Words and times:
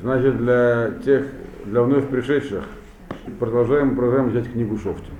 Значит, 0.00 0.38
для 0.38 0.90
тех, 1.04 1.26
для 1.66 1.82
вновь 1.82 2.08
пришедших, 2.08 2.64
продолжаем 3.38 3.94
программу 3.94 4.30
взять 4.30 4.50
книгу 4.50 4.76
Шофтин. 4.78 5.12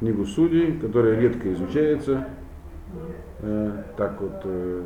Книгу 0.00 0.24
судей, 0.26 0.72
которая 0.78 1.18
редко 1.18 1.52
изучается. 1.52 2.26
Э, 3.40 3.70
так 3.96 4.20
вот, 4.20 4.40
э, 4.44 4.82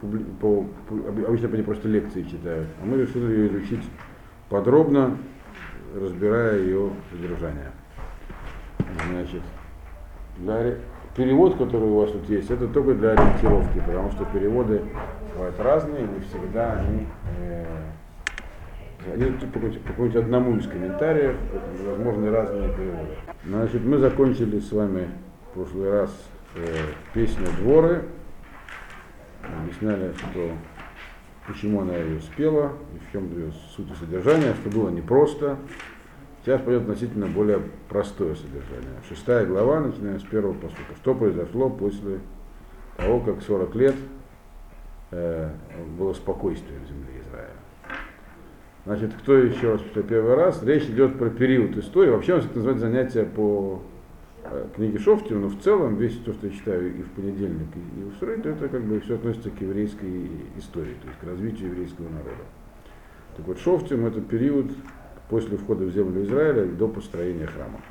публи, 0.00 0.24
по, 0.40 0.64
по, 0.88 0.94
обычно 1.08 1.48
они 1.48 1.62
просто 1.62 1.88
лекции 1.88 2.22
читают. 2.22 2.66
А 2.82 2.86
мы 2.86 2.96
решили 2.96 3.24
ее 3.24 3.48
изучить 3.48 3.84
подробно, 4.48 5.16
разбирая 5.94 6.58
ее 6.60 6.90
содержание. 7.10 7.72
Значит, 9.10 9.42
для, 10.38 10.76
перевод, 11.14 11.56
который 11.58 11.88
у 11.88 12.00
вас 12.00 12.10
тут 12.12 12.28
есть, 12.30 12.50
это 12.50 12.68
только 12.68 12.94
для 12.94 13.10
ориентировки, 13.10 13.82
потому 13.86 14.10
что 14.12 14.24
переводы 14.24 14.82
бывают 15.34 15.60
разные, 15.60 16.02
не 16.02 16.20
всегда 16.20 16.72
они, 16.72 17.06
э, 17.38 17.64
они 19.06 19.30
по, 19.30 19.58
по 19.58 19.70
какому-нибудь 19.88 20.16
одному 20.16 20.56
из 20.56 20.66
комментариев, 20.66 21.36
возможны 21.86 22.30
разные 22.30 22.74
переводы. 22.74 23.10
Значит, 23.44 23.84
мы 23.84 23.98
закончили 23.98 24.58
с 24.58 24.72
вами 24.72 25.08
в 25.50 25.54
прошлый 25.54 25.90
раз 25.90 26.10
э, 26.56 26.60
песню 27.14 27.46
«Дворы», 27.60 28.04
объясняли, 29.42 30.12
что 30.12 30.50
почему 31.46 31.82
она 31.82 31.96
ее 31.96 32.20
спела, 32.20 32.72
и 32.94 32.98
в 32.98 33.12
чем 33.12 33.30
ее 33.32 33.52
суть 33.74 33.90
и 33.90 33.94
содержание, 33.94 34.54
что 34.54 34.70
было 34.70 34.90
непросто. 34.90 35.56
Сейчас 36.42 36.60
пойдет 36.62 36.82
относительно 36.82 37.26
более 37.26 37.60
простое 37.88 38.34
содержание. 38.34 39.00
Шестая 39.08 39.44
глава, 39.46 39.80
начиная 39.80 40.18
с 40.18 40.22
первого 40.22 40.54
посука. 40.54 40.94
Что 41.00 41.14
произошло 41.14 41.68
после 41.68 42.20
того, 42.96 43.20
как 43.20 43.42
40 43.42 43.74
лет 43.74 43.94
э, 45.10 45.50
было 45.98 46.12
спокойствие 46.14 46.78
в 46.80 46.88
земле. 46.88 47.17
Значит, 48.88 49.12
кто 49.20 49.36
еще 49.36 49.72
раз 49.72 49.82
повторю, 49.82 50.06
первый 50.06 50.34
раз, 50.34 50.62
речь 50.62 50.84
идет 50.84 51.18
про 51.18 51.28
период 51.28 51.76
истории. 51.76 52.08
Вообще, 52.08 52.36
он 52.36 52.40
называется 52.54 52.86
занятие 52.86 53.24
по 53.24 53.82
э, 54.44 54.66
книге 54.74 54.98
Шофтина, 54.98 55.40
но 55.40 55.48
в 55.48 55.60
целом 55.60 55.96
весь 55.96 56.16
то, 56.20 56.32
что 56.32 56.46
я 56.46 56.52
читаю 56.54 56.96
и 56.98 57.02
в 57.02 57.10
понедельник, 57.10 57.68
и, 57.74 58.00
и 58.00 58.04
в 58.04 58.18
среду, 58.18 58.48
это 58.48 58.66
как 58.70 58.82
бы 58.84 58.98
все 59.00 59.16
относится 59.16 59.50
к 59.50 59.60
еврейской 59.60 60.30
истории, 60.56 60.94
то 61.02 61.06
есть 61.06 61.20
к 61.20 61.24
развитию 61.24 61.68
еврейского 61.68 62.08
народа. 62.08 62.44
Так 63.36 63.46
вот, 63.46 63.58
Шофтим 63.58 64.06
это 64.06 64.22
период 64.22 64.72
после 65.28 65.58
входа 65.58 65.84
в 65.84 65.90
землю 65.90 66.24
Израиля 66.24 66.64
до 66.64 66.88
построения 66.88 67.46
храма. 67.46 67.82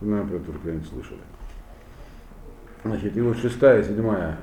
Вы, 0.00 0.08
наверное, 0.08 0.30
про 0.30 0.36
это 0.38 0.52
когда-нибудь 0.52 0.88
слышали. 0.88 1.20
Значит, 2.82 3.14
и 3.14 3.20
вот 3.20 3.36
шестая, 3.36 3.82
седьмая 3.82 4.38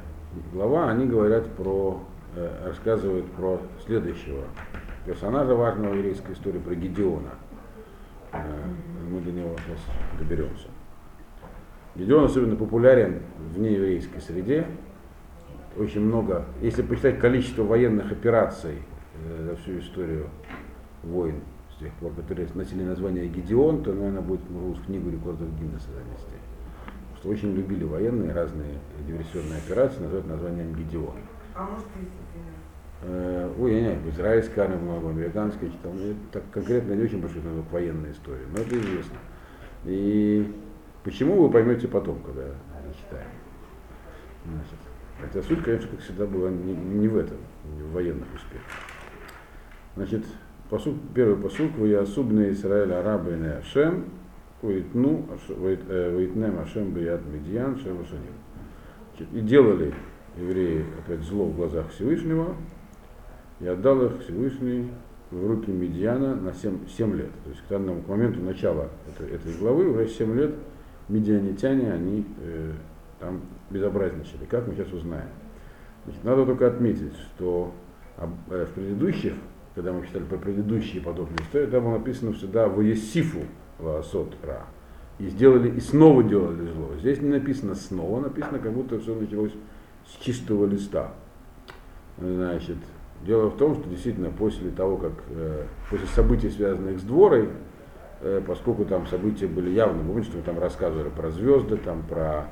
глава, 0.54 0.92
они 0.92 1.08
говорят 1.08 1.50
про, 1.54 2.04
э, 2.36 2.68
рассказывают 2.68 3.26
про 3.32 3.60
следующего 3.84 4.44
персонажа 5.06 5.54
важного 5.56 5.94
еврейской 5.94 6.34
истории, 6.34 6.60
про 6.60 6.76
Гедеона. 6.76 7.32
Э, 8.32 8.38
мы 9.10 9.22
до 9.22 9.32
него 9.32 9.56
сейчас 9.66 9.80
доберемся. 10.20 10.68
Гедеон 11.96 12.26
особенно 12.26 12.56
популярен 12.56 13.22
в 13.54 13.60
нееврейской 13.60 14.20
среде. 14.20 14.68
Очень 15.78 16.02
много, 16.02 16.46
если 16.62 16.82
посчитать 16.82 17.20
количество 17.20 17.64
военных 17.64 18.12
операций 18.12 18.80
э, 19.16 19.50
за 19.50 19.56
всю 19.58 19.80
историю 19.80 20.30
войн 21.04 21.42
с 21.76 21.80
тех 21.80 21.94
пор, 21.94 22.14
которые 22.14 22.48
носили 22.54 22.84
название 22.84 23.28
Гедеон, 23.28 23.84
то, 23.84 23.94
наверное, 23.94 24.22
будет 24.22 24.42
в 24.50 24.86
книгу 24.86 25.10
рекордов 25.10 25.48
Гиннесса 25.60 25.90
занести. 25.92 26.36
Потому 27.14 27.18
что 27.18 27.30
очень 27.30 27.56
любили 27.56 27.84
военные 27.84 28.34
разные 28.34 28.80
диверсионные 29.06 29.60
операции, 29.60 30.02
называют 30.02 30.28
названием 30.28 30.74
Гедеон. 30.74 31.16
А 31.54 31.64
может, 31.64 31.86
ой, 33.04 33.74
я 33.74 33.80
не 33.80 33.86
знаю, 33.88 34.10
израильская 34.10 34.62
армия 34.62 34.78
много, 34.78 35.10
американская 35.10 35.70
читал, 35.70 35.94
но 35.94 36.14
так 36.32 36.44
конкретно 36.52 36.94
не 36.94 37.04
очень 37.04 37.22
большой 37.22 37.42
знаток 37.42 37.72
военной 37.72 38.12
истории, 38.12 38.46
но 38.52 38.60
это 38.60 38.80
известно. 38.80 39.18
И 39.86 40.52
почему 41.04 41.42
вы 41.42 41.52
поймете 41.52 41.88
потом, 41.88 42.20
когда 42.20 42.44
читаем. 42.96 43.28
Значит, 44.46 44.80
хотя 45.20 45.42
суть, 45.42 45.64
конечно, 45.64 45.90
как 45.90 46.00
всегда, 46.00 46.26
была 46.26 46.50
не, 46.50 46.74
не 46.74 47.08
в 47.08 47.18
этом, 47.18 47.38
не 47.76 47.82
в 47.84 47.92
военных 47.92 48.28
успехах. 48.34 48.72
Значит, 49.96 50.26
посуд, 50.70 50.96
первый 51.14 51.38
посуд, 51.38 51.72
вы 51.78 51.96
особенные 51.96 52.52
Израиль 52.52 52.94
арабы 52.94 53.32
и 53.32 53.48
Ашем, 53.48 54.06
Уитну, 54.62 55.26
Уитнем 55.50 56.60
Ашем 56.60 56.92
Бият 56.92 57.22
Медьян, 57.26 57.78
Шем. 57.78 57.98
И 59.32 59.40
делали 59.40 59.94
евреи 60.38 60.86
опять 61.00 61.22
зло 61.22 61.46
в 61.46 61.56
глазах 61.56 61.90
Всевышнего, 61.90 62.56
и 63.60 63.68
отдал 63.68 64.06
их 64.06 64.22
Всевышний 64.22 64.90
в 65.32 65.48
руки 65.48 65.72
Медиана 65.72 66.36
на 66.36 66.54
7, 66.54 66.88
7 66.88 67.16
лет. 67.16 67.32
То 67.44 67.50
есть 67.50 67.62
к 67.62 67.70
данному 67.70 68.02
к 68.02 68.08
моменту 68.08 68.42
начала 68.42 68.90
этой, 69.08 69.34
этой 69.34 69.54
главы 69.58 69.90
уже 69.90 70.08
7 70.08 70.38
лет 70.38 70.56
медианитяне, 71.10 71.92
они 71.92 72.26
э, 72.42 72.72
там 73.20 73.42
безобразничали. 73.70 74.46
Как 74.50 74.68
мы 74.68 74.76
сейчас 74.76 74.92
узнаем. 74.92 75.30
Значит, 76.06 76.24
надо 76.24 76.46
только 76.46 76.68
отметить, 76.68 77.14
что 77.36 77.74
э, 78.18 78.66
в 78.66 78.74
предыдущих, 78.74 79.34
когда 79.74 79.92
мы 79.92 80.06
читали 80.06 80.24
про 80.24 80.38
предыдущие 80.38 81.02
подобные 81.02 81.40
истории, 81.42 81.68
там 81.68 81.84
было 81.84 81.98
написано 81.98 82.34
всегда 82.34 82.68
в 82.68 82.82
Есифу 82.82 83.40
Лаосот 83.80 84.36
Ра. 84.44 84.66
И 85.18 85.28
сделали, 85.28 85.70
и 85.70 85.80
снова 85.80 86.24
делали 86.24 86.70
зло. 86.72 86.92
Здесь 87.00 87.22
не 87.22 87.30
написано 87.30 87.74
снова, 87.76 88.20
написано, 88.20 88.60
как 88.60 88.74
будто 88.74 89.00
все 89.00 89.16
началось 89.16 89.54
с 90.06 90.24
чистого 90.24 90.66
листа. 90.66 91.14
Значит, 92.18 92.78
дело 93.26 93.50
в 93.50 93.58
том, 93.58 93.76
что 93.76 93.90
действительно 93.90 94.30
после 94.30 94.70
того, 94.72 94.98
как 94.98 95.14
э, 95.30 95.66
после 95.90 96.08
событий, 96.08 96.50
связанных 96.50 97.00
с 97.00 97.04
дворой, 97.04 97.50
э, 98.22 98.42
поскольку 98.46 98.86
там 98.86 99.08
события 99.08 99.48
были 99.48 99.72
явно, 99.72 100.04
помните, 100.04 100.30
что 100.30 100.38
мы 100.38 100.44
там 100.44 100.60
рассказывали 100.60 101.10
про 101.10 101.32
звезды, 101.32 101.78
там 101.78 102.04
про 102.04 102.48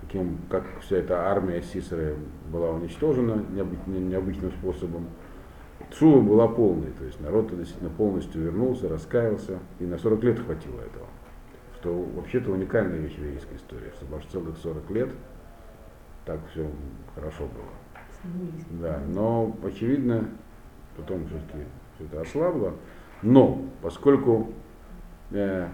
каким, 0.00 0.38
как 0.50 0.64
вся 0.80 0.96
эта 0.96 1.28
армия 1.28 1.62
Сисеры 1.62 2.16
была 2.50 2.70
уничтожена 2.70 3.44
необычным, 3.88 4.50
способом. 4.52 5.08
Шула 5.92 6.20
была 6.20 6.46
полной, 6.46 6.90
то 6.92 7.04
есть 7.04 7.20
народ 7.20 7.56
действительно 7.56 7.90
полностью 7.90 8.42
вернулся, 8.42 8.88
раскаялся, 8.88 9.58
и 9.80 9.84
на 9.84 9.98
40 9.98 10.22
лет 10.24 10.38
хватило 10.38 10.80
этого. 10.80 11.06
Что 11.80 11.94
вообще-то 11.94 12.52
уникальная 12.52 12.98
вещь 12.98 13.14
в 13.14 13.18
еврейской 13.18 13.56
истории, 13.56 13.90
что 13.96 14.14
аж 14.14 14.24
целых 14.26 14.56
40 14.58 14.90
лет 14.90 15.10
так 16.26 16.38
все 16.52 16.66
хорошо 17.14 17.44
было. 17.44 17.89
Да, 18.70 19.00
но 19.08 19.56
очевидно, 19.64 20.28
потом 20.96 21.26
все-таки 21.26 21.64
все 21.94 22.04
это 22.04 22.20
ослабло. 22.22 22.74
Но 23.22 23.64
поскольку 23.82 24.52
э, 25.30 25.68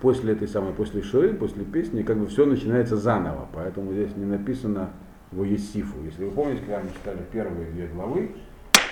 после 0.00 0.32
этой 0.32 0.48
самой, 0.48 0.72
после 0.72 1.02
Ширы, 1.02 1.34
после 1.34 1.64
песни, 1.64 2.02
как 2.02 2.18
бы 2.18 2.26
все 2.26 2.46
начинается 2.46 2.96
заново. 2.96 3.48
Поэтому 3.52 3.92
здесь 3.92 4.14
не 4.16 4.24
написано 4.24 4.90
в 5.30 5.42
Есифу. 5.44 6.02
Если 6.04 6.24
вы 6.24 6.30
помните, 6.30 6.60
когда 6.60 6.80
мы 6.80 6.90
читали 6.90 7.18
первые 7.32 7.70
две 7.70 7.86
главы, 7.86 8.34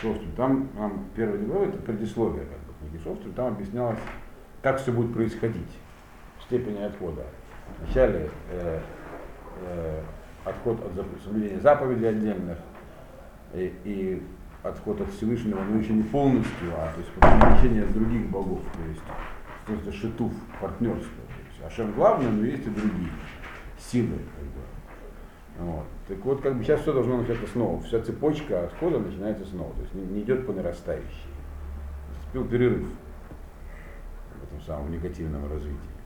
Шофтин, 0.01 0.33
там, 0.37 0.69
там 0.77 1.05
первые 1.17 1.39
две 1.39 1.49
главы 1.49 1.67
это 1.67 1.79
предисловие 1.79 2.45
как 2.47 2.59
бы, 2.61 2.73
книги 2.81 3.03
Шофтин, 3.03 3.33
там 3.33 3.49
объяснялось, 3.49 3.99
как 4.63 4.81
все 4.81 4.93
будет 4.93 5.13
происходить, 5.13 5.79
степени 6.45 6.83
отхода. 6.83 7.25
Вначале 7.81 8.31
э, 8.51 8.81
э, 9.67 10.03
отход 10.49 10.79
от 10.85 11.23
соблюдения 11.23 11.61
заповедей 11.61 12.09
отдельных 12.09 12.59
и, 13.55 13.73
и 13.85 14.23
отход 14.63 15.01
от 15.01 15.11
Всевышнего, 15.11 15.61
но 15.63 15.79
еще 15.79 15.93
не 15.93 16.03
полностью, 16.03 16.73
а 16.77 16.93
то 16.93 17.01
есть 17.01 17.13
подключение 17.13 17.85
других 17.87 18.29
богов, 18.31 18.61
то 18.61 18.89
есть 18.89 19.03
просто 19.67 19.93
шитув, 19.93 20.33
партнерство. 20.61 21.23
То 21.61 21.83
есть 21.83 21.95
главное, 21.95 22.31
но 22.31 22.45
есть 22.45 22.67
и 22.67 22.71
другие 22.71 23.11
силы. 23.79 24.19
Как 24.37 25.65
бы. 25.65 25.71
вот. 25.73 25.87
Так 26.07 26.19
вот, 26.25 26.41
как 26.41 26.57
бы 26.57 26.65
сейчас 26.65 26.81
все 26.81 26.93
должно 26.93 27.19
начаться 27.19 27.47
снова. 27.49 27.81
Вся 27.83 28.01
цепочка 28.01 28.65
отхода 28.65 28.99
начинается 28.99 29.45
снова. 29.45 29.73
То 29.75 29.83
есть 29.83 29.95
не, 29.95 30.03
не 30.07 30.23
идет 30.23 30.47
по 30.47 30.53
нарастающей. 30.53 31.29
Наступил 32.15 32.47
перерыв 32.47 32.87
в 34.41 34.43
этом 34.45 34.61
самом 34.63 34.91
негативном 34.91 35.51
развитии. 35.51 35.98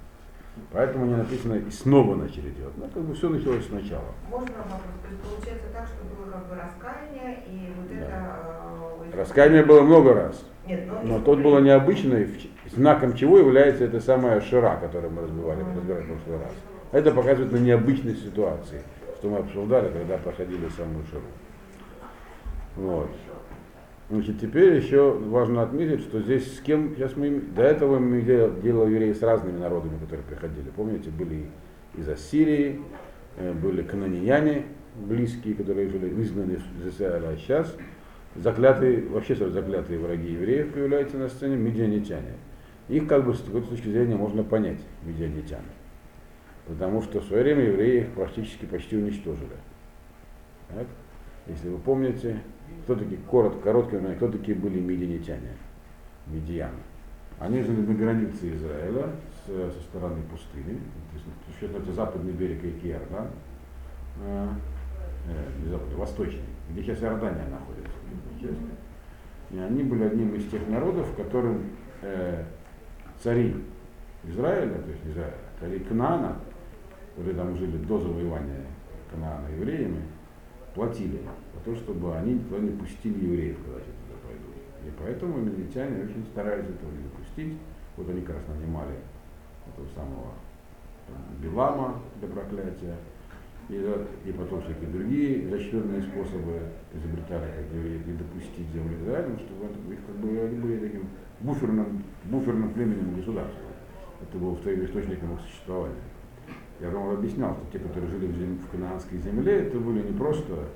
Поэтому 0.72 1.06
не 1.06 1.16
написано 1.16 1.54
и 1.54 1.70
снова 1.70 2.14
начали 2.14 2.50
делать. 2.50 2.74
Ну, 2.76 2.86
как 2.92 3.02
бы 3.02 3.14
все 3.14 3.28
началось 3.28 3.66
сначала. 3.66 4.04
Можно 4.30 4.48
вопрос? 4.58 4.80
То 5.02 5.10
есть 5.10 5.22
получается 5.22 5.66
так, 5.72 5.86
что 5.86 6.04
было 6.14 6.30
как 6.32 6.48
бы 6.48 6.54
раскаяние, 6.56 7.42
и 7.46 7.72
вот 7.76 7.88
Да. 7.88 7.94
это... 7.96 9.14
э, 9.14 9.18
Раскаяние 9.18 9.64
было 9.64 9.82
много 9.82 10.14
раз. 10.14 10.44
Нет, 10.66 10.84
ну, 10.86 10.94
Но 11.02 11.12
если 11.14 11.24
тот 11.24 11.38
было 11.40 11.58
необычное, 11.60 12.26
в- 12.26 12.70
знаком 12.74 13.14
чего 13.14 13.38
является 13.38 13.84
эта 13.84 14.00
самая 14.00 14.40
шира, 14.40 14.76
которую 14.80 15.12
мы 15.12 15.22
разбивали, 15.22 15.60
разбирали 15.62 16.02
в 16.02 16.06
прошлый 16.06 16.38
раз. 16.38 16.52
Это 16.92 17.10
показывает 17.12 17.52
на 17.52 17.56
необычность 17.56 18.22
ситуации, 18.22 18.82
что 19.18 19.30
мы 19.30 19.38
обсуждали, 19.38 19.88
когда 19.90 20.18
проходили 20.18 20.68
самую 20.68 21.04
ширу. 21.06 21.22
Вот. 22.76 23.10
Значит, 24.12 24.40
теперь 24.42 24.74
еще 24.74 25.10
важно 25.10 25.62
отметить, 25.62 26.00
что 26.00 26.20
здесь 26.20 26.58
с 26.58 26.60
кем, 26.60 26.94
сейчас 26.94 27.16
мы, 27.16 27.40
до 27.56 27.62
этого 27.62 27.98
мы 27.98 28.20
дел- 28.20 28.60
делали 28.60 28.92
евреи 28.92 29.14
с 29.14 29.22
разными 29.22 29.58
народами, 29.58 29.98
которые 29.98 30.22
приходили. 30.26 30.68
Помните, 30.76 31.08
были 31.08 31.46
из 31.96 32.06
Ассирии, 32.10 32.82
э, 33.38 33.54
были 33.54 33.80
канонияне 33.80 34.66
близкие, 34.96 35.54
которые 35.54 35.88
жили, 35.88 36.10
изгнаны 36.20 36.58
из 36.58 36.94
Израиля, 36.94 37.28
а 37.28 37.36
сейчас 37.38 37.74
заклятые, 38.36 39.08
вообще 39.08 39.34
заклятые 39.34 39.98
враги 39.98 40.32
евреев 40.32 40.74
появляются 40.74 41.16
на 41.16 41.30
сцене 41.30 41.56
медианитяне. 41.56 42.34
Их 42.90 43.08
как 43.08 43.24
бы 43.24 43.32
с 43.32 43.40
какой-то 43.40 43.68
точки 43.68 43.88
зрения 43.88 44.16
можно 44.16 44.44
понять, 44.44 44.80
медианитян. 45.04 45.62
Потому 46.66 47.00
что 47.00 47.20
в 47.20 47.24
свое 47.24 47.44
время 47.44 47.64
евреи 47.64 48.00
их 48.02 48.08
практически 48.10 48.66
почти 48.66 48.94
уничтожили. 48.94 49.56
Так? 50.68 50.86
Если 51.46 51.70
вы 51.70 51.78
помните, 51.78 52.42
кто 52.84 52.94
такие, 52.96 53.18
коротко, 53.30 53.60
короткий 53.60 53.96
момент, 53.96 54.16
кто 54.16 54.28
такие 54.28 54.56
были 54.56 54.80
медианитяне, 54.80 55.56
медианы. 56.26 56.78
Они 57.38 57.62
жили 57.62 57.80
на 57.80 57.94
границе 57.94 58.54
Израиля 58.54 59.10
с, 59.44 59.46
со 59.46 59.80
стороны 59.82 60.22
пустыни, 60.30 60.78
то 60.78 61.66
есть, 61.66 61.74
это 61.74 61.92
западный 61.92 62.32
берег 62.32 62.62
реки 62.62 62.88
Иордан, 62.88 63.28
э, 64.22 64.48
э, 65.28 65.62
не 65.64 65.70
западный, 65.70 65.96
восточный, 65.96 66.42
где 66.70 66.82
сейчас 66.82 67.02
Иордания 67.02 67.46
находится. 67.48 67.92
И 69.50 69.58
они 69.58 69.82
были 69.82 70.04
одним 70.04 70.34
из 70.34 70.48
тех 70.50 70.66
народов, 70.68 71.14
которым 71.16 71.64
э, 72.02 72.44
цари 73.22 73.56
Израиля, 74.24 74.74
то 74.74 74.90
есть 74.90 75.06
Израиля, 75.06 75.34
цари 75.60 75.78
Кнаана, 75.80 76.36
которые 77.10 77.36
там 77.36 77.56
жили 77.56 77.76
до 77.76 77.98
завоевания 77.98 78.64
Кнаана 79.12 79.48
евреями, 79.48 80.02
платили 80.74 81.20
то, 81.64 81.74
чтобы 81.74 82.16
они 82.16 82.38
туда 82.38 82.58
не 82.58 82.70
пустили 82.70 83.24
евреев, 83.24 83.56
когда 83.64 83.80
те 83.80 83.92
туда 84.02 84.18
пойдут. 84.26 84.54
И 84.84 84.90
поэтому 84.98 85.38
милитяне 85.38 86.04
очень 86.04 86.24
старались 86.32 86.66
этого 86.66 86.90
не 86.90 87.02
допустить. 87.04 87.58
Вот 87.96 88.08
они 88.08 88.22
как 88.22 88.36
раз 88.36 88.44
нанимали 88.48 88.96
этого 89.68 89.86
самого 89.94 90.32
Билама 91.40 92.00
для 92.20 92.28
проклятия, 92.28 92.96
и, 93.68 93.74
и 94.24 94.32
потом 94.32 94.62
всякие 94.62 94.88
другие 94.90 95.44
изощренные 95.46 96.02
способы 96.02 96.60
изобретали, 96.94 97.50
как 97.50 97.64
евреев 97.74 98.06
не 98.06 98.14
допустить 98.14 98.68
землю 98.72 98.96
Израиля, 99.02 99.38
чтобы 99.38 99.66
их 99.92 100.00
как 100.06 100.16
бы 100.16 100.28
они 100.40 100.56
были 100.58 100.78
таким 100.78 101.08
буферным, 101.40 102.02
буферным 102.24 102.72
племенем 102.72 103.16
государства. 103.16 103.62
Это 104.20 104.38
был 104.38 104.56
вторым 104.56 104.84
источником 104.84 105.34
их 105.34 105.40
существования. 105.42 105.96
Я 106.80 106.90
вам 106.90 107.10
объяснял, 107.10 107.54
что 107.54 107.66
те, 107.72 107.78
которые 107.78 108.10
жили 108.10 108.26
в, 108.26 108.36
зем... 108.36 108.58
в 108.58 108.68
канаанской 108.68 109.18
земле, 109.18 109.66
это 109.66 109.78
были 109.78 110.02
не 110.02 110.16
просто 110.16 110.68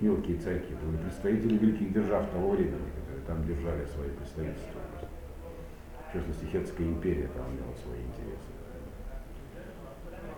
мелкие 0.00 0.38
царьки, 0.38 0.72
это 0.72 0.86
были 0.86 0.96
представители 0.98 1.58
великих 1.58 1.92
держав 1.92 2.30
того 2.30 2.50
времени, 2.50 2.90
которые 2.96 3.24
там 3.26 3.46
держали 3.46 3.84
свои 3.86 4.10
представительства. 4.10 4.80
В 6.08 6.12
частности, 6.12 6.44
Хетская 6.46 6.86
империя 6.86 7.28
там 7.34 7.46
имела 7.52 7.74
свои 7.82 8.00
интересы. 8.00 8.48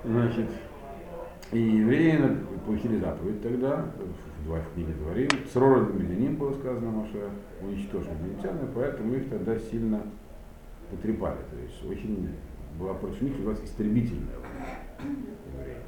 Значит, 0.05 0.51
и 1.53 1.59
евреи 1.59 2.39
получили 2.65 2.99
заповедь 2.99 3.43
тогда, 3.43 3.87
в 4.45 4.75
книге 4.75 4.93
Дворим, 4.95 5.29
с 5.53 5.57
родом 5.57 6.01
Медианим 6.01 6.37
было 6.37 6.55
сказано, 6.55 6.91
Маша 6.91 7.31
уничтожили 7.61 8.15
медианитяне, 8.15 8.69
поэтому 8.75 9.15
их 9.15 9.29
тогда 9.29 9.59
сильно 9.59 10.01
потрепали. 10.91 11.39
То 11.51 11.57
есть 11.57 11.85
очень 11.85 12.35
была 12.79 12.95
против 12.95 13.21
них 13.21 13.33
называлась 13.35 13.63
истребительная 13.65 14.37
евреев. 15.53 15.79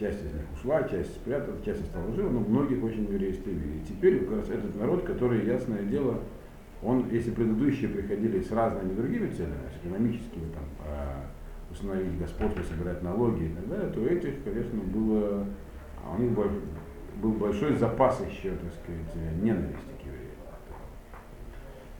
Часть 0.00 0.20
из 0.20 0.32
них 0.32 0.44
ушла, 0.56 0.82
часть 0.84 1.14
спрятала, 1.14 1.60
часть 1.62 1.82
осталась 1.82 2.14
жива, 2.14 2.30
но 2.30 2.40
многих 2.40 2.82
очень 2.82 3.02
евреи 3.02 3.32
истребили. 3.32 3.76
И 3.76 3.84
теперь 3.86 4.24
как 4.24 4.38
раз 4.38 4.48
этот 4.48 4.74
народ, 4.76 5.04
который, 5.04 5.44
ясное 5.44 5.82
дело, 5.82 6.20
он, 6.82 7.10
если 7.10 7.30
предыдущие 7.32 7.90
приходили 7.90 8.40
с 8.40 8.50
разными 8.50 8.94
другими 8.94 9.30
целями, 9.30 9.68
с 9.70 9.84
экономическими, 9.84 10.50
там, 10.54 10.64
а, 10.86 11.26
установить 11.70 12.18
господство, 12.18 12.62
собирать 12.62 13.02
налоги 13.02 13.44
и 13.44 13.48
так 13.50 13.68
далее, 13.68 13.90
то 13.90 14.06
этих, 14.06 14.42
конечно, 14.42 14.80
было, 14.80 15.46
а 16.02 16.14
у 16.16 16.22
них 16.22 16.32
был, 16.32 16.46
был 17.20 17.32
большой 17.32 17.76
запас 17.76 18.22
еще, 18.26 18.52
так 18.52 18.72
сказать, 18.72 19.42
ненависти 19.42 19.92
к 20.02 20.06
евреям. 20.06 20.30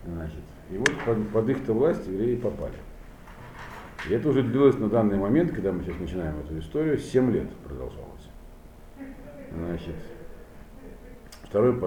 Значит, 0.07 0.43
и 0.71 0.79
вот 0.79 0.91
под, 1.05 1.29
под 1.29 1.49
их-то 1.51 1.75
власть 1.75 2.07
евреи 2.07 2.37
попали. 2.37 2.73
И 4.09 4.13
это 4.13 4.29
уже 4.29 4.43
длилось 4.43 4.79
на 4.79 4.89
данный 4.89 5.19
момент, 5.19 5.53
когда 5.53 5.73
мы 5.73 5.83
сейчас 5.83 5.99
начинаем 6.01 6.39
эту 6.41 6.59
историю, 6.59 6.99
7 6.99 7.31
лет 7.33 7.49
продолжалось. 7.67 8.29
Значит, 9.53 9.97
второй 11.43 11.79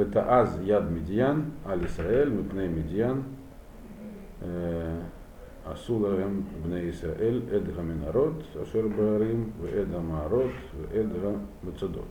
это 0.00 0.40
аз 0.40 0.58
яд 0.60 0.90
медиан, 0.90 1.52
аль 1.64 1.86
Исраэль, 1.86 2.30
мипней 2.30 2.68
медиан, 2.68 3.24
э, 4.40 5.00
Асуларем 5.64 6.44
бне 6.64 6.90
Исраэль, 6.90 7.44
эдга 7.50 7.82
минарод, 7.82 8.44
ашер 8.60 8.88
барим, 8.88 9.52
эда 9.72 10.00
маарот, 10.00 10.52
эдга 10.92 11.40
мецадот. 11.62 12.06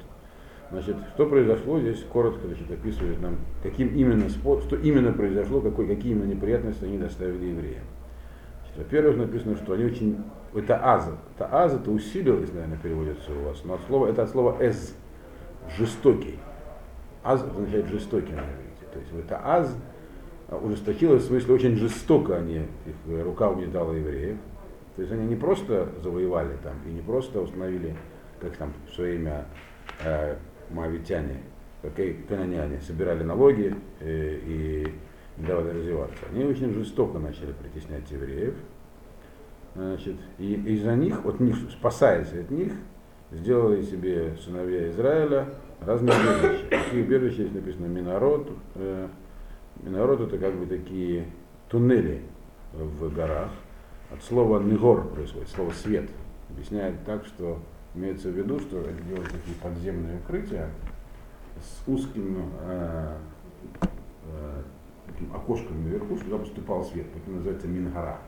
Значит, 0.72 0.96
что 1.14 1.28
произошло, 1.28 1.80
здесь 1.80 2.04
коротко 2.12 2.48
значит, 2.48 2.70
описывает 2.72 3.22
нам, 3.22 3.38
каким 3.62 3.90
именно, 3.96 4.30
что 4.30 4.76
именно 4.76 5.14
произошло, 5.14 5.62
какой, 5.62 5.88
какие 5.88 6.14
именно 6.14 6.26
неприятности 6.26 6.86
они 6.86 6.98
доставили 6.98 7.46
евреям. 7.46 7.84
Во-первых, 8.76 9.18
написано, 9.18 9.56
что 9.58 9.74
они 9.74 9.86
очень... 9.86 10.24
Это 10.54 10.80
аз. 10.84 11.10
Это 11.36 11.50
аз, 11.52 11.74
это 11.74 11.92
усилилось, 11.92 12.52
наверное, 12.54 12.78
переводится 12.78 13.32
у 13.32 13.44
вас. 13.46 13.62
Но 13.66 13.76
от 13.76 13.82
слова, 13.88 14.08
это 14.08 14.24
от 14.24 14.30
слова 14.30 14.58
эз, 14.60 14.96
жестокий. 15.78 16.40
Аз 17.24 17.44
означает 17.44 17.88
жестокий, 17.88 18.32
наверное. 18.32 18.66
То 18.94 19.00
есть 19.00 19.12
это 19.14 19.42
аз 19.44 19.76
ужесточилось, 20.50 21.24
в 21.24 21.28
смысле 21.28 21.56
очень 21.56 21.76
жестоко 21.76 22.38
они, 22.38 22.68
их 22.86 23.24
рука 23.26 23.50
угнетала 23.50 23.92
евреев. 23.92 24.38
То 24.96 25.02
есть 25.02 25.12
они 25.12 25.26
не 25.26 25.36
просто 25.36 25.90
завоевали 26.02 26.56
там 26.64 26.76
и 26.88 26.94
не 26.94 27.02
просто 27.02 27.42
установили, 27.42 27.96
как 28.40 28.56
там 28.56 28.72
в 28.88 28.94
свое 28.94 29.18
время 29.18 29.46
э, 30.04 30.36
моавитяне, 30.70 31.42
как 31.82 32.00
и 32.00 32.14
каноняне, 32.14 32.80
собирали 32.80 33.24
налоги 33.24 33.76
э, 34.00 34.40
и 34.46 34.88
не 35.38 35.46
давали 35.46 35.70
развиваться. 35.70 36.26
Они 36.32 36.46
очень 36.46 36.74
жестоко 36.74 37.20
начали 37.20 37.52
притеснять 37.52 38.10
евреев. 38.10 38.56
Значит, 39.76 40.16
и 40.38 40.54
из-за 40.54 40.96
них, 40.96 41.26
от 41.26 41.40
них, 41.40 41.58
спасаясь 41.72 42.32
от 42.32 42.50
них, 42.50 42.72
сделали 43.32 43.82
себе 43.82 44.36
сыновья 44.38 44.90
Израиля 44.90 45.50
разные 45.82 46.16
убежища. 46.16 46.66
Такие 46.70 47.04
убежища 47.04 47.44
здесь 47.44 47.54
написано 47.54 47.88
Минород. 47.88 48.50
Э, 48.76 49.08
Минород 49.84 50.22
это 50.22 50.38
как 50.38 50.56
бы 50.56 50.66
такие 50.66 51.26
туннели 51.70 52.22
в 52.74 53.14
горах. 53.14 53.50
От 54.12 54.24
слова 54.24 54.62
негор 54.62 55.08
происходит, 55.10 55.50
слово 55.50 55.72
свет. 55.72 56.10
Объясняет 56.50 57.04
так, 57.06 57.26
что 57.26 57.60
имеется 57.96 58.30
в 58.30 58.34
виду, 58.34 58.60
что 58.60 58.78
они 58.78 59.02
делают 59.10 59.32
такие 59.32 59.56
подземные 59.62 60.20
укрытия 60.20 60.70
с 61.60 61.88
узким 61.88 62.50
э, 62.62 63.18
э, 64.24 64.62
таким 65.06 65.34
окошком 65.34 65.84
наверху, 65.84 66.18
чтобы 66.18 66.40
поступал 66.40 66.84
свет. 66.84 67.08
Это 67.16 67.30
называется 67.30 67.68
мингара. 67.68 68.20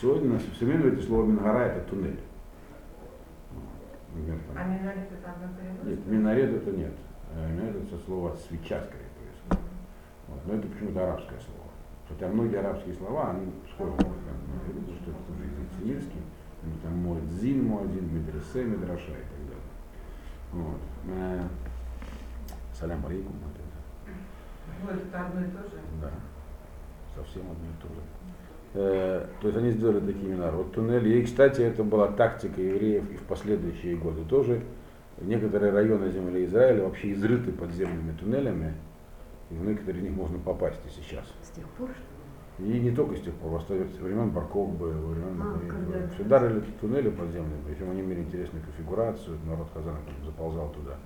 Сегодня 0.00 0.34
на 0.34 0.38
современном 0.38 0.92
это 0.92 1.02
слово 1.02 1.26
мингара 1.26 1.58
это 1.60 1.88
туннель. 1.88 2.20
А 4.54 4.64
минарет 4.64 5.12
это 5.12 5.30
одно 5.30 5.90
Нет, 5.90 6.06
минарет 6.06 6.54
это 6.54 6.70
нет. 6.70 6.92
Э, 7.34 7.50
минарет 7.52 7.76
это 7.76 7.98
слово 8.04 8.34
свеча 8.36 8.80
скорее 8.80 9.10
происходит. 9.16 9.70
Вот. 10.28 10.40
Но 10.46 10.54
это 10.54 10.68
почему-то 10.68 11.04
арабское 11.04 11.38
слово. 11.40 11.70
Хотя 12.08 12.28
многие 12.28 12.60
арабские 12.60 12.94
слова, 12.94 13.30
они 13.30 13.52
схожи. 13.74 13.92
Видно, 13.92 14.94
что 15.02 15.10
это 15.10 15.20
тоже 15.26 15.42
семитский. 15.78 16.22
Там 16.82 16.96
Муэдзин, 16.98 17.64
Муэдзин, 17.64 18.14
Медресе, 18.14 18.64
Медраша 18.64 19.12
и 19.12 19.24
так 19.24 19.40
далее. 19.46 19.66
Вот. 20.52 20.80
Э, 21.08 21.42
салям 22.72 23.04
алейкум. 23.04 23.34
Вот 24.82 24.94
это 24.94 25.26
одно 25.26 25.40
и 25.40 25.50
то 25.50 25.62
же? 25.62 25.80
Да, 26.00 26.10
совсем 27.14 27.42
одно 27.42 27.66
и 27.66 27.82
то 27.82 27.88
же. 27.88 28.00
Э, 28.74 29.26
то 29.40 29.48
есть 29.48 29.58
они 29.58 29.70
сделали 29.70 30.00
такими 30.00 30.34
народ 30.34 30.72
туннели. 30.72 31.18
И, 31.18 31.24
кстати, 31.24 31.62
это 31.62 31.82
была 31.82 32.08
тактика 32.08 32.60
евреев 32.60 33.10
и 33.10 33.16
в 33.16 33.22
последующие 33.22 33.96
годы 33.96 34.24
тоже. 34.24 34.62
Некоторые 35.20 35.72
районы 35.72 36.10
земли 36.10 36.44
Израиля 36.44 36.84
вообще 36.84 37.12
изрыты 37.12 37.50
подземными 37.50 38.14
туннелями, 38.18 38.74
и 39.50 39.54
в 39.54 39.64
некоторые 39.64 40.02
из 40.02 40.08
них 40.08 40.12
можно 40.12 40.38
попасть 40.38 40.80
и 40.84 40.90
сейчас. 40.90 41.24
С 41.42 41.50
тех 41.50 41.66
пор, 41.70 41.88
И 42.58 42.80
не 42.80 42.90
только 42.90 43.16
с 43.16 43.22
тех 43.22 43.32
пор, 43.36 43.62
со 43.62 43.72
времен 43.72 44.28
Барков 44.28 44.76
было, 44.76 44.92
во 44.92 45.08
времен 45.14 45.40
А, 45.40 46.14
всегда 46.14 46.38
рыли 46.38 46.62
туннели 46.78 47.08
подземные, 47.08 47.58
причем 47.66 47.90
они 47.90 48.02
имели 48.02 48.20
интересную 48.20 48.62
конфигурацию, 48.62 49.38
народ 49.46 49.68
Казана 49.72 50.00
заползал 50.22 50.68
туда 50.72 50.98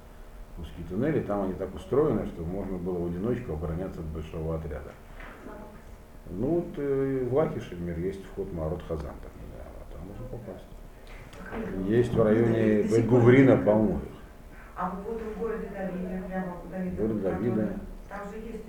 узкие 0.61 0.87
туннели, 0.89 1.21
там 1.21 1.45
они 1.45 1.55
так 1.55 1.75
устроены, 1.75 2.27
что 2.27 2.43
можно 2.43 2.79
было 2.79 2.99
в 2.99 3.07
одиночку 3.07 3.53
обороняться 3.53 4.01
от 4.01 4.07
большого 4.07 4.57
отряда. 4.57 4.93
Ну 6.31 6.47
вот 6.47 6.69
э, 6.77 7.27
в 7.29 7.35
например, 7.75 7.99
есть 7.99 8.25
вход 8.27 8.53
Марот 8.53 8.83
Хазан, 8.83 9.15
так 9.23 9.33
называемый, 9.41 9.87
там 9.93 10.07
можно 10.07 10.25
попасть. 10.27 11.89
Есть 11.89 12.15
в 12.15 12.23
районе 12.23 12.83
Гуврина 13.09 13.53
их. 13.53 14.01
А 14.77 14.97
вот 15.05 15.21
в 15.21 15.39
городе 15.39 15.69
Давида, 15.75 16.23
прямо 16.29 16.57
Давида. 16.71 17.03
Город 17.03 17.23
Давида. 17.23 17.81
Там 18.09 18.29
же 18.29 18.37
есть 18.39 18.65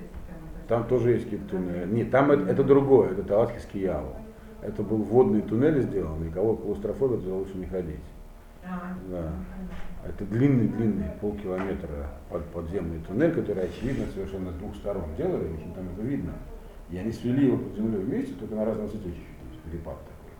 там, 0.71 0.85
тоже 0.85 1.11
есть 1.11 1.25
какие-то 1.25 1.49
туннели. 1.49 1.85
Нет, 1.91 2.11
там 2.11 2.31
это, 2.31 2.49
это 2.49 2.63
другое, 2.63 3.11
это 3.11 3.23
Талатхийский 3.23 3.81
Явол. 3.81 4.15
Это 4.61 4.81
был 4.83 4.99
водный 4.99 5.41
туннель 5.41 5.81
сделан, 5.81 6.25
и 6.25 6.29
кого 6.29 6.55
клаустрофобия, 6.55 7.17
туда 7.17 7.35
лучше 7.35 7.57
не 7.57 7.65
ходить. 7.65 7.99
А, 8.63 8.93
Да. 9.09 9.31
Это 10.03 10.25
длинный-длинный 10.25 11.09
полкилометра 11.19 12.09
под, 12.29 12.45
подземный 12.47 12.99
туннель, 13.01 13.33
который, 13.33 13.65
очевидно, 13.65 14.05
совершенно 14.13 14.51
с 14.51 14.55
двух 14.55 14.75
сторон 14.75 15.15
делали, 15.15 15.47
в 15.47 15.53
общем, 15.55 15.73
там 15.73 15.89
это 15.93 16.01
видно. 16.01 16.33
И 16.89 16.97
они 16.97 17.11
свели 17.11 17.47
его 17.47 17.57
под 17.57 17.75
землей 17.75 17.99
вместе, 17.99 18.33
только 18.33 18.55
на 18.55 18.65
разном 18.65 18.87
высоте 18.87 19.09
чуть-чуть, 19.09 19.71
перепад 19.71 19.97
такой. 19.99 20.33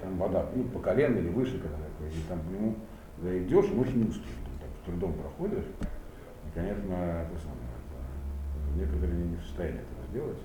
Там 0.00 0.16
вода, 0.16 0.46
ну, 0.54 0.64
по 0.64 0.78
колено 0.78 1.18
или 1.18 1.28
выше, 1.28 1.58
когда 1.58 1.76
такой, 1.76 2.08
и 2.08 2.22
там 2.28 2.40
по 2.40 2.50
нему 2.50 2.74
да, 3.18 3.38
идешь, 3.38 3.66
и 3.66 3.76
очень 3.76 4.08
узкий, 4.08 4.32
там, 4.60 4.70
с 4.80 4.86
трудом 4.86 5.12
проходишь. 5.12 5.66
И, 5.80 6.54
конечно, 6.54 6.92
это 6.92 7.36
самое, 7.38 7.68
это, 7.84 8.78
некоторые 8.78 9.24
не 9.24 9.36
в 9.36 9.44
состоянии 9.44 9.80
этого 9.80 10.06
сделать. 10.10 10.38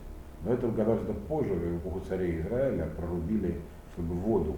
Но 0.43 0.53
это 0.53 0.67
гораздо 0.67 1.13
позже, 1.13 1.53
в 1.53 1.77
эпоху 1.77 2.01
царей 2.01 2.41
Израиля, 2.41 2.89
прорубили, 2.97 3.61
чтобы 3.93 4.13
воду 4.15 4.57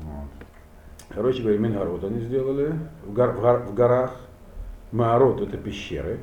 вот. 0.00 0.57
Короче 1.10 1.42
говоря, 1.42 1.58
Мингарот 1.58 2.04
они 2.04 2.20
сделали 2.20 2.74
в, 3.04 3.12
гор, 3.12 3.32
в, 3.32 3.40
гор, 3.40 3.58
в 3.62 3.74
горах. 3.74 4.20
Маарот 4.92 5.40
это 5.40 5.56
пещеры. 5.56 6.18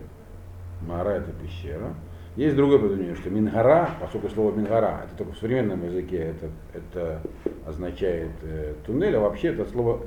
Маара 0.81 1.09
это 1.09 1.31
пещера. 1.31 1.93
Есть 2.35 2.55
другое 2.55 2.79
предложение, 2.79 3.15
что 3.15 3.29
Мингара, 3.29 3.91
поскольку 3.99 4.29
слово 4.29 4.53
Мингара, 4.53 5.05
это 5.05 5.17
только 5.17 5.33
в 5.33 5.37
современном 5.37 5.85
языке, 5.85 6.17
это, 6.17 6.49
это 6.73 7.21
означает 7.65 8.31
э, 8.43 8.73
туннель, 8.85 9.15
а 9.15 9.21
вообще 9.21 9.49
это 9.49 9.65
слово 9.65 10.01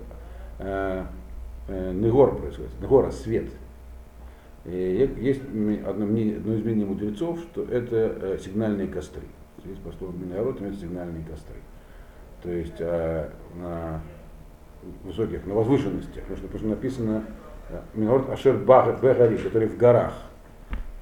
э, 0.59 1.05
э, 1.69 1.93
Негор 1.93 2.37
происходит. 2.37 2.71
Негора 2.83 3.11
свет. 3.11 3.49
И 4.67 5.11
есть 5.21 5.43
одно, 5.43 5.89
одно 5.89 6.05
из 6.55 6.65
мнений 6.65 6.85
мудрецов, 6.85 7.41
что 7.41 7.63
это 7.63 7.97
э, 7.97 8.39
сигнальные 8.45 8.89
костры. 8.89 9.23
Здесь 9.65 9.79
по 9.79 9.91
слову 9.93 10.13
Мингород 10.13 10.61
это 10.61 10.77
сигнальные 10.77 11.25
костры. 11.25 11.57
То 12.43 12.51
есть 12.51 12.77
э, 12.79 13.31
на 13.57 14.03
высоких, 15.05 15.47
на 15.47 15.55
возвышенностях, 15.55 16.23
потому 16.23 16.37
что, 16.37 16.47
потому 16.47 16.59
что 16.59 16.69
написано 16.69 17.25
э, 17.71 17.81
Мингород 17.95 18.31
Ашер 18.31 18.57
Бегари, 18.57 19.37
который 19.37 19.69
в 19.69 19.77
горах 19.77 20.15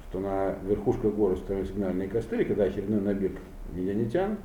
что 0.09 0.19
на 0.19 0.55
верхушках 0.63 1.13
горы 1.13 1.35
стояли 1.37 1.65
сигнальные 1.65 2.07
костры, 2.07 2.45
когда 2.45 2.63
очередной 2.63 3.01
набег 3.01 3.33
медианитян, 3.73 4.37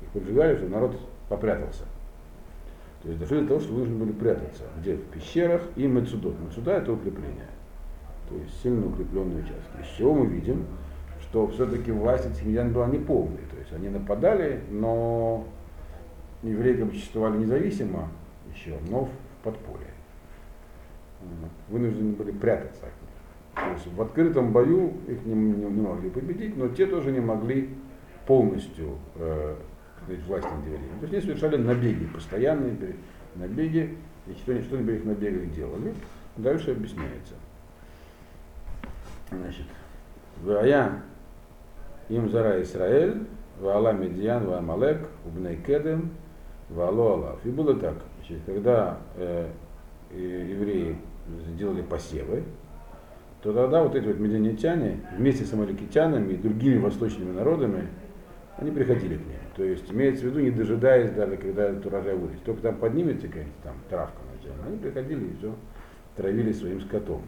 их 0.00 0.08
поджигали, 0.10 0.56
чтобы 0.56 0.72
народ 0.72 0.96
попрятался. 1.28 1.84
То 3.02 3.08
есть 3.08 3.20
дошли 3.20 3.40
до 3.42 3.48
того, 3.48 3.60
что 3.60 3.72
вы 3.72 3.78
должны 3.80 3.96
были 3.96 4.12
прятаться. 4.12 4.64
Где? 4.80 4.94
В 4.96 5.02
пещерах 5.04 5.62
и 5.76 5.86
Мецудот. 5.86 6.34
Мецуда 6.40 6.72
это 6.72 6.92
укрепление. 6.92 7.48
То 8.28 8.36
есть 8.36 8.62
сильно 8.62 8.86
укрепленные 8.86 9.38
участки. 9.38 9.80
Из 9.82 9.96
чего 9.96 10.14
мы 10.14 10.26
видим, 10.26 10.66
что 11.22 11.46
все-таки 11.48 11.90
власть 11.90 12.26
этих 12.26 12.44
медиан 12.44 12.72
была 12.72 12.86
не 12.86 12.98
полной. 12.98 13.42
То 13.50 13.56
есть 13.58 13.72
они 13.72 13.88
нападали, 13.88 14.62
но 14.70 15.46
евреи 16.42 16.74
как 16.74 16.86
бы 16.86 16.92
существовали 16.92 17.38
независимо 17.38 18.08
но 18.88 19.04
в 19.04 19.10
подполье. 19.42 19.88
Вынуждены 21.68 22.12
были 22.12 22.30
прятаться 22.30 22.86
от 22.86 22.92
то 23.58 23.72
есть 23.72 23.86
в 23.88 24.00
открытом 24.00 24.52
бою 24.52 24.92
их 25.08 25.24
не, 25.24 25.34
не, 25.34 25.64
не 25.64 25.80
могли 25.80 26.10
победить, 26.10 26.56
но 26.56 26.68
те 26.68 26.86
тоже 26.86 27.10
не 27.10 27.20
могли 27.20 27.70
полностью 28.26 28.98
э, 29.16 29.56
власть 30.26 30.44
над 30.44 30.64
евреями. 30.64 31.00
То 31.00 31.06
есть 31.06 31.12
они 31.14 31.22
совершали 31.22 31.56
набеги, 31.56 32.06
постоянные 32.06 32.76
набеги, 33.34 33.96
и 34.26 34.32
что-нибудь, 34.34 34.66
что-нибудь 34.66 34.94
их 34.94 35.04
набегах 35.04 35.50
делали. 35.52 35.94
Дальше 36.36 36.70
объясняется. 36.70 37.34
Значит, 39.30 39.66
Вая 40.42 41.02
им 42.08 42.30
зара 42.30 42.62
Исраэль, 42.62 43.26
Ваала 43.60 43.92
Медиан, 43.92 44.46
Ваамалек, 44.46 45.08
Убней 45.24 45.56
Кедем, 45.56 46.10
Алав. 46.76 47.44
И 47.44 47.50
было 47.50 47.74
так, 47.74 47.94
значит, 48.16 48.38
когда 48.46 48.98
э, 49.16 49.48
евреи 50.12 50.96
сделали 51.54 51.82
посевы, 51.82 52.42
то 53.42 53.52
тогда 53.52 53.82
вот 53.82 53.94
эти 53.94 54.06
вот 54.06 54.18
медианитяне 54.18 55.00
вместе 55.16 55.44
с 55.44 55.52
амаликитянами 55.52 56.32
и 56.32 56.36
другими 56.36 56.78
восточными 56.78 57.32
народами, 57.32 57.86
они 58.56 58.72
приходили 58.72 59.14
к 59.16 59.20
ним. 59.20 59.38
То 59.54 59.62
есть 59.62 59.90
имеется 59.92 60.24
в 60.24 60.26
виду, 60.28 60.40
не 60.40 60.50
дожидаясь 60.50 61.10
даже, 61.12 61.36
когда 61.36 61.68
этот 61.68 61.86
урожай 61.86 62.16
вырастет. 62.16 62.42
Только 62.44 62.62
там 62.62 62.76
поднимется 62.76 63.28
какая-нибудь 63.28 63.62
там 63.62 63.74
травка 63.88 64.18
начала. 64.34 64.66
Они 64.66 64.78
приходили 64.78 65.24
и 65.24 65.36
все, 65.36 65.54
травили 66.16 66.52
своим 66.52 66.80
скотом. 66.80 67.22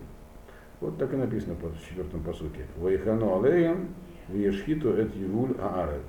Вот 0.80 0.98
так 0.98 1.12
и 1.12 1.16
написано 1.16 1.54
в 1.54 1.88
четвертом 1.88 2.22
посуке. 2.22 2.66
Ваихану 2.76 3.40
алеям, 3.40 3.90
вешхиту 4.28 4.92
эт 4.94 5.14
евуль 5.14 5.54
аарец. 5.60 6.02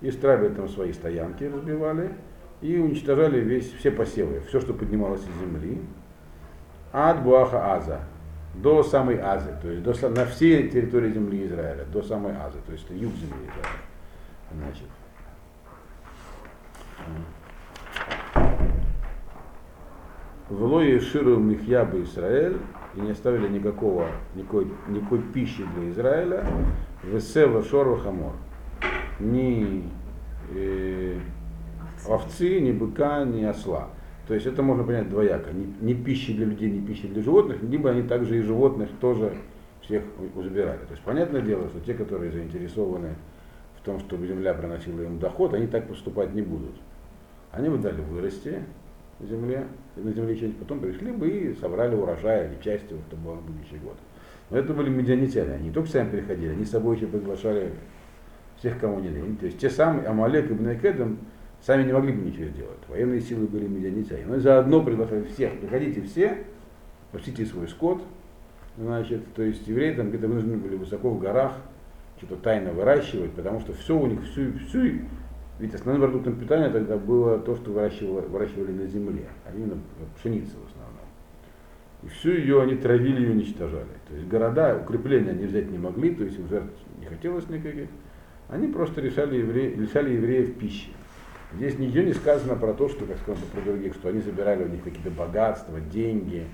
И 0.00 0.10
стравили 0.10 0.54
там 0.54 0.68
свои 0.68 0.92
стоянки, 0.92 1.44
разбивали, 1.44 2.12
и 2.60 2.78
уничтожали 2.78 3.40
весь, 3.40 3.72
все 3.72 3.90
посевы, 3.90 4.40
все, 4.48 4.60
что 4.60 4.74
поднималось 4.74 5.22
из 5.22 5.40
земли. 5.40 5.80
Ад 6.92 7.22
буаха 7.22 7.74
аза, 7.74 8.00
до 8.54 8.82
самой 8.82 9.18
Азы, 9.18 9.56
то 9.62 9.70
есть 9.70 9.82
до, 9.82 10.08
на 10.08 10.26
всей 10.26 10.68
территории 10.68 11.12
земли 11.12 11.46
Израиля, 11.46 11.84
до 11.84 12.02
самой 12.02 12.32
Азы, 12.32 12.58
то 12.66 12.72
есть 12.72 12.88
юг 12.90 13.12
земли 13.14 13.48
Израиля. 13.48 13.80
Значит. 14.52 14.88
Влое 20.48 20.98
Ширу 20.98 21.38
Михьяба 21.38 22.02
Израиль 22.02 22.58
и 22.96 23.00
не 23.00 23.12
оставили 23.12 23.46
никакого, 23.46 24.08
никакой, 24.34 24.66
никакой 24.88 25.22
пищи 25.22 25.64
для 25.76 25.90
Израиля, 25.90 26.44
Весева 27.04 27.62
Шорва 27.62 28.00
Хамор. 28.00 28.32
Ни 29.20 29.88
э, 30.52 31.20
овцы, 32.06 32.60
ни 32.60 32.72
быка, 32.72 33.24
ни 33.24 33.44
осла. 33.44 33.90
То 34.26 34.34
есть 34.34 34.46
это 34.46 34.62
можно 34.62 34.84
понять 34.84 35.08
двояко. 35.08 35.50
Не, 35.52 35.74
не 35.80 35.94
пищи 35.94 36.32
для 36.32 36.46
людей, 36.46 36.70
не 36.70 36.80
пищи 36.80 37.08
для 37.08 37.22
животных, 37.22 37.62
либо 37.62 37.90
они 37.90 38.02
также 38.02 38.38
и 38.38 38.42
животных 38.42 38.88
тоже 39.00 39.34
всех 39.82 40.04
забирали. 40.36 40.78
То 40.78 40.92
есть 40.92 41.02
понятное 41.02 41.40
дело, 41.40 41.68
что 41.68 41.80
те, 41.80 41.94
которые 41.94 42.30
заинтересованы 42.30 43.14
в 43.80 43.84
том, 43.84 43.98
чтобы 43.98 44.26
земля 44.26 44.54
приносила 44.54 45.00
им 45.00 45.18
доход, 45.18 45.54
они 45.54 45.66
так 45.66 45.88
поступать 45.88 46.34
не 46.34 46.42
будут. 46.42 46.74
Они 47.50 47.68
бы 47.68 47.78
дали 47.78 48.00
вырасти 48.02 48.62
на 49.18 49.26
земле, 49.26 49.66
на 49.96 50.12
земле 50.12 50.36
что-нибудь, 50.36 50.58
потом 50.58 50.80
пришли 50.80 51.12
бы 51.12 51.28
и 51.28 51.54
собрали 51.54 51.94
урожай 51.94 52.46
или 52.46 52.62
часть 52.62 52.90
его, 52.90 53.00
чтобы 53.08 53.22
был 53.24 53.34
будущий 53.36 53.78
год. 53.78 53.96
Но 54.50 54.58
это 54.58 54.72
были 54.74 54.90
медианитяне, 54.90 55.54
они 55.54 55.68
не 55.68 55.72
только 55.72 55.88
сами 55.88 56.10
приходили, 56.10 56.52
они 56.52 56.64
с 56.64 56.70
собой 56.70 56.96
еще 56.96 57.06
приглашали 57.06 57.72
всех, 58.58 58.78
кому 58.78 59.00
не 59.00 59.08
лень. 59.08 59.36
То 59.36 59.46
есть 59.46 59.58
те 59.58 59.70
самые 59.70 60.06
Амалек 60.06 60.50
и 60.50 60.54
Бнекедом, 60.54 61.18
сами 61.62 61.84
не 61.84 61.92
могли 61.92 62.12
бы 62.12 62.22
ничего 62.22 62.46
сделать. 62.46 62.78
Военные 62.88 63.20
силы 63.20 63.46
были 63.46 63.66
медианитяне. 63.66 64.24
Но 64.26 64.38
заодно 64.38 64.82
приглашали 64.82 65.24
всех, 65.24 65.58
приходите 65.60 66.02
все, 66.02 66.44
пустите 67.12 67.44
свой 67.44 67.68
скот, 67.68 68.02
значит, 68.76 69.34
то 69.34 69.42
есть 69.42 69.66
евреи 69.66 69.94
там 69.94 70.08
где-то 70.08 70.28
вынуждены 70.28 70.56
были 70.56 70.76
высоко 70.76 71.10
в 71.10 71.20
горах 71.20 71.52
что-то 72.20 72.36
тайно 72.36 72.72
выращивать, 72.72 73.32
потому 73.32 73.60
что 73.60 73.72
все 73.72 73.98
у 73.98 74.06
них, 74.06 74.22
всю, 74.24 74.52
всю, 74.58 75.00
ведь 75.58 75.74
основным 75.74 76.02
продуктом 76.02 76.36
питания 76.36 76.68
тогда 76.68 76.98
было 76.98 77.38
то, 77.38 77.56
что 77.56 77.70
выращивали, 77.70 78.26
выращивали 78.26 78.72
на 78.72 78.86
земле, 78.86 79.26
а 79.46 79.54
именно 79.54 79.78
пшеница 80.16 80.56
в 80.56 80.68
основном. 80.68 81.04
И 82.02 82.08
всю 82.08 82.32
ее 82.32 82.62
они 82.62 82.76
травили 82.76 83.26
и 83.26 83.30
уничтожали. 83.30 83.88
То 84.08 84.14
есть 84.14 84.26
города, 84.26 84.76
укрепления 84.76 85.30
они 85.30 85.46
взять 85.46 85.70
не 85.70 85.78
могли, 85.78 86.14
то 86.14 86.24
есть 86.24 86.38
им 86.38 86.48
жертв 86.48 86.70
не 86.98 87.06
хотелось 87.06 87.48
никаких. 87.48 87.88
Они 88.48 88.68
просто 88.68 89.00
решали 89.00 89.36
евреев, 89.36 89.78
лишали 89.78 90.14
евреев 90.14 90.58
пищи. 90.58 90.90
Здесь 91.54 91.78
нигде 91.78 92.04
не 92.04 92.12
сказано 92.12 92.54
про 92.54 92.72
то, 92.74 92.88
что, 92.88 93.04
как 93.04 93.18
сказано 93.18 93.46
про 93.52 93.60
других, 93.60 93.94
что 93.94 94.08
они 94.08 94.20
забирали 94.20 94.64
у 94.64 94.68
них 94.68 94.84
какие-то 94.84 95.10
богатства, 95.10 95.80
деньги 95.80 96.46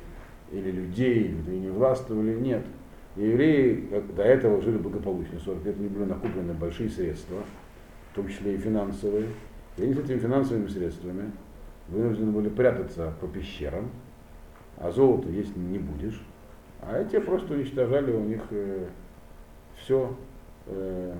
или 0.50 0.70
людей, 0.70 1.34
или 1.46 1.56
не 1.56 1.70
властвовали. 1.70 2.34
Нет. 2.34 2.64
И 3.16 3.22
евреи 3.22 3.86
как 3.90 4.14
до 4.14 4.22
этого 4.22 4.62
жили 4.62 4.78
благополучно. 4.78 5.38
40 5.38 5.64
лет 5.64 5.78
не 5.78 5.88
были 5.88 6.04
накоплены 6.04 6.54
большие 6.54 6.88
средства, 6.88 7.42
в 8.12 8.16
том 8.16 8.28
числе 8.28 8.54
и 8.54 8.58
финансовые. 8.58 9.28
И 9.76 9.82
они 9.82 9.92
с 9.92 9.98
этими 9.98 10.18
финансовыми 10.18 10.68
средствами 10.68 11.30
вынуждены 11.88 12.32
были 12.32 12.48
прятаться 12.48 13.12
по 13.20 13.26
пещерам, 13.26 13.90
а 14.78 14.90
золото 14.90 15.28
есть 15.28 15.54
не 15.56 15.78
будешь. 15.78 16.20
А 16.80 16.98
эти 16.98 17.18
просто 17.18 17.54
уничтожали 17.54 18.12
у 18.12 18.20
них 18.20 18.42
э, 18.50 18.86
все 19.76 20.16
э, 20.66 21.14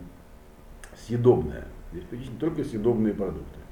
съедобное. 0.94 1.66
Здесь 1.92 2.30
не 2.30 2.38
только 2.38 2.64
съедобные 2.64 3.14
продукты. 3.14 3.65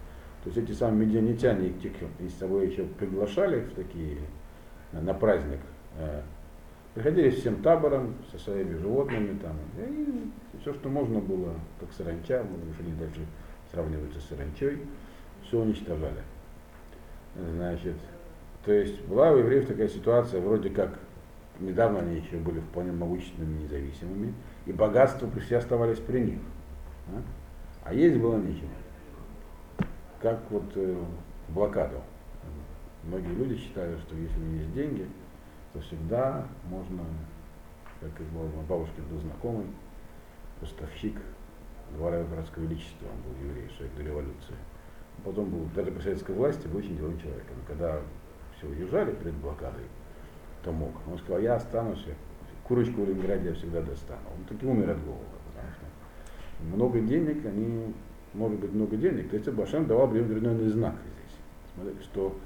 То 0.44 0.50
есть 0.50 0.58
эти 0.58 0.76
самые 0.76 1.06
медианитяне, 1.06 1.68
их 1.68 2.30
с 2.30 2.38
собой 2.38 2.68
еще 2.68 2.84
приглашали 2.84 3.60
в 3.60 3.72
такие, 3.72 4.18
на 4.92 5.14
праздник, 5.14 5.60
э, 5.98 6.20
приходили 6.92 7.30
всем 7.30 7.62
табором, 7.62 8.14
со 8.30 8.38
своими 8.38 8.76
животными 8.76 9.38
там, 9.38 9.56
и 9.78 10.30
все, 10.60 10.74
что 10.74 10.90
можно 10.90 11.18
было, 11.18 11.54
как 11.80 11.90
саранча, 11.92 12.44
мы 12.44 12.58
решили 12.70 12.94
дальше 12.94 13.20
сравниваться 13.72 14.20
с 14.20 14.24
саранчой, 14.24 14.80
все 15.42 15.58
уничтожали. 15.58 16.22
Значит, 17.34 17.96
то 18.66 18.72
есть 18.72 19.02
была 19.06 19.30
у 19.32 19.38
евреев 19.38 19.66
такая 19.66 19.88
ситуация, 19.88 20.42
вроде 20.42 20.68
как 20.68 20.98
недавно 21.58 22.00
они 22.00 22.16
еще 22.16 22.36
были 22.36 22.60
вполне 22.60 22.92
могущественными, 22.92 23.62
независимыми, 23.62 24.34
и 24.66 24.72
богатства 24.72 25.26
все 25.40 25.56
оставались 25.56 26.00
при 26.00 26.20
них. 26.20 26.38
А, 27.08 27.22
а 27.88 27.94
есть 27.94 28.18
было 28.18 28.36
нечего 28.36 28.68
как 30.24 30.40
вот 30.48 30.72
э, 30.76 31.04
блокаду. 31.50 32.00
Многие 33.02 33.34
люди 33.34 33.58
считают, 33.58 34.00
что 34.00 34.16
если 34.16 34.40
есть 34.56 34.72
деньги, 34.72 35.06
то 35.74 35.80
всегда 35.80 36.46
можно, 36.70 37.04
как 38.00 38.18
и 38.18 38.24
был 38.34 38.46
у 38.46 38.62
бабушки 38.62 39.02
был 39.10 39.20
знакомый, 39.20 39.66
поставщик 40.60 41.18
двора 41.94 42.24
городского 42.24 42.62
величества, 42.62 43.06
он 43.12 43.20
был 43.20 43.50
еврей, 43.50 43.68
человек 43.76 43.96
до 43.96 44.02
революции. 44.02 44.54
Потом 45.22 45.50
был, 45.50 45.68
даже 45.74 45.92
при 45.92 46.00
советской 46.00 46.34
власти, 46.34 46.66
был 46.68 46.78
очень 46.78 46.96
деловым 46.96 47.20
человеком. 47.20 47.56
Когда 47.68 48.00
все 48.56 48.66
уезжали 48.66 49.12
перед 49.12 49.34
блокадой, 49.34 49.84
то 50.62 50.72
мог. 50.72 50.92
Он 51.06 51.18
сказал, 51.18 51.42
я 51.42 51.56
останусь, 51.56 52.02
курочку 52.66 53.02
в 53.02 53.08
Ленинграде 53.10 53.50
я 53.50 53.54
всегда 53.54 53.82
достану. 53.82 54.22
Он 54.38 54.44
таки 54.46 54.64
умер 54.64 54.88
от 54.88 55.04
голода, 55.04 55.36
потому 55.52 55.70
что 55.74 56.64
много 56.74 57.00
денег, 57.02 57.44
они, 57.44 57.92
может 58.34 58.58
быть, 58.58 58.72
много 58.72 58.96
денег. 58.96 59.30
То 59.30 59.36
есть 59.36 59.48
Башем 59.50 59.86
давал 59.86 60.06
определенный 60.06 60.68
знак 60.68 60.94
здесь. 61.02 61.38
Смотрите, 61.74 62.02
что 62.02 62.36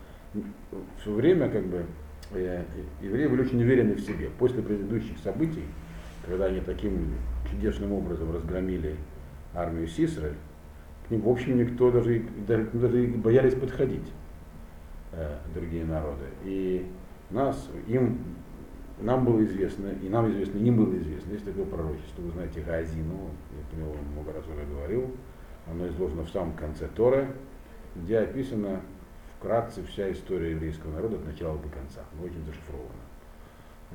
все 1.01 1.13
время 1.13 1.49
как 1.49 1.65
бы 1.67 1.85
э, 2.33 2.63
евреи 3.03 3.27
были 3.27 3.43
очень 3.43 3.63
уверены 3.63 3.95
в 3.95 4.01
себе. 4.01 4.31
После 4.39 4.63
предыдущих 4.63 5.19
событий, 5.19 5.65
когда 6.27 6.47
они 6.47 6.61
таким 6.61 7.15
чудесным 7.51 7.93
образом 7.93 8.33
разгромили 8.33 8.97
армию 9.55 9.89
Сисры, 9.89 10.35
к 11.07 11.11
ним, 11.11 11.23
в 11.23 11.29
общем, 11.29 11.57
никто 11.57 11.91
даже, 11.91 12.23
даже, 12.47 12.65
даже 12.73 13.07
боялись 13.07 13.55
подходить, 13.55 14.13
э, 15.13 15.37
другие 15.55 15.85
народы. 15.85 16.27
И 16.45 16.87
нас, 17.31 17.69
им, 17.87 18.19
нам 19.01 19.25
было 19.25 19.43
известно, 19.45 19.89
и 20.03 20.09
нам 20.09 20.31
известно, 20.31 20.59
им 20.59 20.77
было 20.77 20.95
известно, 20.99 21.33
есть 21.33 21.45
такое 21.45 21.65
пророчество, 21.65 22.23
вы 22.23 22.31
знаете, 22.33 22.61
Газину, 22.61 23.31
я 23.57 23.71
про 23.71 23.81
него 23.81 23.95
много 24.13 24.33
раз 24.35 24.45
уже 24.47 24.67
говорил, 24.67 25.11
оно 25.71 25.89
изложено 25.89 26.25
в 26.25 26.31
самом 26.31 26.55
конце 26.55 26.89
Торы, 26.89 27.29
где 27.95 28.19
описана 28.19 28.81
вкратце 29.39 29.83
вся 29.85 30.11
история 30.13 30.53
еврейского 30.53 30.93
народа 30.93 31.17
от 31.17 31.27
начала 31.27 31.59
до 31.59 31.69
конца, 31.69 32.01
но 32.17 32.25
очень 32.25 32.45
зашифрована. 32.45 32.89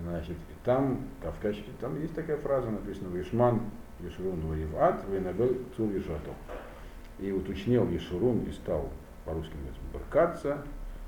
Значит, 0.01 0.38
и 0.38 0.65
там, 0.65 1.08
качестве, 1.42 1.74
там 1.80 2.01
есть 2.01 2.15
такая 2.15 2.38
фраза, 2.38 2.70
написана 2.70 3.10
«Вишман 3.15 3.62
Ешурун 4.00 4.39
Воеват, 4.42 5.03
Вейнабель 5.08 5.60
Цур 5.77 5.89
Ешато». 5.92 6.32
И 7.20 7.32
уточнил 7.32 7.88
Ешурун 7.89 8.44
и 8.44 8.51
стал, 8.51 8.89
по-русски 9.25 9.53
брыкаться, 9.94 10.63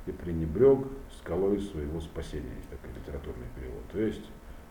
и 0.06 0.12
пренебрег 0.12 0.86
скалой 1.18 1.60
своего 1.60 2.00
спасения. 2.00 2.52
Есть 2.58 2.70
такой 2.70 2.92
литературный 2.96 3.48
перевод. 3.56 3.82
То 3.92 4.00
есть 4.00 4.26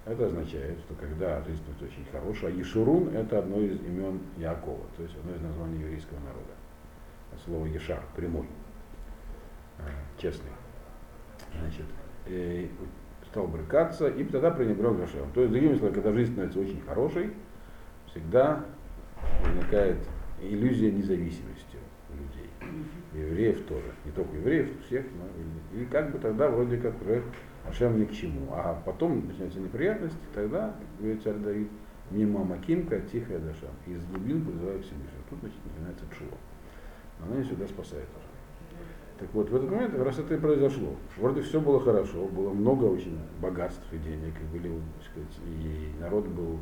это 0.07 0.27
означает, 0.27 0.79
что 0.81 0.95
когда 0.95 1.43
жизнь 1.45 1.63
будет 1.65 1.91
очень 1.91 2.05
хорошая, 2.13 2.53
а 2.53 2.55
Ешурун 2.55 3.09
это 3.15 3.39
одно 3.39 3.61
из 3.61 3.81
имен 3.81 4.21
Якова, 4.37 4.85
то 4.97 5.03
есть 5.03 5.17
одно 5.17 5.35
из 5.35 5.41
названий 5.41 5.81
еврейского 5.81 6.19
народа. 6.21 6.53
Слово 7.45 7.67
Ешар, 7.67 8.03
прямой, 8.15 8.47
э, 9.79 9.83
честный. 10.19 10.51
Значит, 11.59 11.87
и 12.27 12.71
стал 13.31 13.49
брыкаться, 13.49 14.07
и 14.07 14.23
тогда 14.25 14.51
пренебрег 14.51 14.97
Гашем. 14.97 15.31
То 15.33 15.41
есть, 15.41 15.53
другими 15.53 15.75
словами, 15.77 15.95
когда 15.95 16.13
жизнь 16.13 16.33
становится 16.33 16.61
очень 16.61 16.81
хорошей, 16.83 17.33
всегда 18.07 18.65
возникает 19.43 19.99
иллюзия 20.41 20.93
независимости 20.93 21.79
у 22.11 22.17
людей. 22.17 22.51
Евреев 23.13 23.67
тоже. 23.67 23.93
Не 24.05 24.13
только 24.13 24.37
евреев, 24.37 24.69
всех, 24.87 25.05
но 25.17 25.79
и 25.81 25.85
как 25.87 26.13
бы 26.13 26.19
тогда 26.19 26.49
вроде 26.49 26.77
как 26.77 27.01
уже 27.03 27.23
Ашем 27.69 27.99
ни 27.99 28.05
к 28.05 28.13
чему. 28.13 28.49
А 28.53 28.81
потом 28.85 29.27
начинаются 29.27 29.61
неприятности, 29.61 30.19
тогда, 30.35 30.75
говорит 30.99 31.23
царь 31.23 31.37
Давид, 31.37 31.69
мимо 32.11 32.45
Макимка, 32.45 33.01
тихая 33.01 33.39
душа. 33.39 33.69
Из 33.87 34.05
глубин 34.07 34.45
призываю 34.45 34.83
Всевышнего. 34.83 35.25
Тут 35.31 35.41
значит, 35.41 35.59
начинается 35.65 36.05
чува. 36.17 36.37
Она 37.25 37.37
не 37.37 37.45
сюда 37.45 37.67
спасает 37.67 38.09
уже. 38.17 38.35
Так 39.19 39.33
вот, 39.33 39.49
в 39.49 39.55
этот 39.55 39.71
момент, 39.71 39.95
раз 39.97 40.19
это 40.19 40.35
и 40.35 40.39
произошло, 40.39 40.97
вроде 41.17 41.41
все 41.43 41.61
было 41.61 41.81
хорошо, 41.81 42.27
было 42.27 42.53
много 42.53 42.87
очень 42.87 43.17
богатств 43.41 43.85
и 43.93 43.99
денег, 43.99 44.35
и, 44.41 44.53
были, 44.53 44.73
сказать, 45.09 45.39
и 45.47 45.93
народ 46.01 46.27
был 46.27 46.59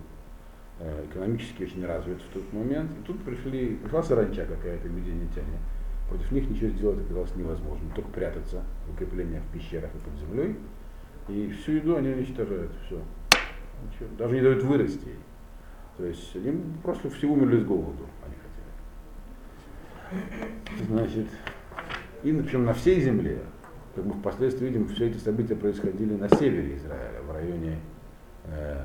э, 0.79 1.07
экономически 1.11 1.63
очень 1.63 1.87
развит 1.87 2.21
в 2.21 2.35
тот 2.35 2.53
момент. 2.53 2.91
И 2.93 3.07
тут 3.07 3.25
пришли, 3.25 3.77
пришла 3.77 4.03
саранча 4.03 4.45
какая-то, 4.45 4.89
медианитяне. 4.89 5.59
Против 6.11 6.31
них 6.31 6.51
ничего 6.51 6.69
сделать 6.69 7.01
оказалось 7.01 7.35
невозможно, 7.37 7.89
только 7.95 8.11
прятаться 8.11 8.63
в 8.87 8.93
укреплениях, 8.93 9.43
в 9.45 9.53
пещерах 9.55 9.91
и 9.95 9.99
под 9.99 10.19
землей. 10.21 10.57
И 11.29 11.51
всю 11.51 11.73
еду 11.73 11.97
они 11.97 12.11
уничтожают, 12.11 12.73
все. 12.87 13.01
Ничего. 13.85 14.09
Даже 14.19 14.35
не 14.35 14.41
дают 14.41 14.63
вырасти. 14.63 15.09
То 15.97 16.07
есть 16.07 16.35
они 16.37 16.61
просто 16.83 17.11
все 17.11 17.27
умерли 17.27 17.61
с 17.61 17.65
голоду, 17.65 18.07
они 18.25 18.35
хотели. 20.11 20.87
Значит, 20.87 21.27
и 22.23 22.33
причем 22.33 22.65
на 22.65 22.73
всей 22.73 23.01
земле, 23.01 23.39
как 23.95 24.05
мы 24.05 24.15
впоследствии 24.15 24.67
видим, 24.67 24.89
все 24.89 25.09
эти 25.09 25.19
события 25.19 25.55
происходили 25.55 26.15
на 26.15 26.29
севере 26.29 26.77
Израиля, 26.77 27.21
в 27.23 27.33
районе, 27.33 27.79
э, 28.47 28.85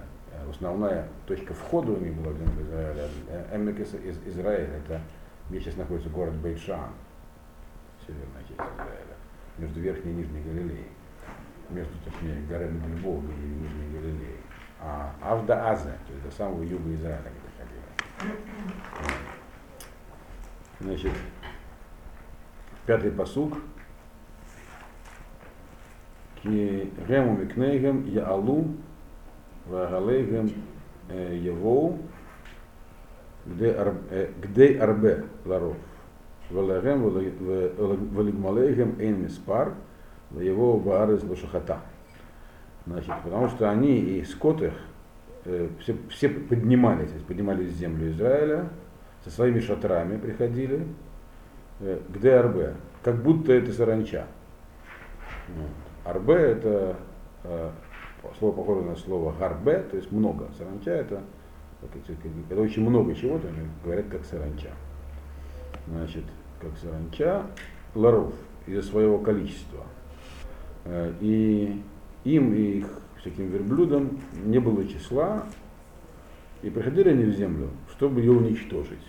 основная 0.50 1.08
точка 1.28 1.54
входа 1.54 1.94
у 1.94 1.98
них 1.98 2.14
была 2.16 2.34
в 2.34 2.38
землю 2.38 2.64
Израиля, 2.64 3.08
э, 3.30 3.56
Эмек 3.56 3.80
из 3.80 3.94
Израиля, 4.26 4.82
это 4.86 5.02
где 5.50 5.62
сейчас 5.62 5.78
находится 5.78 6.10
город 6.10 6.36
Бейтшан, 6.36 6.92
северная 8.06 8.42
часть 8.42 8.60
Израиля, 8.60 9.16
между 9.58 9.80
Верхней 9.80 10.12
и 10.12 10.16
Нижней 10.16 10.42
Галилеей, 10.42 10.88
между, 11.70 11.94
точнее, 12.06 12.42
горами 12.50 12.80
Гильбов 12.80 13.24
и 13.24 13.28
Нижней 13.28 13.94
Галилеей. 13.94 14.38
А 14.80 15.14
Авда 15.22 15.72
Азе, 15.72 15.98
то 16.08 16.14
есть 16.14 16.24
до 16.24 16.32
самого 16.32 16.64
юга 16.64 16.94
Израиля 16.94 17.22
они 17.26 17.40
доходили. 18.20 18.42
Значит, 20.80 21.12
Пятый 22.88 23.12
посук. 23.12 23.58
Гему 26.42 27.36
микнейгем 27.36 28.06
яалу 28.06 28.68
вагалейгем 29.66 30.50
евоу 31.10 32.00
где 33.46 34.80
арбе 34.80 35.26
ларов. 35.44 35.76
Валагем 36.50 37.02
валигмалейгем 38.14 38.96
эйн 39.02 39.24
миспар 39.24 39.74
его 40.32 40.78
баарез 40.78 41.24
лошахата. 41.24 41.80
Значит, 42.86 43.14
потому 43.24 43.50
что 43.50 43.70
они 43.70 44.00
и 44.00 44.24
скот 44.24 44.62
их 44.62 44.74
все, 45.80 45.96
все 46.10 46.30
поднимались, 46.30 47.12
поднимались 47.28 47.70
в 47.70 47.78
землю 47.78 48.12
Израиля, 48.12 48.70
со 49.24 49.30
своими 49.30 49.60
шатрами 49.60 50.18
приходили, 50.18 50.86
Э, 51.80 52.00
где 52.10 52.34
арбе, 52.34 52.74
как 53.04 53.22
будто 53.22 53.54
это 53.54 53.72
саранча. 53.72 54.26
Вот. 55.50 55.70
Арбе 56.06 56.34
это 56.34 56.96
э, 57.44 57.70
слово 58.40 58.56
похоже 58.56 58.82
на 58.82 58.96
слово 58.96 59.32
гарбе, 59.38 59.80
то 59.80 59.96
есть 59.96 60.12
много. 60.12 60.48
Саранча 60.58 60.92
это 60.92 61.22
когда 62.50 62.64
очень 62.64 62.82
много 62.82 63.14
чего-то, 63.14 63.48
они 63.48 63.60
говорят 63.84 64.08
как 64.08 64.26
саранча. 64.26 64.72
Значит, 65.86 66.24
как 66.60 66.76
саранча, 66.78 67.46
ларов 67.94 68.34
из-за 68.66 68.82
своего 68.82 69.20
количества. 69.20 69.86
Э, 70.88 71.14
и 71.20 71.82
им 72.24 72.54
и 72.54 72.80
их 72.80 72.88
всяким 73.20 73.50
верблюдам 73.50 74.20
не 74.46 74.60
было 74.60 74.88
числа, 74.88 75.44
и 76.62 76.70
приходили 76.70 77.10
они 77.10 77.26
в 77.26 77.36
землю, 77.36 77.70
чтобы 77.92 78.22
ее 78.22 78.32
уничтожить. 78.32 79.06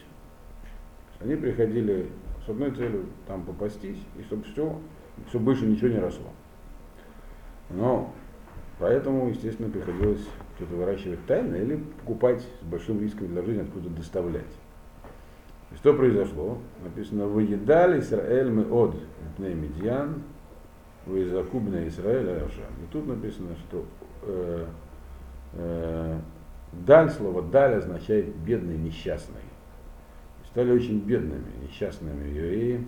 Они 1.21 1.37
приходили 1.37 2.07
с 2.45 2.49
одной 2.49 2.73
целью 2.73 3.07
там 3.27 3.43
попастись, 3.45 3.99
и 4.19 4.23
чтобы 4.23 4.43
все, 4.45 4.79
все 5.29 5.39
больше 5.39 5.67
ничего 5.67 5.89
не 5.89 5.99
росло. 5.99 6.31
Но 7.71 8.13
поэтому, 8.79 9.29
естественно, 9.29 9.71
приходилось 9.71 10.27
что-то 10.57 10.75
выращивать 10.75 11.25
тайно 11.27 11.57
или 11.57 11.77
покупать 12.01 12.43
с 12.61 12.65
большим 12.65 13.01
риском 13.01 13.29
для 13.29 13.43
жизни, 13.43 13.63
откуда 13.63 13.89
доставлять. 13.91 14.45
И 15.71 15.77
что 15.77 15.95
произошло? 15.95 16.59
Написано, 16.83 17.27
выедали 17.27 18.01
Израиль 18.01 18.51
мы 18.51 18.65
от 18.65 18.97
Медьян, 19.39 20.23
вы 21.09 21.29
закубна 21.29 21.87
Израиль 21.89 22.31
Ашам. 22.31 22.73
И 22.83 22.93
тут 22.93 23.07
написано, 23.07 23.57
что 23.69 23.85
э, 24.23 24.67
э, 25.55 26.19
даль, 26.87 27.11
слово 27.11 27.43
даль 27.43 27.75
означает 27.75 28.35
бедный, 28.37 28.79
несчастный 28.79 29.41
стали 30.59 30.73
очень 30.73 30.99
бедными, 31.01 31.47
несчастными 31.63 32.29
евреи 32.31 32.85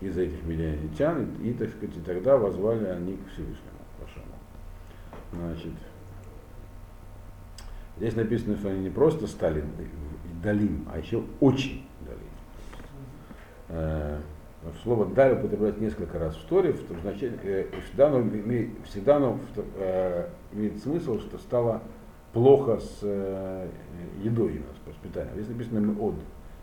из-за 0.00 0.22
этих 0.22 0.42
миллионитян, 0.44 1.28
и, 1.42 1.52
так 1.52 1.70
сказать, 1.70 1.96
и 1.96 2.00
тогда 2.00 2.36
возвали 2.36 2.86
они 2.86 3.16
к 3.16 3.28
Всевышнему 3.28 3.78
вашему. 4.00 4.34
Значит, 5.32 5.72
здесь 7.98 8.16
написано, 8.16 8.56
что 8.56 8.70
они 8.70 8.80
не 8.80 8.90
просто 8.90 9.28
стали 9.28 9.64
далим, 10.42 10.88
а 10.92 10.98
еще 10.98 11.22
очень 11.40 11.86
далим. 13.68 14.22
Слово 14.82 15.06
даль 15.06 15.34
употребляется 15.34 15.80
несколько 15.80 16.18
раз 16.18 16.36
в 16.36 16.44
Торе, 16.46 16.72
в 16.72 16.84
том 16.84 17.00
значении, 17.00 17.38
э, 17.42 17.66
всегда 17.86 18.08
оно, 18.08 18.20
имеет, 18.20 18.70
всегда 18.84 19.16
оно 19.16 19.38
э, 19.76 20.28
имеет 20.52 20.82
смысл, 20.82 21.20
что 21.20 21.38
стало 21.38 21.82
плохо 22.32 22.80
с 22.80 22.98
э, 23.02 23.68
едой 24.22 24.58
у 24.58 24.60
нас, 24.60 24.76
с 24.84 24.86
воспитанием. 24.88 25.34
Здесь 25.34 25.48
написано 25.48 26.00
от 26.00 26.14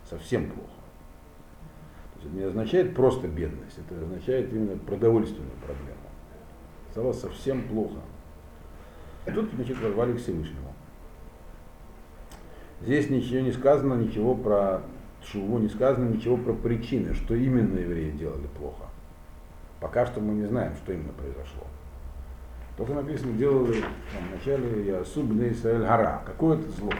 совсем 0.09 0.51
плохо. 0.51 0.69
То 2.13 2.19
есть 2.19 2.27
это 2.27 2.35
не 2.35 2.43
означает 2.43 2.95
просто 2.95 3.27
бедность, 3.27 3.77
это 3.77 4.03
означает 4.03 4.51
именно 4.51 4.77
продовольственную 4.77 5.55
проблему. 5.65 5.97
стало 6.91 7.13
совсем 7.13 7.63
плохо. 7.63 7.99
И 9.25 9.31
тут, 9.31 9.51
значит, 9.55 9.81
возвали 9.81 10.13
к 10.13 10.19
Всевышнему. 10.19 10.73
Здесь 12.81 13.09
ничего 13.09 13.39
не 13.39 13.53
сказано, 13.53 13.95
ничего 13.95 14.35
про 14.35 14.81
Шуву, 15.31 15.59
не 15.59 15.69
сказано 15.69 16.09
ничего 16.09 16.37
про 16.37 16.53
причины, 16.53 17.13
что 17.13 17.35
именно 17.35 17.77
евреи 17.79 18.11
делали 18.11 18.47
плохо. 18.57 18.83
Пока 19.79 20.05
что 20.05 20.19
мы 20.19 20.33
не 20.33 20.45
знаем, 20.45 20.73
что 20.83 20.93
именно 20.93 21.13
произошло. 21.13 21.65
Только 22.77 22.93
написано, 22.93 23.33
делали 23.33 23.81
там, 23.81 24.23
вначале 24.31 24.85
я 24.85 25.03
Субный 25.05 25.51
Исраэль 25.51 25.81
Гара, 25.81 26.21
какое-то 26.25 26.69
зло. 26.71 26.91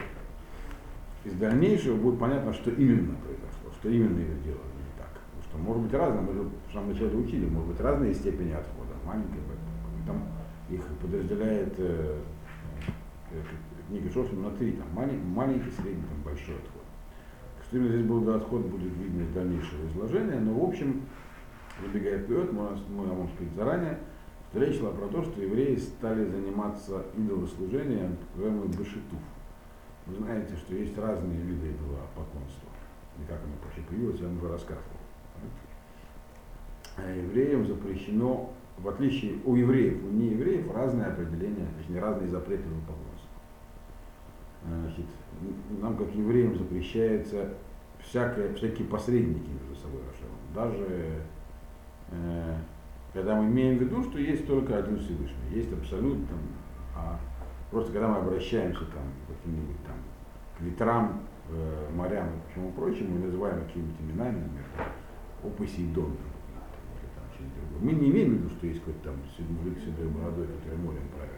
Из 1.24 1.32
дальнейшего 1.34 1.96
будет 1.96 2.18
понятно, 2.18 2.52
что 2.52 2.70
именно 2.70 3.14
произошло, 3.16 3.70
что 3.78 3.88
именно 3.88 4.18
ее 4.18 4.36
делали 4.44 4.72
не 4.78 4.98
так. 4.98 5.10
Потому 5.10 5.42
что 5.42 5.58
может 5.58 5.82
быть 5.82 5.94
разное, 5.94 6.22
мы 6.22 6.32
же 6.32 6.42
в 6.42 6.72
самом 6.72 6.92
начале 6.92 7.16
учили, 7.16 7.46
может 7.46 7.68
быть 7.68 7.80
разные 7.80 8.14
степени 8.14 8.52
отхода, 8.52 8.94
маленькие, 9.04 9.40
там 10.06 10.22
их 10.70 10.82
подразделяет 11.00 11.74
э, 11.78 12.18
э, 13.32 13.42
книга 13.88 14.12
Шофин 14.12 14.42
на 14.42 14.50
три, 14.52 14.72
там 14.72 14.86
маленький, 14.94 15.26
маленький, 15.26 15.70
средний, 15.70 16.02
там 16.02 16.22
большой 16.24 16.54
отход. 16.54 16.75
Именно 17.72 17.88
здесь 17.88 18.06
был 18.06 18.34
отход, 18.34 18.62
будет 18.66 18.92
видно 18.96 19.22
из 19.22 19.30
дальнейшего 19.30 19.86
изложения, 19.88 20.38
но 20.38 20.54
в 20.54 20.68
общем, 20.68 21.02
забегая 21.82 22.20
вперед, 22.20 22.52
мы, 22.52 22.68
мы 22.88 23.06
можем 23.06 23.28
сказать 23.34 23.54
заранее, 23.54 23.98
речь 24.54 24.78
шла 24.78 24.90
про 24.90 25.08
то, 25.08 25.22
что 25.22 25.40
евреи 25.40 25.76
стали 25.76 26.24
заниматься 26.24 27.04
идолослужением, 27.16 28.16
так 28.16 28.36
называемый 28.36 28.68
башитуф. 28.68 29.20
Вы 30.06 30.14
знаете, 30.14 30.54
что 30.56 30.74
есть 30.74 30.96
разные 30.96 31.40
виды 31.40 31.70
идолопоклонства. 31.72 32.68
И 33.18 33.26
как 33.26 33.40
оно 33.42 33.54
вообще 33.64 33.80
появилось, 33.88 34.20
я 34.20 34.26
вам 34.26 34.38
уже 34.38 34.48
рассказывал. 34.48 34.84
А 36.96 37.10
евреям 37.10 37.66
запрещено 37.66 38.54
в 38.78 38.88
отличие 38.88 39.38
у 39.44 39.54
евреев, 39.56 40.04
у 40.04 40.08
неевреев 40.08 40.70
разные 40.74 41.06
определения, 41.06 41.66
точнее 41.78 42.00
разные 42.00 42.28
запреты 42.28 42.64
поклонство. 42.86 43.05
Значит, 44.66 45.06
нам, 45.80 45.96
как 45.96 46.12
евреям, 46.14 46.56
запрещается 46.56 47.54
всякое, 48.00 48.52
всякие 48.54 48.86
посредники 48.88 49.48
между 49.48 49.76
собой, 49.80 50.00
даже 50.54 51.22
э, 52.10 52.54
когда 53.12 53.40
мы 53.40 53.46
имеем 53.46 53.78
в 53.78 53.82
виду, 53.82 54.02
что 54.02 54.18
есть 54.18 54.46
только 54.46 54.78
один 54.78 54.98
Всевышний, 54.98 55.50
есть 55.50 55.72
абсолют, 55.72 56.26
там, 56.28 56.38
а 56.96 57.20
просто 57.70 57.92
когда 57.92 58.08
мы 58.08 58.16
обращаемся 58.16 58.80
там, 58.80 59.04
к 59.26 59.36
каким-нибудь 59.36 59.76
там 59.86 59.96
к 60.56 60.60
ветрам, 60.62 61.20
э, 61.50 61.88
морям 61.94 62.28
и 62.28 62.52
всему 62.52 62.72
прочему, 62.72 63.16
мы 63.16 63.26
называем 63.26 63.64
какими-то 63.66 64.02
именами, 64.02 64.40
например, 64.40 64.88
о 65.44 65.48
Посейдон, 65.50 66.16
мы 67.80 67.92
не 67.92 68.10
имеем 68.10 68.30
в 68.30 68.32
виду, 68.38 68.48
что 68.50 68.66
есть 68.66 68.80
какой-то 68.80 69.10
там 69.10 69.16
мужик 69.50 69.78
с 69.78 69.84
седой 69.84 70.08
бородой, 70.08 70.46
который 70.46 70.78
морем 70.78 71.08
правит, 71.14 71.35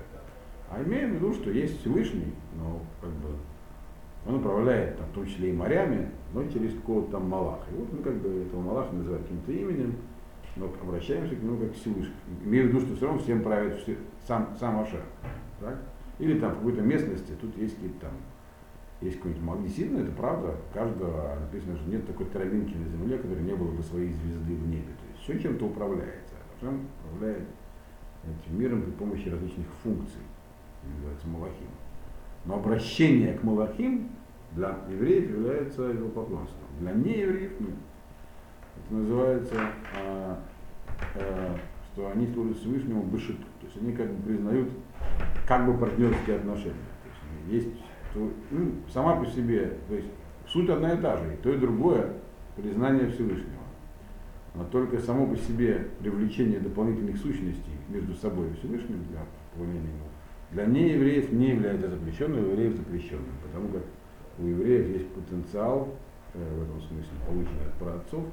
а 0.70 0.82
имеем 0.82 1.12
в 1.12 1.14
виду, 1.14 1.32
что 1.34 1.50
есть 1.50 1.80
Всевышний, 1.80 2.32
но 2.56 2.80
как 3.00 3.10
бы 3.10 3.28
он 4.26 4.36
управляет 4.36 4.98
там, 4.98 5.06
в 5.06 5.12
том 5.12 5.26
числе 5.26 5.50
и 5.50 5.52
морями, 5.52 6.10
но 6.34 6.46
через 6.48 6.74
какого-то 6.74 7.12
там 7.12 7.28
Малаха. 7.28 7.70
И 7.70 7.74
вот 7.74 7.92
мы 7.92 8.02
как 8.02 8.16
бы 8.16 8.28
этого 8.28 8.60
Малаха 8.60 8.94
называем 8.94 9.22
каким-то 9.22 9.52
именем, 9.52 9.94
но 10.56 10.70
обращаемся 10.82 11.36
к 11.36 11.42
нему 11.42 11.56
как 11.58 11.72
к 11.72 11.74
Всевышнему. 11.74 12.16
Имею 12.44 12.66
в 12.66 12.68
виду, 12.68 12.80
что 12.80 12.96
все 12.96 13.06
равно 13.06 13.22
всем 13.22 13.42
правит 13.42 13.78
все, 13.80 13.96
сам, 14.26 14.54
сам 14.58 14.80
Ашер. 14.80 15.02
Так? 15.60 15.78
Или 16.18 16.38
там 16.38 16.52
в 16.52 16.56
какой-то 16.56 16.82
местности, 16.82 17.32
тут 17.40 17.56
есть 17.56 17.76
какие-то 17.76 18.00
там, 18.00 18.12
есть 19.00 19.18
какой-нибудь. 19.18 19.62
Действительно, 19.62 20.00
это 20.00 20.12
правда, 20.12 20.56
каждого 20.74 21.38
написано, 21.40 21.76
что 21.76 21.88
нет 21.88 22.06
такой 22.06 22.26
травинки 22.26 22.74
на 22.74 22.88
земле, 22.88 23.18
которой 23.18 23.42
не 23.42 23.54
было 23.54 23.70
бы 23.70 23.82
своей 23.82 24.12
звезды 24.12 24.54
в 24.54 24.68
небе. 24.68 24.92
То 24.98 25.06
есть 25.12 25.22
все 25.22 25.38
чем-то 25.38 25.66
управляет. 25.66 26.24
Ашем 26.56 26.80
управляет 27.04 27.46
этим 28.24 28.58
миром 28.58 28.82
при 28.82 28.90
помощи 28.90 29.28
различных 29.28 29.66
функций, 29.82 30.22
называется 30.84 31.26
Малахим. 31.28 31.68
Но 32.44 32.54
обращение 32.56 33.34
к 33.34 33.42
Малахим 33.42 34.10
для 34.52 34.78
евреев 34.88 35.30
является 35.30 35.82
его 35.82 36.08
поклонством. 36.08 36.64
Для 36.80 36.92
неевреев 36.92 37.60
нет. 37.60 37.74
Это 38.76 38.94
называется, 38.94 39.54
а, 39.96 40.38
а, 41.14 41.56
что 41.92 42.10
они 42.10 42.26
служат 42.28 42.58
Всевышнему 42.58 43.02
Бышиту. 43.02 43.42
То 43.60 43.66
есть 43.66 43.76
они 43.80 43.92
как 43.92 44.10
бы 44.10 44.22
признают 44.22 44.70
как 45.46 45.66
бы 45.66 45.76
партнерские 45.76 46.36
отношения. 46.36 46.74
То 47.02 47.50
есть, 47.52 47.66
есть 47.66 47.82
то, 48.14 48.30
ну, 48.50 48.72
сама 48.92 49.16
по 49.16 49.26
себе, 49.26 49.78
то 49.88 49.94
есть 49.94 50.08
суть 50.46 50.70
одна 50.70 50.92
и 50.92 51.00
та 51.00 51.16
же, 51.16 51.34
и 51.34 51.36
то 51.36 51.50
и 51.52 51.58
другое 51.58 52.14
признание 52.56 53.10
Всевышнего 53.10 53.58
но 54.58 54.64
только 54.64 54.98
само 54.98 55.26
по 55.26 55.36
себе 55.36 55.86
привлечение 56.00 56.58
дополнительных 56.58 57.16
сущностей 57.16 57.72
между 57.88 58.14
собой 58.14 58.50
и 58.50 58.54
Всевышним 58.54 59.04
для 59.10 59.20
поклонения 59.52 59.88
ему, 59.88 60.08
для 60.50 60.66
неевреев 60.66 61.32
не 61.32 61.50
является 61.50 61.88
запрещенным, 61.88 62.44
у 62.44 62.50
евреев 62.50 62.76
запрещенным, 62.76 63.34
потому 63.42 63.68
как 63.68 63.82
у 64.38 64.46
евреев 64.46 64.88
есть 64.88 65.12
потенциал, 65.12 65.88
э, 66.34 66.38
в 66.38 66.62
этом 66.62 66.80
смысле 66.80 67.12
полученный 67.26 67.66
от 67.66 67.74
праотцов, 67.74 68.24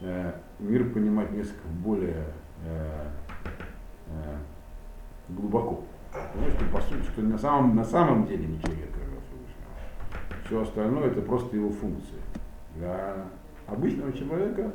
э, 0.00 0.32
мир 0.58 0.90
понимать 0.90 1.30
несколько 1.32 1.68
более 1.84 2.24
э, 2.64 3.08
э, 4.08 4.36
глубоко. 5.28 5.84
Потому 6.12 6.50
что, 6.50 6.64
по 6.72 6.80
сути, 6.80 7.02
что 7.12 7.22
на 7.22 7.38
самом, 7.38 7.76
на 7.76 7.84
самом 7.84 8.26
деле 8.26 8.46
ничего 8.46 8.72
нет, 8.72 8.88
кроме 8.92 9.20
Всевышнего. 9.26 10.46
Все 10.46 10.62
остальное 10.62 11.08
это 11.08 11.20
просто 11.20 11.56
его 11.56 11.70
функции. 11.70 12.16
Для 12.76 13.26
обычного 13.66 14.12
человека 14.12 14.72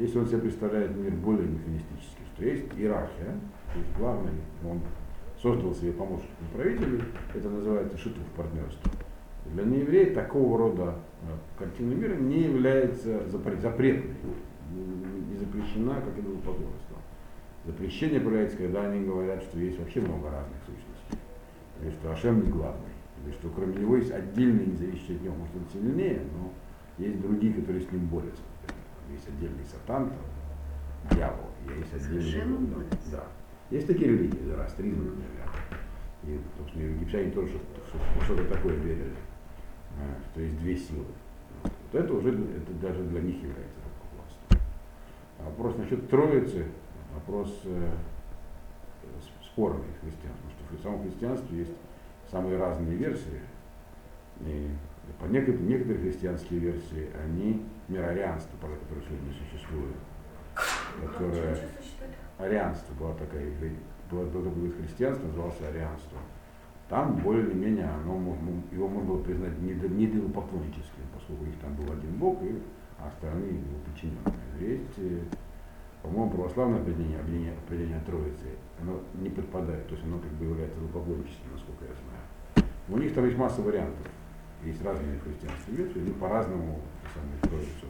если 0.00 0.18
он 0.18 0.26
себе 0.26 0.38
представляет 0.38 0.96
мир 0.96 1.12
более 1.12 1.46
механистически, 1.46 2.22
что 2.34 2.44
есть 2.44 2.64
иерархия, 2.74 3.38
есть 3.76 3.92
главный, 3.98 4.32
он 4.64 4.80
создал 5.40 5.74
себе 5.74 5.92
помощников 5.92 6.46
правителей, 6.54 7.02
это 7.34 7.48
называется 7.48 7.96
шитов 7.98 8.24
партнерство. 8.36 8.90
Для 9.46 9.64
неевреев 9.64 10.14
такого 10.14 10.58
рода 10.58 10.96
э, 11.22 11.58
картина 11.58 11.94
мира 11.94 12.14
не 12.14 12.42
является 12.42 13.28
запретной, 13.28 14.14
не 14.72 15.36
запрещена, 15.36 15.94
как 15.94 16.16
и 16.16 16.20
идолопоклонство. 16.20 16.96
Запрещение 17.66 18.20
проявляется, 18.20 18.56
когда 18.58 18.90
они 18.90 19.04
говорят, 19.04 19.42
что 19.42 19.58
есть 19.58 19.78
вообще 19.78 20.00
много 20.00 20.30
разных 20.30 20.58
сущностей, 20.66 21.18
или 21.82 21.90
что 21.90 22.12
Ашем 22.12 22.44
не 22.44 22.50
главный, 22.50 22.92
или 23.24 23.32
что 23.32 23.48
кроме 23.48 23.76
него 23.76 23.96
есть 23.96 24.10
отдельные, 24.10 24.66
независящие 24.66 25.16
от 25.16 25.22
него, 25.22 25.34
может 25.36 25.56
он 25.56 25.66
сильнее, 25.72 26.20
но 26.36 26.52
есть 27.04 27.20
другие, 27.20 27.54
которые 27.54 27.82
с 27.82 27.90
ним 27.90 28.06
борются 28.06 28.42
есть 29.12 29.28
отдельный 29.28 29.64
сатан, 29.64 30.10
там, 30.10 31.16
дьявол, 31.16 31.50
есть 31.78 31.94
отдельный... 31.94 32.86
Да. 33.10 33.24
Есть 33.70 33.86
такие 33.86 34.10
религии, 34.10 34.42
зороастризм, 34.46 34.98
например. 34.98 35.40
И, 36.24 36.40
собственно, 36.58 36.82
египтяне 36.82 37.30
тоже 37.30 37.48
что-то, 37.48 38.24
что 38.24 38.44
такое 38.48 38.74
верили, 38.74 39.14
а, 39.96 40.30
что 40.30 40.40
есть 40.40 40.58
две 40.58 40.76
силы. 40.76 41.04
Вот 41.62 41.72
это 41.92 42.12
уже 42.12 42.30
это 42.30 42.72
даже 42.82 43.02
для 43.04 43.20
них 43.20 43.36
является 43.36 43.78
поклонством. 44.00 44.58
А 45.38 45.44
вопрос 45.44 45.76
насчет 45.78 46.10
Троицы, 46.10 46.66
вопрос 47.14 47.60
э, 47.64 47.90
спорный 49.44 49.86
в 49.98 50.04
христианстве, 50.04 50.50
потому 50.50 50.68
что 50.68 50.76
в 50.76 50.82
самом 50.82 51.02
христианстве 51.02 51.58
есть 51.58 51.72
самые 52.30 52.58
разные 52.58 52.96
версии. 52.96 53.40
И 54.40 54.68
по 55.20 55.26
некоторым, 55.26 55.68
некоторые 55.68 56.00
христианские 56.00 56.60
версии, 56.60 57.08
они 57.22 57.64
мироарианство, 57.88 58.56
которое 58.60 59.02
сегодня 59.02 59.32
существует, 59.32 59.96
которое 61.00 61.56
арианство 62.40 62.94
была 62.94 63.14
такая, 63.14 63.46
было, 64.10 64.24
было 64.24 64.72
христианство, 64.72 65.26
называлось 65.26 65.60
арианство. 65.60 66.18
Там 66.88 67.16
более-менее 67.18 67.88
оно, 67.88 68.14
его 68.72 68.88
можно 68.88 69.12
было 69.12 69.22
признать 69.22 69.58
недопоклонническим, 69.60 71.04
поскольку 71.14 71.44
у 71.44 71.46
них 71.46 71.56
там 71.60 71.74
был 71.76 71.92
один 71.92 72.12
Бог, 72.16 72.42
и, 72.42 72.60
а 72.98 73.06
остальные 73.08 73.54
его 73.54 73.78
подчиненные. 73.86 74.34
Есть, 74.58 74.98
э, 74.98 75.20
по-моему, 76.02 76.30
православное 76.30 76.80
определение, 76.80 77.20
определение, 77.20 77.52
определение 77.52 78.00
Троицы, 78.06 78.56
оно 78.80 79.00
не 79.14 79.30
подпадает, 79.30 79.86
то 79.86 79.94
есть 79.94 80.04
оно 80.04 80.18
как 80.18 80.30
бы 80.32 80.46
является 80.46 80.80
поклонническим, 80.80 81.52
насколько 81.52 81.84
я 81.84 81.94
знаю. 81.94 82.66
У 82.88 82.98
них 82.98 83.14
там 83.14 83.24
есть 83.24 83.38
масса 83.38 83.62
вариантов. 83.62 84.06
Есть 84.64 84.84
разные 84.84 85.18
христианские 85.20 85.76
ветви, 85.76 86.00
они 86.00 86.12
по-разному 86.12 86.80
самую 87.14 87.40
троицу, 87.40 87.86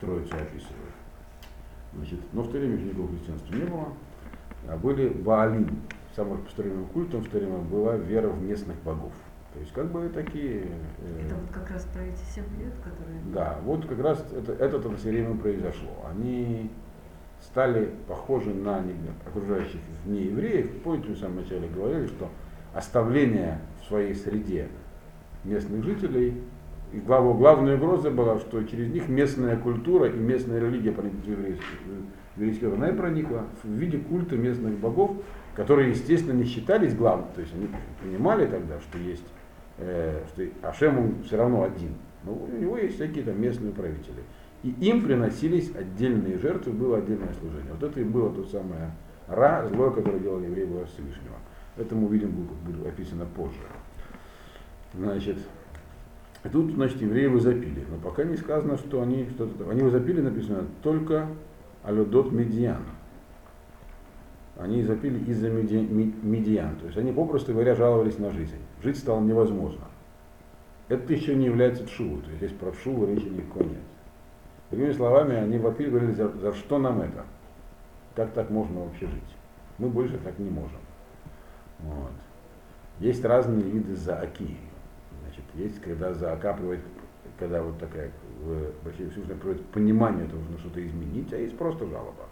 троицу 0.00 0.34
описывают. 0.34 0.97
Значит, 1.94 2.20
но 2.32 2.42
в 2.42 2.50
то 2.50 2.58
время 2.58 2.74
еще 2.74 2.86
никакого 2.86 3.08
христианства 3.08 3.54
не 3.54 3.64
было, 3.64 3.88
а 4.68 4.76
были 4.76 5.08
Баалим. 5.08 5.68
Самым 6.16 6.38
распространенным 6.38 6.86
культом 6.86 7.22
в 7.22 7.28
то 7.28 7.38
время 7.38 7.58
была 7.58 7.96
вера 7.96 8.28
в 8.28 8.42
местных 8.42 8.76
богов. 8.82 9.12
То 9.54 9.60
есть 9.60 9.72
как 9.72 9.90
бы 9.90 10.08
такие... 10.08 10.62
Э, 10.98 11.26
это 11.26 11.34
вот 11.36 11.50
как 11.52 11.70
раз 11.70 11.84
про 11.84 12.02
эти 12.02 12.20
семь 12.34 12.44
лет, 12.58 12.74
которые... 12.82 13.20
Да, 13.32 13.58
вот 13.62 13.86
как 13.86 14.00
раз 14.00 14.24
это, 14.32 14.52
это 14.52 14.76
-то 14.76 14.96
все 14.96 15.10
время 15.10 15.36
произошло. 15.36 15.90
Они 16.10 16.70
стали 17.40 17.90
похожи 18.06 18.52
на 18.52 18.82
окружающих 19.26 19.80
неевреев. 20.06 20.82
Помните, 20.82 21.08
мы 21.10 21.14
в 21.14 21.18
самом 21.18 21.36
начале 21.36 21.68
говорили, 21.68 22.06
что 22.06 22.28
оставление 22.74 23.58
в 23.80 23.86
своей 23.86 24.14
среде 24.14 24.68
местных 25.44 25.84
жителей. 25.84 26.42
И 26.92 26.98
главу, 27.00 27.34
главная 27.34 27.76
угроза 27.76 28.10
была, 28.10 28.38
что 28.38 28.62
через 28.64 28.88
них 28.90 29.08
местная 29.08 29.56
культура 29.56 30.08
и 30.08 30.16
местная 30.16 30.58
религия 30.58 30.92
проникла 30.92 31.20
в 31.20 31.28
еврейский, 31.28 32.70
в. 32.70 32.74
Она 32.74 32.88
и 32.90 32.94
проникла 32.94 33.44
в 33.62 33.68
виде 33.68 33.98
культа 33.98 34.36
местных 34.36 34.78
богов, 34.78 35.16
которые, 35.54 35.90
естественно, 35.90 36.36
не 36.38 36.44
считались 36.44 36.94
главным, 36.94 37.28
то 37.34 37.40
есть 37.40 37.52
они 37.54 37.68
понимали 38.00 38.46
тогда, 38.46 38.80
что 38.80 38.96
есть, 38.98 39.24
э, 39.78 40.22
что 40.32 40.44
Ашем 40.62 40.98
он 40.98 41.22
все 41.24 41.36
равно 41.36 41.64
один, 41.64 41.94
но 42.24 42.32
у 42.32 42.56
него 42.56 42.78
есть 42.78 42.94
всякие 42.94 43.24
там 43.24 43.40
местные 43.40 43.72
правители. 43.72 44.22
И 44.62 44.70
им 44.70 45.02
приносились 45.02 45.74
отдельные 45.74 46.38
жертвы, 46.38 46.72
было 46.72 46.98
отдельное 46.98 47.34
служение. 47.34 47.72
Вот 47.72 47.82
это 47.82 48.00
и 48.00 48.04
было 48.04 48.32
то 48.32 48.44
самое 48.44 48.92
Ра, 49.28 49.68
зло, 49.68 49.90
которое 49.90 50.20
делал 50.20 50.40
еврей 50.40 50.64
было 50.64 50.86
Всевышнего. 50.86 51.36
Это 51.76 51.94
мы 51.94 52.06
увидим, 52.06 52.30
будет 52.30 52.86
описано 52.86 53.26
позже. 53.26 53.58
Значит, 54.94 55.36
и 56.44 56.48
тут, 56.48 56.72
значит, 56.72 57.00
евреи 57.00 57.26
возопили. 57.26 57.84
Но 57.90 57.96
пока 57.96 58.24
не 58.24 58.36
сказано, 58.36 58.78
что 58.78 59.02
они 59.02 59.28
что-то... 59.30 59.68
Они 59.70 59.82
возопили, 59.82 60.20
написано, 60.20 60.66
только 60.82 61.26
Алюдот 61.82 62.32
Медиан. 62.32 62.82
Они 64.56 64.82
запили 64.82 65.24
из-за 65.30 65.50
медиан. 65.50 66.76
То 66.76 66.86
есть 66.86 66.98
они, 66.98 67.12
попросту 67.12 67.52
говоря, 67.52 67.76
жаловались 67.76 68.18
на 68.18 68.32
жизнь. 68.32 68.56
Жить 68.82 68.98
стало 68.98 69.20
невозможно. 69.20 69.84
Это 70.88 71.12
еще 71.12 71.36
не 71.36 71.46
является 71.46 71.86
тшуву. 71.86 72.18
То 72.22 72.26
есть 72.30 72.38
здесь 72.38 72.52
про 72.52 72.72
тшуву 72.72 73.06
речи 73.06 73.26
никакой 73.26 73.66
нет. 73.66 73.82
Другими 74.70 74.92
словами, 74.92 75.36
они 75.36 75.58
вопили, 75.58 75.90
говорили, 75.90 76.12
за, 76.12 76.28
за 76.30 76.54
что 76.54 76.78
нам 76.78 77.00
это? 77.00 77.24
Как 78.16 78.32
так 78.32 78.50
можно 78.50 78.80
вообще 78.80 79.06
жить? 79.06 79.36
Мы 79.78 79.88
больше 79.88 80.18
так 80.18 80.36
не 80.40 80.50
можем. 80.50 80.80
Вот. 81.78 82.10
Есть 82.98 83.24
разные 83.24 83.62
виды 83.62 83.94
зааки. 83.94 84.56
Значит, 85.28 85.44
есть, 85.54 85.80
когда 85.80 86.14
заака 86.14 86.54
приводит, 86.54 86.80
когда 87.38 87.62
вот 87.62 87.78
такая 87.78 88.10
Большой 88.84 89.10
Всевышний 89.10 89.34
приводит 89.34 89.64
понимание, 89.66 90.26
что 90.26 90.36
нужно 90.36 90.58
что-то 90.58 90.86
изменить, 90.86 91.32
а 91.32 91.36
есть 91.36 91.56
просто 91.58 91.86
жалоба. 91.86 92.26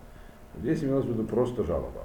Здесь 0.56 0.82
имелось 0.82 1.04
в 1.04 1.08
виду 1.08 1.24
просто 1.24 1.64
жалоба. 1.64 2.04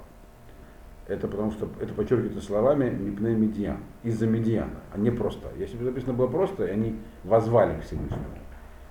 Это 1.08 1.28
потому 1.28 1.50
что 1.50 1.68
это 1.80 1.94
подчеркивается 1.94 2.40
словами 2.40 2.90
мипне 2.90 3.34
медиан, 3.34 3.78
из-за 4.02 4.26
медиана, 4.26 4.80
а 4.92 4.98
не 4.98 5.10
просто. 5.10 5.48
Если 5.56 5.76
бы 5.76 5.84
написано 5.84 6.12
было 6.12 6.26
просто, 6.26 6.66
и 6.66 6.70
они 6.70 6.96
возвали 7.24 7.80
к 7.80 7.84
Всевышнему, 7.84 8.24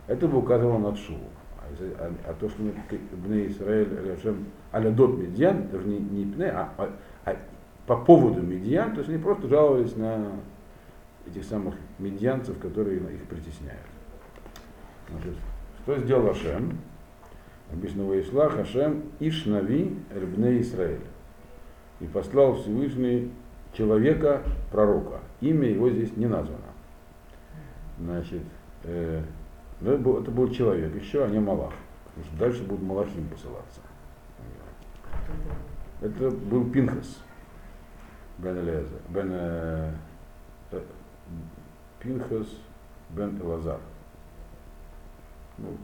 это 0.08 0.28
бы 0.28 0.40
указывало 0.40 0.78
на 0.78 0.96
Шуву. 0.96 1.30
А, 1.58 1.84
а, 2.00 2.14
а 2.28 2.34
то, 2.34 2.50
что 2.50 2.64
Бне 3.12 3.54
Ашем 4.14 4.46
Алядот 4.72 5.18
Медиан, 5.18 5.70
даже 5.70 5.88
не, 5.88 6.00
не 6.00 6.26
Пне, 6.26 6.50
а, 6.50 6.74
а, 6.78 6.90
а 7.26 7.38
по 7.88 7.98
поводу 7.98 8.42
медиан, 8.42 8.92
то 8.94 9.00
есть 9.00 9.10
они 9.10 9.22
просто 9.22 9.48
жаловались 9.48 9.96
на 9.96 10.32
этих 11.28 11.44
самых 11.44 11.76
медианцев, 12.00 12.58
которые 12.60 12.98
их 12.98 13.24
притесняют. 13.26 13.82
Значит, 15.10 15.36
что 15.84 15.98
сделал 16.00 16.30
Ашем? 16.30 16.78
Написано 17.72 18.06
Ваислах 18.06 18.58
Ашем 18.58 19.04
Ишнави 19.20 19.98
Рбне 20.14 20.62
Израиль. 20.62 21.02
И 22.00 22.06
послал 22.06 22.56
Всевышний 22.56 23.32
человека, 23.74 24.44
пророка. 24.72 25.20
Имя 25.40 25.70
его 25.70 25.90
здесь 25.90 26.16
не 26.18 26.28
названо. 26.28 26.60
Значит, 28.00 28.42
э, 28.84 29.22
это, 29.82 29.98
был, 29.98 30.22
это 30.22 30.32
был 30.32 30.50
человек 30.50 30.96
еще, 30.96 31.24
а 31.24 31.30
не 31.30 31.40
Малах. 31.40 31.74
Потому 32.06 32.26
что 32.26 32.38
дальше 32.38 32.64
будут 32.64 32.84
Малахим 32.84 33.28
посылаться. 33.28 33.82
Это 36.02 36.32
был 36.32 36.70
Пинхас. 36.70 37.22
Бен 38.40 38.58
Элеза. 38.60 38.96
Бен 39.10 39.30
э, 39.32 39.94
Пинхас 42.02 42.48
Бен 43.10 43.40
Элазар. 43.42 43.80
Ну, 45.58 45.78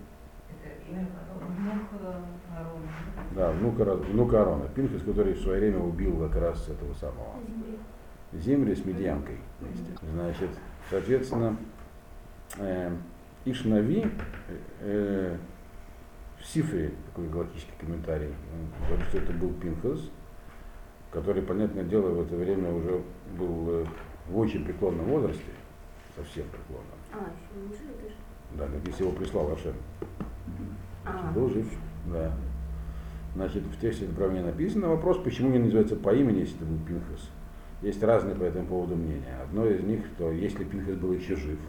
да, 3.35 3.51
внука, 3.51 3.95
внука 3.95 4.41
Арона. 4.41 4.67
Пинхас, 4.69 5.01
который 5.03 5.33
в 5.33 5.41
свое 5.41 5.59
время 5.59 5.79
убил 5.79 6.17
как 6.27 6.41
раз 6.41 6.67
этого 6.69 6.93
самого 6.93 7.35
Зимри 8.33 8.75
с 8.75 8.79
вместе. 8.79 9.37
Значит, 10.13 10.49
соответственно, 10.89 11.57
э, 12.57 12.91
Ишнави 13.45 14.09
э, 14.81 15.37
в 16.39 16.45
Сифре, 16.45 16.93
такой 17.07 17.29
галактический 17.29 17.73
комментарий, 17.79 18.33
говорит, 18.87 19.07
что 19.07 19.17
это 19.19 19.33
был 19.33 19.53
Пинхас, 19.53 20.09
который, 21.11 21.41
понятное 21.41 21.83
дело, 21.83 22.09
в 22.09 22.21
это 22.21 22.35
время 22.35 22.71
уже 22.71 23.01
был 23.37 23.81
э, 23.81 23.85
в 24.27 24.37
очень 24.37 24.65
преклонном 24.65 25.05
возрасте, 25.05 25.51
совсем 26.17 26.45
преклонном. 26.49 26.97
А, 27.13 27.17
еще 27.17 27.67
не 27.67 27.75
жил, 27.75 28.11
Да, 28.57 28.67
написано, 28.67 29.07
его 29.07 29.15
прислал 29.15 29.51
Ашем. 29.51 29.75
А. 31.05 31.31
Был 31.31 31.49
жив, 31.49 31.67
да. 32.07 32.33
Значит, 33.35 33.63
в 33.63 33.79
тексте 33.79 34.05
отправления 34.05 34.45
написано 34.47 34.89
вопрос, 34.89 35.19
почему 35.23 35.51
не 35.51 35.59
называется 35.59 35.95
по 35.95 36.13
имени, 36.13 36.39
если 36.39 36.55
это 36.55 36.65
был 36.65 36.79
Пинхас. 36.85 37.29
Есть 37.81 38.01
разные 38.01 38.35
по 38.35 38.43
этому 38.43 38.65
поводу 38.65 38.95
мнения. 38.95 39.37
Одно 39.43 39.67
из 39.67 39.83
них, 39.83 40.05
что 40.15 40.31
если 40.31 40.63
Пинхас 40.63 40.95
был 40.95 41.13
еще 41.13 41.35
жив, 41.35 41.59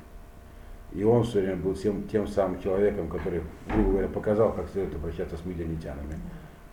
и 0.93 1.05
он 1.05 1.25
все 1.25 1.41
время 1.41 1.57
был 1.57 1.75
тем, 1.75 2.09
тем 2.09 2.27
самым 2.27 2.61
человеком, 2.63 3.09
который, 3.09 3.43
грубо 3.67 3.91
говоря, 3.91 4.09
показал, 4.09 4.55
как 4.55 4.71
следует 4.71 4.95
обращаться 4.95 5.37
с 5.37 5.45
медианитянами, 5.45 6.15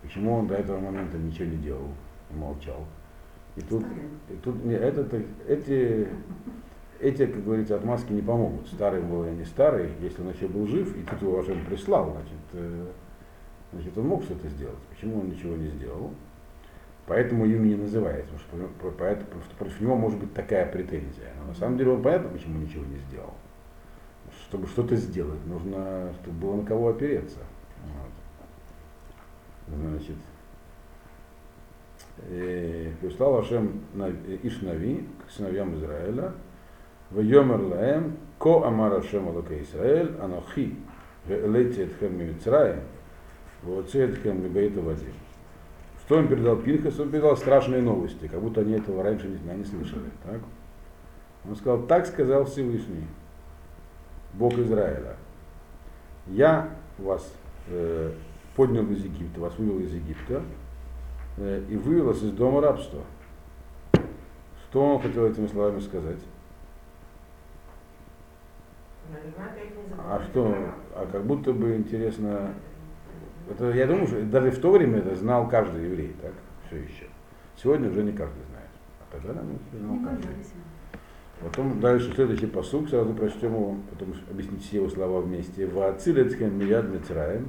почему 0.02 0.34
он 0.34 0.46
до 0.46 0.54
этого 0.54 0.80
момента 0.80 1.18
ничего 1.18 1.44
не 1.50 1.58
делал 1.58 1.88
и 2.30 2.34
молчал. 2.34 2.86
И 3.56 3.60
тут, 3.60 3.84
и 4.30 4.36
тут 4.42 4.64
не, 4.64 4.74
это, 4.74 5.06
эти, 5.46 6.08
эти, 7.00 7.26
как 7.26 7.44
говорится, 7.44 7.76
отмазки 7.76 8.12
не 8.12 8.22
помогут. 8.22 8.68
Старый 8.68 9.02
был 9.02 9.24
я 9.24 9.32
не 9.32 9.44
старый, 9.44 9.90
если 10.00 10.22
он 10.22 10.30
еще 10.30 10.48
был 10.48 10.66
жив, 10.66 10.96
и 10.96 11.02
тут 11.02 11.22
его 11.22 11.38
уже 11.38 11.54
прислал, 11.54 12.10
значит, 12.12 12.38
э, 12.52 12.86
значит, 13.72 13.98
он 13.98 14.06
мог 14.06 14.22
что-то 14.22 14.48
сделать. 14.48 14.78
Почему 14.90 15.20
он 15.20 15.28
ничего 15.28 15.56
не 15.56 15.68
сделал? 15.68 16.12
Поэтому 17.06 17.46
имя 17.46 17.66
не 17.66 17.76
называется, 17.76 18.32
потому 18.50 18.68
что 18.68 18.90
поэтому, 18.98 19.42
против 19.58 19.80
него 19.80 19.96
может 19.96 20.18
быть 20.18 20.34
такая 20.34 20.70
претензия. 20.70 21.32
Но 21.40 21.48
на 21.48 21.54
самом 21.54 21.78
деле 21.78 21.92
он 21.92 22.02
понятно, 22.02 22.30
почему 22.30 22.58
ничего 22.58 22.84
не 22.84 22.98
сделал. 23.08 23.34
Чтобы 24.48 24.66
что-то 24.66 24.96
сделать, 24.96 25.44
нужно, 25.46 26.12
чтобы 26.20 26.38
было 26.38 26.56
на 26.56 26.66
кого 26.66 26.88
опереться. 26.88 27.38
Вот. 27.84 29.76
Значит, 29.76 30.16
э, 32.28 32.92
прислал 33.00 33.38
Ашем 33.38 33.82
Ишнави 34.42 35.06
к 35.26 35.30
сыновьям 35.30 35.76
Израиля, 35.76 36.32
ויאמר 37.13 37.57
להם, 37.75 38.03
כה 38.39 38.67
אמר 38.67 38.97
השם 38.97 39.27
אלוקי 39.27 39.53
ישראל, 39.53 40.07
אנוכי 40.23 40.69
והעליתי 41.27 41.83
אתכם 41.83 42.07
ממצרים, 42.17 42.79
והוציא 43.65 44.03
אתכם 44.05 44.37
מבית 44.43 44.77
עבדים. 44.77 45.13
Что 46.11 46.17
он 46.17 46.27
передал 46.27 46.57
Пинхас? 46.57 46.99
Он 46.99 47.09
передал 47.09 47.37
страшные 47.37 47.81
новости, 47.81 48.27
как 48.27 48.41
будто 48.41 48.59
они 48.59 48.73
этого 48.73 49.01
раньше 49.01 49.27
не, 49.27 49.37
не 49.55 49.63
слышали. 49.63 50.09
Так? 50.25 50.41
Он 51.47 51.55
сказал, 51.55 51.83
так 51.83 52.05
сказал 52.05 52.43
Всевышний, 52.43 53.05
Бог 54.33 54.53
Израиля. 54.55 55.15
Я 56.27 56.69
вас 56.97 57.33
э, 57.69 58.11
поднял 58.57 58.85
из 58.87 59.05
Египта, 59.05 59.39
вас 59.39 59.57
вывел 59.57 59.79
из 59.79 59.93
Египта 59.93 60.41
э, 61.37 61.63
и 61.69 61.77
вывел 61.77 62.07
вас 62.07 62.21
из 62.21 62.31
дома 62.31 62.59
рабства. 62.59 63.01
Что 64.69 64.95
он 64.95 65.01
хотел 65.01 65.27
этими 65.27 65.47
словами 65.47 65.79
сказать? 65.79 66.19
А 69.98 70.20
что, 70.24 70.54
а 70.94 71.06
как 71.10 71.24
будто 71.24 71.52
бы 71.52 71.76
интересно, 71.76 72.54
это, 73.50 73.70
я 73.70 73.86
думаю, 73.86 74.06
что 74.06 74.22
даже 74.22 74.50
в 74.50 74.58
то 74.58 74.70
время 74.72 74.98
это 74.98 75.14
знал 75.16 75.48
каждый 75.48 75.84
еврей, 75.84 76.14
так, 76.20 76.32
все 76.66 76.76
еще. 76.76 77.06
Сегодня 77.56 77.90
уже 77.90 78.02
не 78.02 78.12
каждый 78.12 78.42
знает, 78.50 78.70
а 79.00 79.12
тогда, 79.12 79.28
наверное, 79.34 79.58
знал 79.72 80.10
каждый. 80.10 80.30
Потом 81.40 81.80
дальше 81.80 82.14
следующий 82.14 82.46
посук, 82.46 82.88
сразу 82.88 83.12
прочтем 83.12 83.54
его, 83.54 83.76
потом 83.90 84.14
объяснить 84.30 84.64
все 84.64 84.76
его 84.76 84.88
слова 84.88 85.20
вместе. 85.20 85.66
Ваацилецкем 85.66 86.58
мияд 86.58 86.88
мицраем, 86.88 87.48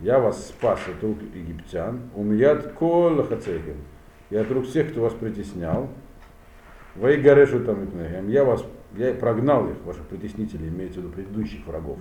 я 0.00 0.18
вас 0.18 0.48
спас 0.48 0.80
от 0.88 1.02
рук 1.02 1.18
египтян, 1.34 2.00
у 2.14 2.22
мияд 2.22 2.72
кол 2.72 3.22
хацехем, 3.24 3.76
и 4.30 4.36
от 4.36 4.50
рук 4.50 4.64
всех, 4.64 4.90
кто 4.90 5.02
вас 5.02 5.12
притеснял, 5.12 5.88
Вайгарешу 6.98 7.60
там 7.64 7.86
я 8.28 8.44
вас 8.44 8.64
я 8.96 9.14
прогнал 9.14 9.68
их, 9.68 9.76
ваших 9.84 10.06
притеснителей, 10.06 10.68
имеется 10.68 11.00
в 11.00 11.04
виду 11.04 11.14
предыдущих 11.14 11.66
врагов, 11.66 11.98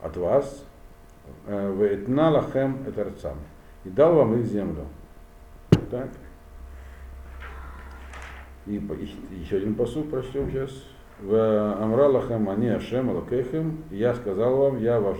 от 0.00 0.16
вас, 0.16 0.64
э, 1.46 1.74
Вейтна 1.78 2.30
лахем 2.30 2.78
это 2.86 3.12
и 3.84 3.90
дал 3.90 4.14
вам 4.14 4.34
их 4.38 4.46
землю. 4.46 4.86
Так. 5.90 6.08
И, 8.66 8.76
и 8.76 9.34
еще 9.34 9.56
один 9.56 9.74
посуд 9.74 10.10
прочтем 10.10 10.50
сейчас. 10.50 10.70
В 11.20 11.34
Амра 11.80 12.08
лахем 12.08 12.48
они 12.48 12.68
ашем 12.68 13.10
алакехем, 13.10 13.84
я 13.90 14.14
сказал 14.14 14.56
вам, 14.56 14.80
я 14.80 15.00
ваш 15.00 15.18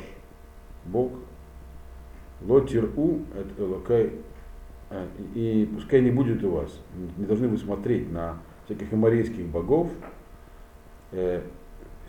Бог, 0.84 1.12
лотиру, 2.40 3.20
это 3.36 4.10
э, 4.90 5.06
и 5.34 5.70
пускай 5.72 6.00
не 6.00 6.10
будет 6.10 6.42
у 6.42 6.50
вас, 6.50 6.80
не 7.16 7.24
должны 7.24 7.48
вы 7.48 7.56
смотреть 7.56 8.10
на 8.10 8.38
всяких 8.64 8.92
амарейских 8.92 9.46
богов, 9.46 9.88
Э, 11.12 11.42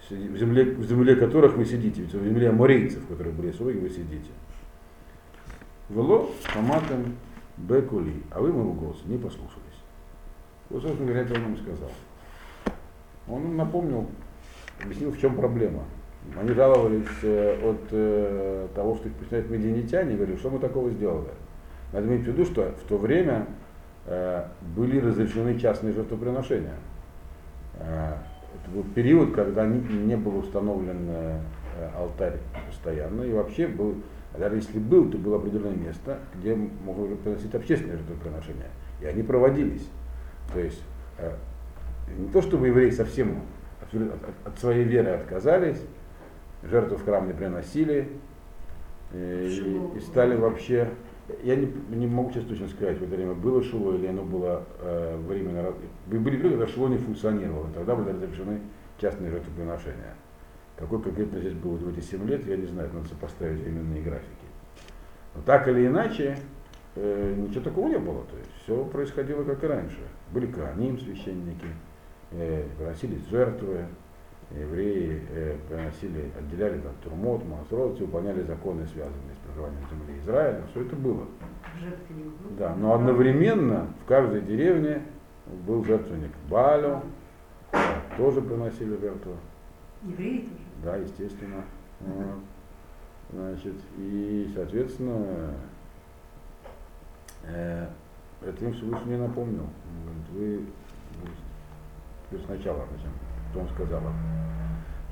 в 0.10 0.38
земле, 0.38 0.66
в 0.66 0.84
земле 0.86 1.16
которых 1.16 1.56
вы 1.56 1.66
сидите, 1.66 2.02
ведь 2.02 2.13
в 2.13 2.26
земле 2.26 2.50
аморейцев, 2.50 3.08
которые 3.08 3.34
были 3.34 3.52
свои, 3.52 3.78
вы 3.78 3.89
сидите. 3.89 4.32
Вело 5.89 6.30
хаматам 6.46 7.16
бекули, 7.58 8.24
а 8.32 8.42
вы 8.42 8.52
моего 8.52 8.74
голоса 8.74 9.02
не 9.06 9.18
послушались. 9.18 9.60
Вот, 10.70 10.82
собственно 10.82 11.08
говоря, 11.08 11.24
это 11.24 11.36
он 11.36 11.54
им 11.54 11.58
сказал. 11.58 11.92
Он 13.28 13.56
напомнил, 13.56 14.08
объяснил, 14.82 15.12
в 15.12 15.20
чем 15.20 15.36
проблема. 15.36 15.84
Они 16.38 16.52
жаловались 16.54 17.08
э, 17.22 17.60
от 17.63 17.82
э, 17.92 18.68
того, 18.76 18.96
что 18.96 19.08
их 19.08 19.16
посещают 19.16 19.50
медианитяне, 19.50 20.16
говорили, 20.16 20.38
что 20.38 20.50
мы 20.50 20.60
такого 20.60 20.89
сделали. 20.89 21.30
Надо 21.92 22.08
иметь 22.08 22.22
в 22.22 22.28
виду, 22.28 22.46
что 22.46 22.72
в 22.72 22.88
то 22.88 22.98
время 22.98 23.46
э, 24.06 24.46
были 24.76 25.00
разрешены 25.00 25.60
частные 25.60 25.94
жертвоприношения. 25.94 26.76
Э, 27.76 28.16
это 28.62 28.72
был 28.72 28.84
период, 28.96 29.34
когда 29.34 29.66
не, 29.66 29.80
не 29.80 30.16
был 30.16 30.38
установлен 30.38 31.08
э, 31.10 31.39
алтарь 31.96 32.38
постоянно, 32.68 33.24
и 33.24 33.34
вообще 33.34 33.68
был, 33.68 33.96
даже 34.38 34.56
если 34.58 34.80
был, 34.80 35.10
то 35.10 35.18
было 35.18 35.38
определенное 35.38 35.76
место, 35.76 36.20
где 36.36 36.56
могли 36.56 37.16
приносить 37.16 37.54
общественные 37.54 37.98
жертвоприношения. 37.98 38.70
И 39.02 39.06
они 39.06 39.24
проводились. 39.24 39.88
То 40.54 40.60
есть 40.60 40.84
э, 41.18 41.34
не 42.18 42.30
то, 42.30 42.42
чтобы 42.42 42.68
евреи 42.68 42.92
совсем 42.92 43.42
от 44.46 44.60
своей 44.60 44.84
веры 44.84 45.12
отказались, 45.12 45.82
жертву 46.63 46.98
в 46.98 47.06
храм 47.06 47.28
не 47.28 47.34
приносили, 47.34 48.10
э, 49.12 49.48
и, 49.48 49.98
и 49.98 50.00
стали 50.02 50.36
вообще 50.36 50.89
я 51.43 51.56
не, 51.56 51.72
не 51.89 52.08
могу 52.08 52.32
сейчас 52.32 52.46
точно 52.46 52.67
сказать, 52.67 52.98
в 52.98 53.04
это 53.04 53.15
время 53.15 53.34
было 53.34 53.63
шило 53.63 53.96
или 53.96 54.08
оно 54.08 54.24
было 54.24 54.63
э, 54.80 55.17
временно. 55.28 55.74
Были 56.08 56.38
периоды, 56.38 56.58
когда 56.58 56.67
шило 56.67 56.88
не 56.88 56.98
функционировало, 56.98 57.67
тогда 57.74 57.96
были 57.96 58.10
разрешены 58.10 58.60
частные 59.00 59.32
жертвоприношения. 59.32 60.15
Какой 60.78 61.02
конкретно 61.02 61.39
здесь 61.39 61.54
было 61.54 61.76
в 61.76 61.89
эти 61.89 62.04
7 62.04 62.28
лет, 62.28 62.46
я 62.48 62.58
не 62.58 62.65
знаю, 62.65 62.89
надо 62.93 63.08
сопоставить 63.08 63.62
временные 63.62 64.02
графики. 64.02 64.28
Но 65.36 65.41
так 65.43 65.67
или 65.67 65.88
иначе, 65.88 66.38
э, 66.96 67.36
ничего 67.38 67.62
такого 67.63 67.88
не 67.88 68.00
было. 68.00 68.24
То 68.26 68.38
есть 68.38 68.50
все 68.63 68.84
происходило 68.86 69.43
как 69.43 69.63
и 69.63 69.67
раньше. 69.67 70.00
Были 70.32 70.48
каним 70.48 71.00
священники, 71.00 71.67
э, 72.32 72.65
приносились 72.78 73.26
жертвы, 73.30 73.86
евреи 74.52 75.22
э, 75.30 75.58
приносили, 75.67 76.32
отделяли 76.38 76.80
там 76.80 76.93
турмот, 77.04 77.43
масрот, 77.46 78.00
выполняли 78.00 78.41
законы, 78.43 78.86
связанные 78.88 79.36
с 79.36 79.42
проживанием 79.54 79.86
в 79.86 79.89
земле 79.89 80.20
Израиля, 80.24 80.62
все 80.72 80.82
это 80.82 80.96
было. 80.96 81.26
Да, 82.58 82.76
но 82.76 82.94
одновременно 82.94 83.88
в 84.04 84.08
каждой 84.08 84.42
деревне 84.42 85.02
был 85.66 85.84
жертвенник 85.84 86.32
Балю, 86.50 87.02
тоже 88.18 88.42
приносили 88.42 88.98
жертву. 89.00 89.34
Евреи 90.04 90.42
тоже? 90.42 90.63
Да, 90.84 90.96
естественно. 90.98 91.63
Вот. 92.00 92.39
Значит, 93.32 93.76
и, 93.98 94.52
соответственно, 94.54 95.56
э, 97.44 97.88
это 98.46 98.66
им 98.66 98.74
Всевышний 98.74 99.18
напомнил. 99.18 99.63
Он 99.63 100.36
говорит, 100.36 100.68
вы, 102.32 102.38
вы 102.38 102.46
сначала? 102.46 102.86
Что 103.52 103.60
он 103.62 103.68
сказал? 103.70 104.02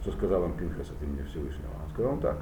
Что 0.01 0.11
сказал 0.11 0.45
им 0.45 0.53
Пинхас 0.53 0.91
от 0.91 1.01
имени 1.01 1.23
Всевышнего? 1.23 1.71
Он 1.83 1.89
сказал 1.91 2.17
так. 2.17 2.37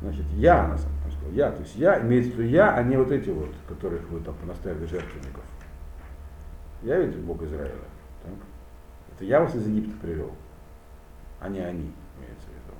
Значит, 0.00 0.24
я, 0.36 0.66
на 0.66 0.78
самом 0.78 0.96
деле, 1.00 1.12
сказал, 1.12 1.32
я, 1.32 1.52
то 1.52 1.60
есть 1.60 1.76
я, 1.76 2.00
имеется 2.00 2.32
в 2.32 2.34
виду 2.36 2.48
я, 2.48 2.74
а 2.74 2.82
не 2.82 2.96
вот 2.96 3.10
эти 3.10 3.28
вот, 3.28 3.50
которых 3.68 4.08
вы 4.08 4.20
там 4.20 4.34
понаставили 4.36 4.86
жертвенников. 4.86 5.44
Я 6.82 6.98
ведь 6.98 7.16
Бог 7.18 7.42
Израиля. 7.42 7.74
Так? 8.22 8.32
Это 9.14 9.24
я 9.26 9.40
вас 9.40 9.54
из 9.54 9.66
Египта 9.66 9.94
привел, 10.00 10.30
а 11.38 11.50
не 11.50 11.60
они, 11.60 11.92
имеется 12.18 12.46
в 12.46 12.50
виду. 12.50 12.76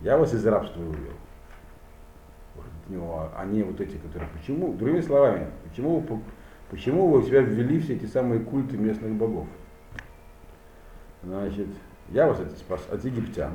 Я 0.00 0.16
вас 0.16 0.32
из 0.32 0.46
рабства 0.46 0.80
вывел. 0.80 1.12
А 3.36 3.44
не 3.44 3.62
вот 3.62 3.80
эти, 3.80 3.96
которые... 3.96 4.30
Почему? 4.30 4.72
Другими 4.74 5.00
словами, 5.00 5.50
почему, 5.68 6.22
почему 6.70 7.08
вы 7.08 7.22
себя 7.22 7.40
ввели 7.40 7.80
все 7.80 7.96
эти 7.96 8.06
самые 8.06 8.40
культы 8.40 8.78
местных 8.78 9.12
богов? 9.12 9.46
Значит, 11.22 11.68
я 12.10 12.26
вас 12.26 12.40
это 12.40 12.54
спас 12.56 12.86
от 12.90 13.04
египтян 13.04 13.52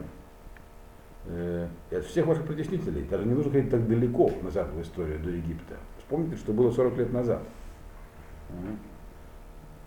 э, 1.30 1.68
от 1.92 2.06
всех 2.06 2.26
ваших 2.26 2.46
притеснителей. 2.46 3.04
Даже 3.10 3.26
не 3.26 3.34
нужно 3.34 3.52
ходить 3.52 3.72
так 3.72 3.88
далеко 3.88 4.32
назад 4.42 4.72
в 4.74 4.82
историю 4.82 5.20
до 5.20 5.30
Египта. 5.30 5.76
Вспомните, 6.00 6.36
что 6.38 6.54
было 6.54 6.72
40 6.72 6.98
лет 6.98 7.14
назад. 7.14 7.42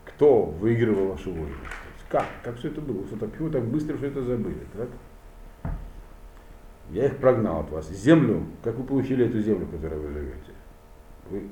Кто 0.05 0.45
выигрывал 0.45 1.09
вашу 1.09 1.33
войну? 1.33 1.55
Как? 2.09 2.27
Как 2.43 2.57
все 2.57 2.69
это 2.69 2.81
было? 2.81 3.07
Что 3.07 3.17
так, 3.17 3.31
почему 3.31 3.51
так 3.51 3.65
быстро 3.65 3.97
все 3.97 4.07
это 4.09 4.23
забыли? 4.23 4.67
Так? 4.75 4.89
Я 6.91 7.07
их 7.07 7.17
прогнал 7.19 7.61
от 7.61 7.71
вас. 7.71 7.89
Землю, 7.91 8.45
как 8.63 8.77
вы 8.77 8.85
получили 8.85 9.27
эту 9.27 9.41
землю, 9.41 9.67
в 9.67 9.71
которой 9.71 9.99
вы 9.99 10.09
живете? 10.13 10.53
Вы 11.31 11.43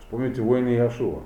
вспомните 0.00 0.42
войны 0.42 0.70
Иошуа 0.70 1.22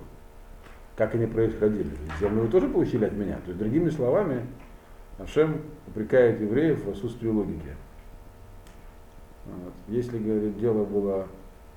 как 0.96 1.14
они 1.14 1.26
происходили. 1.26 1.90
Землю 2.20 2.42
вы 2.42 2.48
тоже 2.48 2.68
получили 2.68 3.04
от 3.04 3.12
меня. 3.12 3.36
То 3.36 3.48
есть, 3.48 3.58
другими 3.58 3.90
словами, 3.90 4.46
Ашем 5.18 5.60
упрекает 5.86 6.40
евреев 6.40 6.84
в 6.84 6.90
отсутствии 6.90 7.28
логики. 7.28 7.74
Вот. 9.46 9.72
Если, 9.88 10.18
говорит, 10.18 10.58
дело 10.58 10.84
было 10.84 11.26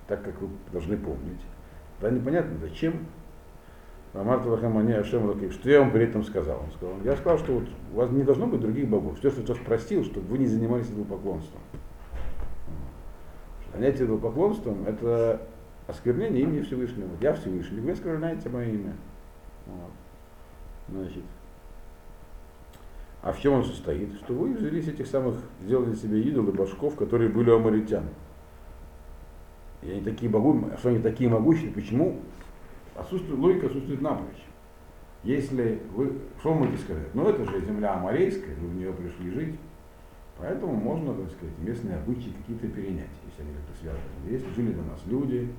так, 0.08 0.24
как 0.24 0.42
вы 0.42 0.50
должны 0.72 0.98
помнить, 0.98 1.42
да 2.00 2.10
непонятно, 2.10 2.58
зачем 2.62 3.06
Марта 4.14 4.50
Лахамани 4.50 4.94
Ашем 4.94 5.52
что 5.52 5.70
я 5.70 5.80
вам 5.80 5.92
при 5.92 6.06
этом 6.06 6.24
сказал? 6.24 6.62
Он 6.64 6.72
сказал, 6.72 6.96
я 7.04 7.16
сказал, 7.18 7.38
что 7.40 7.54
вот 7.54 7.68
у 7.94 7.98
вас 7.98 8.10
не 8.12 8.24
должно 8.24 8.48
быть 8.48 8.62
других 8.62 8.88
богов. 8.88 9.20
Все, 9.20 9.30
что 9.30 9.42
я 9.42 9.56
спросил, 9.56 10.04
чтобы 10.04 10.28
вы 10.28 10.38
не 10.38 10.48
занимались 10.48 10.88
идолопоклонством. 10.90 11.62
Занятие 13.74 14.06
идолопоклонством– 14.06 14.86
это 14.88 15.42
осквернение 15.88 16.44
имени 16.44 16.62
Всевышнего. 16.62 17.10
Я 17.22 17.34
Всевышний, 17.34 17.80
вы 17.80 17.92
оскверняете 17.92 18.50
мое 18.50 18.70
имя. 18.70 18.96
Вот. 19.68 19.92
Значит, 20.90 21.24
а 23.28 23.34
в 23.34 23.42
чем 23.42 23.56
он 23.56 23.66
состоит? 23.66 24.14
Что 24.24 24.34
вы 24.34 24.54
взялись 24.54 24.88
этих 24.88 25.06
самых, 25.06 25.36
сделали 25.62 25.96
себе 25.96 26.22
идолы 26.22 26.54
башков, 26.54 26.96
которые 26.96 27.30
были 27.30 27.50
у 27.50 27.58
амаритян. 27.58 28.06
И 29.82 29.92
они 29.92 30.00
такие 30.00 30.32
могу, 30.32 30.70
что 30.78 30.90
они 30.90 31.00
такие 31.00 31.30
могущие, 31.30 31.72
почему? 31.72 32.22
Отсутствует, 32.96 33.38
логика 33.38 33.66
отсутствует 33.66 34.00
напрочь. 34.00 34.46
Если 35.24 35.82
вы, 35.94 36.14
что 36.40 36.54
вы 36.54 36.60
можете 36.60 36.78
сказать? 36.84 37.14
Ну 37.14 37.28
это 37.28 37.44
же 37.44 37.60
земля 37.66 37.96
амарейская, 37.96 38.56
вы 38.56 38.68
в 38.70 38.76
нее 38.76 38.94
пришли 38.94 39.30
жить, 39.32 39.60
поэтому 40.38 40.74
можно, 40.74 41.14
так 41.14 41.30
сказать, 41.32 41.60
местные 41.60 41.98
обычаи 41.98 42.32
какие-то 42.40 42.70
перенять, 42.70 43.12
если 43.26 43.42
они 43.42 43.52
как-то 43.52 43.78
связаны. 43.82 44.32
Если 44.32 44.50
жили 44.54 44.72
до 44.72 44.84
нас 44.84 45.02
люди, 45.06 45.50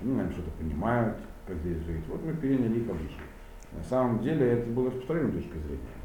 они, 0.00 0.12
наверное, 0.12 0.34
что-то 0.34 0.52
понимают, 0.52 1.18
как 1.48 1.56
здесь 1.56 1.78
жить. 1.78 2.04
Вот 2.06 2.24
мы 2.24 2.32
переняли 2.34 2.78
их 2.78 2.88
обычаи. 2.88 3.26
На 3.72 3.82
самом 3.82 4.20
деле 4.20 4.46
это 4.46 4.70
было 4.70 4.86
распространенной 4.86 5.32
точкой 5.32 5.58
зрения. 5.58 5.97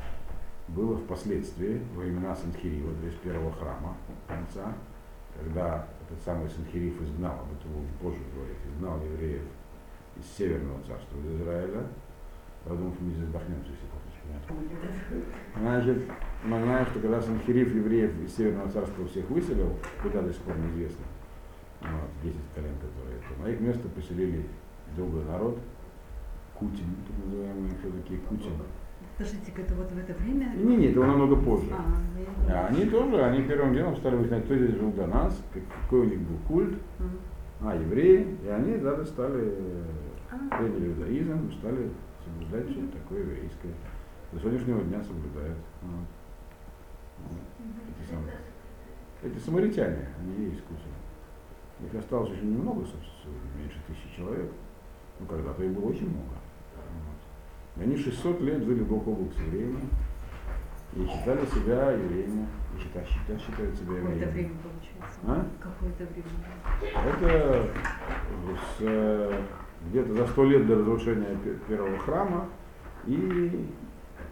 Было 0.70 0.98
впоследствии, 0.98 1.82
во 1.94 2.02
времена 2.02 2.36
Санхирива, 2.36 2.94
то 2.96 3.06
есть 3.06 3.20
первого 3.20 3.52
храма 3.52 3.96
конца, 4.28 4.74
когда 5.38 5.88
этот 6.08 6.24
самый 6.24 6.50
Санхирив 6.50 7.02
изгнал, 7.02 7.34
об 7.34 7.52
этом 7.52 7.86
позже 8.02 8.20
говорит, 8.34 8.58
изгнал 8.66 9.02
евреев 9.04 9.44
из 10.18 10.26
северного 10.38 10.80
царства, 10.88 11.18
из 11.18 11.42
Израиля. 11.42 11.84
Что 12.64 12.76
мы 12.76 12.92
здесь 13.12 13.28
если 13.28 13.88
хочешь. 13.92 14.14
Значит, 15.60 16.10
мы 16.46 16.62
знаем, 16.62 16.86
что 16.86 17.00
когда 17.02 17.22
Санхирив 17.22 17.76
евреев 17.76 18.18
из 18.24 18.36
северного 18.36 18.72
царства 18.72 19.06
всех 19.06 19.30
выселил, 19.30 19.78
куда 20.02 20.22
до 20.22 20.32
сих 20.32 20.42
пор 20.44 20.58
неизвестно, 20.58 21.04
вот, 21.82 22.10
10 22.24 22.38
колен, 22.56 22.76
которые 22.76 23.18
это, 23.18 23.44
на 23.44 23.50
их 23.50 23.60
место 23.60 23.90
поселили 23.90 24.46
другой 24.96 25.26
народ, 25.26 25.60
Кутин, 26.58 26.96
так 27.06 27.26
называемые 27.26 27.74
все-таки 27.80 28.18
Кутин. 28.30 28.54
Подождите, 29.18 29.54
это 29.56 29.76
вот 29.76 29.92
в 29.92 29.98
это 29.98 30.14
время? 30.14 30.54
Не, 30.56 30.76
не, 30.78 30.88
это 30.88 31.00
намного 31.02 31.36
позже. 31.36 31.72
А, 31.72 31.86
а 32.50 32.68
они 32.68 32.86
тоже, 32.86 33.24
они 33.24 33.44
первым 33.44 33.74
делом 33.74 33.96
стали 33.98 34.16
выяснять, 34.16 34.46
кто 34.46 34.56
здесь 34.56 34.76
жил 34.76 34.92
до 34.92 35.06
нас, 35.06 35.40
какой 35.54 36.00
у 36.00 36.04
них 36.06 36.20
был 36.20 36.38
культ, 36.48 36.76
а, 37.62 37.76
евреи, 37.76 38.38
и 38.44 38.48
они 38.48 38.78
даже 38.78 39.06
стали, 39.06 39.54
а. 40.32 40.58
приняли 40.58 40.90
иудаизм, 40.90 41.52
стали 41.54 41.90
соблюдать 42.24 42.70
все 42.70 42.82
такое 42.88 43.20
еврейское. 43.20 43.74
До 44.32 44.40
сегодняшнего 44.40 44.82
дня 44.82 45.04
соблюдают. 45.04 45.58
Вот. 45.84 46.08
Эти, 48.00 48.10
самые, 48.10 48.34
эти 49.22 49.38
самаритяне, 49.38 50.10
они 50.20 50.48
Кутин. 50.48 50.94
Их 51.86 51.96
осталось 52.00 52.32
очень 52.32 52.52
немного, 52.52 52.82
собственно, 52.82 53.36
меньше 53.58 53.80
тысячи 53.88 54.16
человек. 54.16 54.52
Ну, 55.20 55.26
когда-то 55.28 55.64
их 55.64 55.72
было 55.72 55.90
очень 55.90 56.10
много. 56.10 56.43
Они 57.80 57.98
600 57.98 58.42
лет 58.42 58.64
жили 58.64 58.84
бок 58.84 59.08
о 59.08 59.12
бок 59.12 59.34
с 59.34 59.40
евреями 59.40 59.82
и 60.96 61.08
считали 61.08 61.46
себя 61.48 61.92
евреями, 61.92 62.48
и 62.76 62.82
считают, 62.82 63.10
считают, 63.10 63.42
считают 63.42 63.76
себя 63.76 63.98
евреями. 63.98 64.20
Какое-то 64.20 64.32
время 64.32 64.56
получается. 64.62 65.20
А? 65.28 65.46
Какое-то 65.60 66.04
время. 66.14 66.30
Это 67.08 67.70
с, 68.78 69.90
где-то 69.90 70.14
за 70.14 70.28
сто 70.28 70.46
лет 70.46 70.68
до 70.68 70.76
разрушения 70.76 71.36
первого 71.68 71.98
храма 71.98 72.48
и 73.08 73.70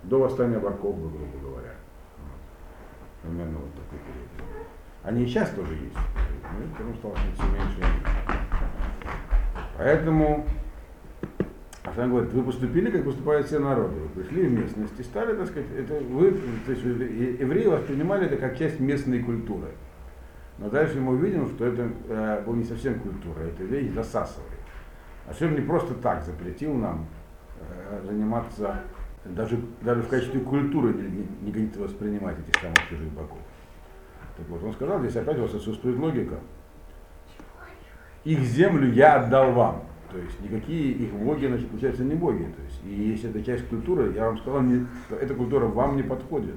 до 0.04 0.20
восстания 0.20 0.60
Барков, 0.60 1.00
грубо 1.00 1.18
говоря. 1.42 1.74
Вот. 2.20 3.24
Примерно 3.24 3.58
вот 3.58 3.74
такой 3.74 4.00
период. 4.00 4.58
Они 5.04 5.24
и 5.24 5.28
сейчас 5.28 5.50
тоже 5.50 5.74
есть, 5.74 5.96
но 5.96 6.72
потому 6.74 6.94
что 6.94 7.16
все 7.34 7.44
меньше 7.48 7.80
и 7.80 7.82
меньше. 7.82 8.22
Поэтому 9.78 10.46
А 11.84 11.92
там 11.92 12.12
говорит, 12.12 12.32
вы 12.32 12.44
поступили, 12.44 12.92
как 12.92 13.04
поступают 13.04 13.48
все 13.48 13.58
народы. 13.58 13.96
Вы 13.96 14.22
пришли 14.22 14.48
в 14.48 14.52
местность 14.52 15.00
и 15.00 15.04
стали, 15.04 15.36
так 15.36 15.48
сказать, 15.48 15.70
это 15.76 15.96
вы, 15.96 16.32
то 16.66 16.72
есть 16.72 16.84
евреи 16.84 17.66
воспринимали 17.66 18.28
это 18.28 18.38
как 18.38 18.58
часть 18.58 18.80
местной 18.80 19.24
культуры. 19.24 19.70
Но 20.60 20.70
дальше 20.70 21.00
мы 21.00 21.14
увидим, 21.14 21.48
что 21.48 21.66
это 21.66 21.90
э, 22.08 22.44
была 22.46 22.56
не 22.56 22.66
совсем 22.66 23.00
культура, 23.00 23.40
это 23.40 23.64
вещь 23.64 23.92
засасывает. 23.94 24.52
Ашем 25.28 25.56
не 25.56 25.62
просто 25.62 25.96
так 25.96 26.24
запретил 26.24 26.76
нам 26.76 27.08
э, 27.60 28.02
заниматься, 28.06 28.82
даже, 29.26 29.60
даже 29.82 30.04
в 30.04 30.08
качестве 30.08 30.40
культуры 30.42 30.94
не, 30.94 31.28
не 31.42 31.52
годится 31.52 31.80
воспринимать 31.80 32.38
этих 32.40 32.62
самых 32.62 32.78
чужих 32.90 33.10
богов. 33.10 33.40
Так 34.38 34.48
вот, 34.50 34.64
он 34.64 34.74
сказал, 34.74 35.00
здесь 35.00 35.16
опять 35.16 35.40
у 35.40 35.44
вас 35.44 35.54
отсутствует 35.56 35.98
логика. 35.98 36.36
Их 38.24 38.40
землю 38.42 38.92
я 38.92 39.16
отдал 39.16 39.52
вам. 39.54 39.91
То 40.12 40.18
есть 40.18 40.42
никакие 40.42 40.92
их 40.92 41.14
боги, 41.14 41.46
значит, 41.46 41.70
получается, 41.70 42.04
не 42.04 42.16
боги. 42.16 42.44
То 42.44 42.62
есть, 42.64 42.82
и 42.84 43.12
если 43.12 43.30
это 43.30 43.42
часть 43.44 43.66
культуры, 43.70 44.12
я 44.14 44.26
вам 44.26 44.38
сказал, 44.40 44.62
не, 44.62 44.86
эта 45.10 45.34
культура 45.34 45.68
вам 45.68 45.96
не 45.96 46.04
подходит. 46.04 46.56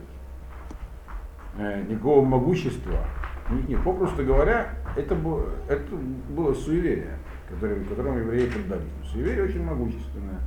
Э, 1.56 1.84
никакого 1.84 2.24
могущества. 2.24 3.06
Нет, 3.50 3.68
нет, 3.68 3.84
попросту 3.84 4.24
говоря, 4.24 4.70
это 4.96 5.14
было, 5.14 5.50
это 5.68 5.94
было 6.30 6.52
суеверие, 6.52 7.18
которым, 7.48 7.84
которому 7.84 8.18
евреи 8.18 8.48
поддались. 8.48 8.90
Но 9.00 9.06
суеверие 9.06 9.44
очень 9.44 9.62
могущественное. 9.62 10.40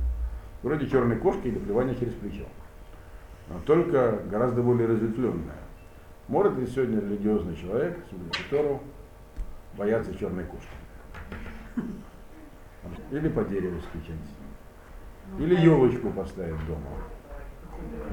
Вроде 0.62 0.86
черной 0.86 1.16
кошки 1.16 1.46
или 1.46 1.58
плевания 1.58 1.94
через 1.94 2.12
плечо. 2.12 2.44
Но 3.48 3.58
только 3.64 4.20
гораздо 4.30 4.62
более 4.62 4.86
разветвленное. 4.86 5.56
Может 6.26 6.58
ли 6.58 6.66
сегодня 6.66 7.00
религиозный 7.00 7.56
человек, 7.56 7.96
судя 8.10 8.44
которого 8.44 8.80
бояться 9.78 10.14
черной 10.14 10.44
кошки? 10.44 10.68
Или 13.10 13.28
по 13.28 13.44
дереву 13.44 13.80
стучать. 13.80 14.16
Или 15.38 15.54
елочку 15.56 16.10
поставить 16.10 16.66
дома 16.66 16.90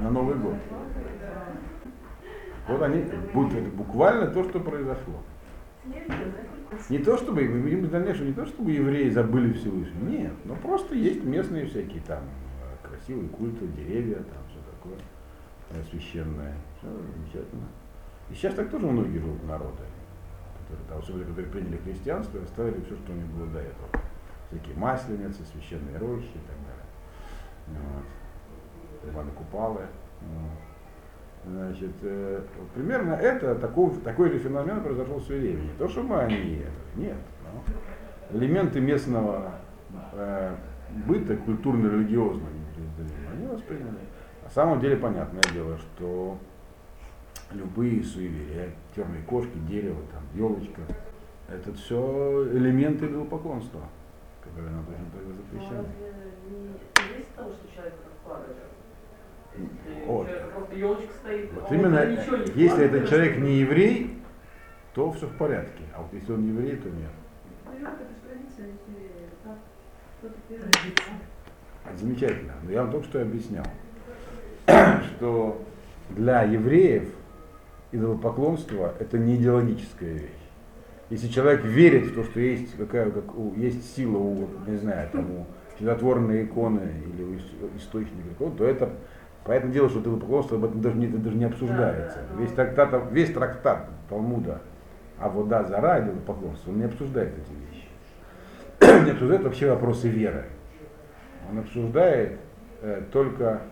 на 0.00 0.10
Новый 0.10 0.36
год. 0.36 0.56
Вот 2.68 2.82
они, 2.82 3.04
будут 3.32 3.54
это 3.54 3.70
буквально 3.70 4.26
то, 4.26 4.42
что 4.44 4.60
произошло. 4.60 5.22
Не 6.88 6.98
то 6.98 7.16
чтобы, 7.16 7.42
мы 7.42 7.60
видим 7.60 7.88
дальнейшее, 7.88 8.28
не 8.28 8.34
то 8.34 8.44
чтобы 8.44 8.72
евреи 8.72 9.08
забыли 9.10 9.52
Всевышнего, 9.52 10.08
нет, 10.08 10.32
но 10.44 10.56
просто 10.56 10.96
есть 10.96 11.22
местные 11.24 11.66
всякие 11.66 12.02
там 12.02 12.24
э, 12.24 12.88
красивые 12.88 13.28
культы, 13.28 13.68
деревья, 13.68 14.16
там 14.16 14.42
все 14.50 14.58
такое 14.72 14.98
э, 15.70 15.84
священное, 15.90 16.54
все 16.78 16.88
замечательно. 16.88 17.68
И 18.30 18.34
сейчас 18.34 18.54
так 18.54 18.68
тоже 18.68 18.84
многие 18.84 19.18
живут 19.18 19.46
народы, 19.46 19.84
которые, 20.58 20.88
там, 20.88 20.98
особенно 20.98 21.24
которые 21.26 21.52
приняли 21.52 21.76
христианство 21.76 22.38
и 22.38 22.42
оставили 22.42 22.80
все, 22.84 22.96
что 22.96 23.12
у 23.12 23.14
них 23.14 23.26
было 23.26 23.46
до 23.46 23.60
этого. 23.60 23.88
Всякие 24.50 24.76
масленицы, 24.76 25.44
священные 25.44 25.98
рощи 25.98 26.24
и 26.24 26.40
так 26.46 26.56
далее. 26.66 27.82
Вот. 29.02 29.12
Иваны 29.12 29.30
Купалы. 29.32 29.86
Вот. 30.20 30.66
Значит, 31.46 31.92
э, 32.02 32.42
примерно 32.74 33.12
это, 33.12 33.54
такой, 33.54 33.94
такой 34.00 34.30
же 34.30 34.38
феномен 34.38 34.82
произошел 34.82 35.20
в 35.20 35.28
время. 35.28 35.62
Не 35.62 35.72
то, 35.78 35.88
что 35.88 36.02
мы 36.02 36.20
они 36.20 36.56
это, 36.56 37.00
нет. 37.00 37.16
Но 37.44 38.36
элементы 38.38 38.80
местного 38.80 39.52
э, 40.12 40.54
быта, 41.06 41.36
культурно-религиозного, 41.36 42.48
они 43.32 43.46
восприняли. 43.46 43.98
На 44.42 44.50
самом 44.50 44.80
деле, 44.80 44.96
понятное 44.96 45.42
дело, 45.52 45.78
что 45.78 46.38
любые 47.52 48.02
суеверия, 48.02 48.70
черные 48.94 49.22
кошки, 49.22 49.56
дерево, 49.68 50.00
там, 50.12 50.22
елочка, 50.34 50.82
это 51.48 51.72
все 51.74 52.48
элементы 52.52 53.06
идолопоклонства, 53.06 53.82
которые 53.82 53.95
Не 56.48 57.18
есть 57.18 57.34
того, 57.34 57.50
что 57.52 57.74
человек 57.74 57.94
вкладывает. 58.22 58.56
Вот. 60.06 60.28
Вот 60.54 61.70
а 61.70 61.74
именно, 61.74 62.00
если 62.54 62.84
этот 62.84 63.08
человек 63.08 63.38
не 63.38 63.60
еврей, 63.60 64.22
то 64.94 65.12
все 65.12 65.26
в 65.26 65.36
порядке. 65.36 65.82
А 65.94 66.02
вот 66.02 66.12
если 66.12 66.32
он 66.32 66.42
не 66.42 66.48
еврей, 66.48 66.76
то 66.76 66.88
нет. 66.88 67.10
Это 70.22 71.96
Замечательно. 71.96 72.54
Но 72.62 72.70
я 72.70 72.82
вам 72.82 72.92
только 72.92 73.06
что 73.06 73.22
объяснял, 73.22 73.66
что 75.16 75.62
для 76.10 76.42
евреев 76.42 77.08
идолопоклонство 77.92 78.94
это 78.98 79.18
не 79.18 79.36
идеологическая 79.36 80.12
вещь. 80.12 80.45
Если 81.10 81.28
человек 81.28 81.64
верит 81.64 82.06
в 82.06 82.14
то, 82.14 82.24
что 82.24 82.40
есть 82.40 82.76
какая 82.76 83.10
как, 83.10 83.36
у- 83.36 83.54
есть 83.54 83.94
сила 83.94 84.18
у, 84.18 84.48
не 84.66 84.76
знаю, 84.76 85.08
там, 85.12 85.30
у 85.30 85.46
чудотворной 85.78 86.44
иконы 86.44 86.80
или 87.06 87.22
у 87.22 87.34
ис- 87.34 87.76
источника 87.76 88.50
то 88.56 88.64
это 88.64 88.90
Поэтому 89.44 89.72
дело, 89.72 89.88
что 89.88 90.00
идолопоклонство 90.00 90.56
об 90.58 90.64
этом 90.64 90.80
даже 90.80 90.96
не, 90.96 91.06
это 91.06 91.18
даже 91.18 91.36
не 91.36 91.44
обсуждается. 91.44 92.18
Да, 92.18 92.34
да. 92.36 92.42
Весь 92.42 92.50
трактат, 92.52 93.12
весь 93.12 93.32
трактат 93.32 93.88
Талмуда 94.08 94.60
а 95.18 95.28
вода 95.28 95.64
зара 95.64 96.00
идолопоклонство, 96.00 96.70
он 96.70 96.78
не 96.78 96.84
обсуждает 96.84 97.32
эти 97.38 97.52
вещи. 97.54 99.04
не 99.04 99.12
обсуждает 99.12 99.44
вообще 99.44 99.70
вопросы 99.70 100.08
веры. 100.08 100.44
Он 101.50 101.58
обсуждает 101.60 102.38
э, 102.82 103.02
только 103.12 103.62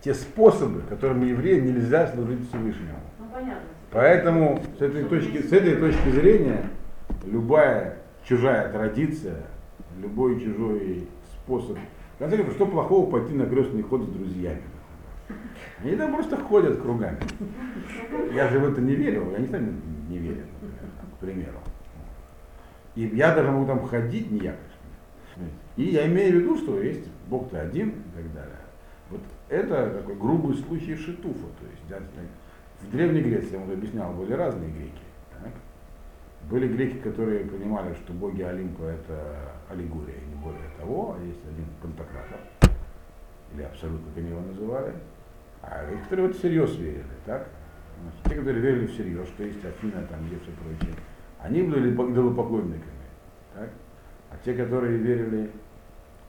те 0.00 0.14
способы, 0.14 0.82
которыми 0.88 1.26
евреям 1.26 1.66
нельзя 1.66 2.06
служить 2.06 2.48
Всевышнему. 2.48 3.00
Ну, 3.18 3.26
понятно. 3.32 3.68
Поэтому 3.92 4.62
с 4.78 4.82
этой 4.82 5.04
точки, 5.04 5.42
с 5.42 5.52
этой 5.52 5.76
точки 5.76 6.10
зрения 6.10 6.70
любая 7.24 7.98
чужая 8.24 8.72
традиция, 8.72 9.42
любой 10.00 10.40
чужой 10.40 11.08
способ. 11.32 11.76
Конце 12.18 12.38
что 12.50 12.66
плохого 12.66 13.10
пойти 13.10 13.34
на 13.34 13.46
крестный 13.46 13.82
ход 13.82 14.02
с 14.02 14.08
друзьями? 14.08 14.62
Они 15.82 15.96
там 15.96 16.14
просто 16.14 16.36
ходят 16.36 16.80
кругами. 16.80 17.18
Я 18.34 18.48
же 18.48 18.58
в 18.58 18.70
это 18.70 18.80
не 18.80 18.94
верил, 18.94 19.34
они 19.34 19.46
сами 19.48 19.74
не 20.08 20.18
верят, 20.18 20.46
к 21.16 21.24
примеру. 21.24 21.58
И 22.94 23.06
я 23.06 23.34
даже 23.34 23.50
могу 23.50 23.66
там 23.66 23.86
ходить, 23.86 24.30
не 24.30 24.40
я. 24.40 24.56
И 25.76 25.84
я 25.84 26.06
имею 26.06 26.32
в 26.32 26.34
виду, 26.42 26.56
что 26.58 26.80
есть 26.80 27.08
Бог-то 27.28 27.60
один 27.60 27.88
и 27.88 28.16
так 28.16 28.32
далее. 28.34 28.56
Вот 29.08 29.20
это 29.48 29.90
такой 29.90 30.14
грубый 30.16 30.56
случай 30.56 30.94
шитуфа. 30.96 31.46
То 31.58 31.66
есть, 31.70 31.88
в 32.82 32.90
Древней 32.90 33.20
Греции, 33.22 33.52
я 33.52 33.58
вам 33.60 33.70
объяснял, 33.70 34.12
были 34.12 34.32
разные 34.32 34.70
греки. 34.70 35.02
так? 35.42 35.52
Были 36.48 36.68
греки, 36.68 36.98
которые 36.98 37.44
понимали, 37.44 37.94
что 37.94 38.12
боги 38.12 38.42
Олимпа 38.42 38.84
это 38.84 39.52
аллегория, 39.68 40.20
не 40.28 40.34
более 40.42 40.70
того, 40.78 41.16
а 41.18 41.24
есть 41.24 41.40
один 41.46 41.66
пантократор, 41.82 42.40
или 43.54 43.62
абсолютно, 43.62 44.08
как 44.08 44.18
они 44.18 44.30
его 44.30 44.40
называли, 44.40 44.94
а 45.62 45.90
есть, 45.90 46.04
которые 46.04 46.28
в 46.28 46.30
это 46.30 46.38
всерьез 46.38 46.76
верили, 46.76 47.04
так? 47.26 47.48
Значит, 48.02 48.20
те, 48.24 48.34
которые 48.36 48.62
верили 48.62 48.86
всерьез, 48.86 49.28
что 49.28 49.44
есть 49.44 49.64
Афина, 49.64 50.02
там, 50.08 50.26
Зевс 50.28 50.48
и 50.48 50.52
прочее, 50.52 50.96
они 51.38 51.62
были 51.62 51.92
идолопоклонниками, 51.92 53.06
так? 53.54 53.70
А 54.30 54.36
те, 54.44 54.54
которые 54.54 54.96
верили 54.96 55.50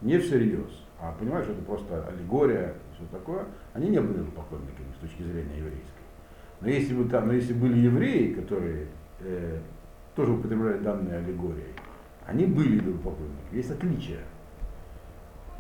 не 0.02 0.18
всерьез, 0.18 0.86
а 1.00 1.14
понимают, 1.14 1.46
что 1.46 1.54
это 1.54 1.64
просто 1.64 2.08
аллегория, 2.08 2.76
все 2.94 3.06
такое, 3.12 3.46
они 3.74 3.90
не 3.90 4.02
были 4.02 4.18
идолопоклонниками 4.18 4.92
с 4.98 5.02
точки 5.02 5.24
зрения 5.24 5.58
еврейской. 5.58 6.01
Но 6.62 6.70
если, 6.70 6.94
бы 6.94 7.10
там, 7.10 7.28
но 7.28 7.34
если 7.34 7.54
были 7.54 7.80
евреи, 7.80 8.34
которые 8.34 8.88
э, 9.20 9.60
тоже 10.16 10.34
употребляли 10.34 10.78
данные 10.80 11.18
аллегории, 11.18 11.74
они 12.28 12.46
были 12.46 12.78
идолопоклонниками. 12.78 13.58
Есть 13.58 13.72
отличие. 13.72 14.20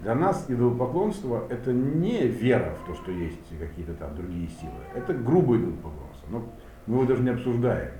Для 0.01 0.15
нас 0.15 0.45
идолопоклонство 0.47 1.45
это 1.49 1.73
не 1.73 2.27
вера 2.27 2.75
в 2.83 2.87
то, 2.87 2.95
что 2.95 3.11
есть 3.11 3.39
какие-то 3.59 3.93
там 3.93 4.15
другие 4.15 4.47
силы. 4.47 4.71
Это 4.95 5.13
грубое 5.13 5.59
идолопоклонство. 5.59 6.27
Но 6.29 6.45
мы 6.87 6.97
его 6.97 7.05
даже 7.05 7.23
не 7.23 7.29
обсуждаем. 7.29 7.91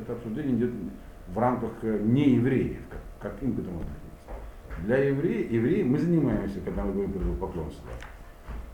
Это 0.00 0.12
обсуждение 0.12 0.56
идет 0.56 0.70
в 1.28 1.38
рамках 1.38 1.72
э, 1.82 2.00
неевреев, 2.02 2.80
как, 2.90 3.32
как 3.32 3.42
им 3.42 3.54
к 3.54 3.60
этому 3.60 3.80
относиться. 3.80 4.84
Для 4.84 4.96
евреев, 4.96 5.50
евреев 5.50 5.86
мы 5.86 5.98
занимаемся, 5.98 6.60
когда 6.60 6.84
мы 6.84 6.92
говорим 6.92 7.12
про 7.12 7.20
идолопоклонство, 7.20 7.90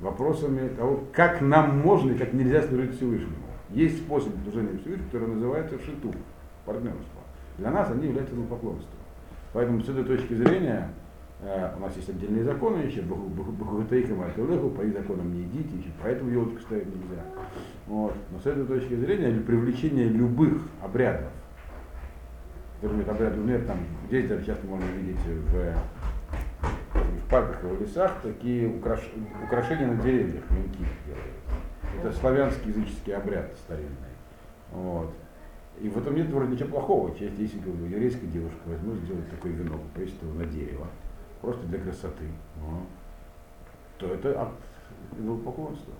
вопросами 0.00 0.68
того, 0.68 1.04
как 1.12 1.40
нам 1.40 1.78
можно 1.78 2.12
и 2.12 2.18
как 2.18 2.32
нельзя 2.32 2.62
служить 2.62 2.96
Всевышнему. 2.96 3.43
Есть 3.74 3.98
способ 3.98 4.32
служения 4.44 4.78
Всевышнему, 4.78 5.10
который 5.10 5.28
называется 5.34 5.78
шиту, 5.80 6.14
партнерство. 6.64 7.20
Для 7.58 7.72
нас 7.72 7.90
они 7.90 8.06
являются 8.06 8.34
идолопоклонством. 8.34 8.98
Поэтому 9.52 9.80
с 9.80 9.88
этой 9.88 10.04
точки 10.04 10.34
зрения 10.34 10.90
э, 11.40 11.74
у 11.76 11.80
нас 11.80 11.94
есть 11.96 12.08
отдельные 12.08 12.44
законы 12.44 12.82
еще, 12.82 13.02
Бахутейха 13.02 14.14
Мартелеху, 14.14 14.70
по 14.70 14.82
их 14.82 14.92
законам 14.92 15.34
не 15.34 15.42
идите, 15.42 15.76
еще 15.76 15.88
поэтому 16.00 16.30
елочку 16.30 16.60
ставить 16.60 16.86
нельзя. 16.86 17.22
Вот. 17.88 18.14
Но 18.30 18.38
с 18.38 18.46
этой 18.46 18.64
точки 18.64 18.94
зрения 18.94 19.30
для 19.30 19.42
привлечения 19.42 20.04
любых 20.04 20.62
обрядов, 20.80 21.32
которые 22.80 23.02
обряды, 23.02 23.36
например, 23.36 23.64
там, 23.66 23.78
здесь 24.06 24.28
даже 24.28 24.46
часто 24.46 24.66
можно 24.68 24.86
видеть 24.86 25.18
в, 25.24 25.74
в 26.92 27.28
парках 27.28 27.64
и 27.64 27.66
в 27.66 27.80
лесах 27.80 28.20
такие 28.22 28.68
украш... 28.68 29.00
украшения 29.44 29.88
на 29.88 30.00
деревьях, 30.00 30.44
венки 30.50 30.86
делают. 31.06 31.43
Это 31.98 32.12
славянский 32.12 32.70
языческий 32.70 33.14
обряд 33.14 33.52
старинный. 33.64 34.14
Вот. 34.72 35.12
И 35.80 35.88
в 35.88 35.98
этом 35.98 36.14
нет 36.14 36.28
вроде 36.28 36.52
ничего 36.52 36.68
плохого. 36.68 37.14
Если, 37.18 37.58
бы, 37.58 37.86
еврейская 37.88 38.26
девушка 38.26 38.60
возьмет, 38.66 38.96
сделает 39.02 39.28
такой 39.30 39.52
венок, 39.52 39.80
повесит 39.94 40.22
его 40.22 40.34
на 40.34 40.46
дерево, 40.46 40.86
просто 41.40 41.66
для 41.66 41.80
красоты, 41.80 42.28
но, 42.60 42.86
то 43.98 44.14
это 44.14 44.42
акт 44.42 44.60
идолопоклонства. 45.18 45.94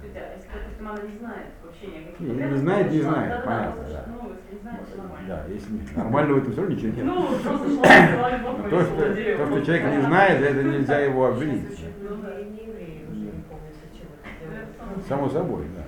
А 0.00 0.90
она 0.90 1.02
не 1.02 1.18
знает 1.18 1.46
вообще 1.64 1.86
никаких 1.88 2.20
Не, 2.20 2.34
не 2.34 2.56
знает, 2.56 2.92
не 2.92 3.00
знает, 3.00 3.44
понятно, 3.44 3.82
да. 3.90 4.04
Ну, 4.06 4.32
если 4.32 4.54
не 4.54 4.60
знает, 4.60 4.88
то 4.88 4.96
нормально. 4.96 5.28
Да, 5.28 5.44
если 5.48 5.96
нормально 5.96 6.34
в 6.34 6.38
этом 6.38 6.52
все 6.52 6.60
равно 6.60 6.76
ничего 6.76 6.92
нет. 6.92 7.04
Ну, 7.04 7.26
просто 7.26 7.68
Бог 8.42 8.70
То, 8.70 8.82
что, 8.84 8.96
то, 8.96 9.46
что 9.46 9.64
человек 9.64 9.96
не 9.96 10.02
знает, 10.02 10.42
это 10.42 10.62
нельзя 10.62 11.00
его 11.00 11.26
обвинить. 11.26 11.68
Сейчас 11.68 11.80
очень 12.00 12.14
многие 12.14 12.44
не 12.44 12.66
евреи 12.68 13.06
уже 13.10 13.20
не 13.20 13.42
помнят, 13.42 13.74
зачем 13.82 14.06
это 14.14 14.38
делают. 14.40 14.68
Само 15.06 15.28
собой, 15.28 15.66
да. 15.76 15.84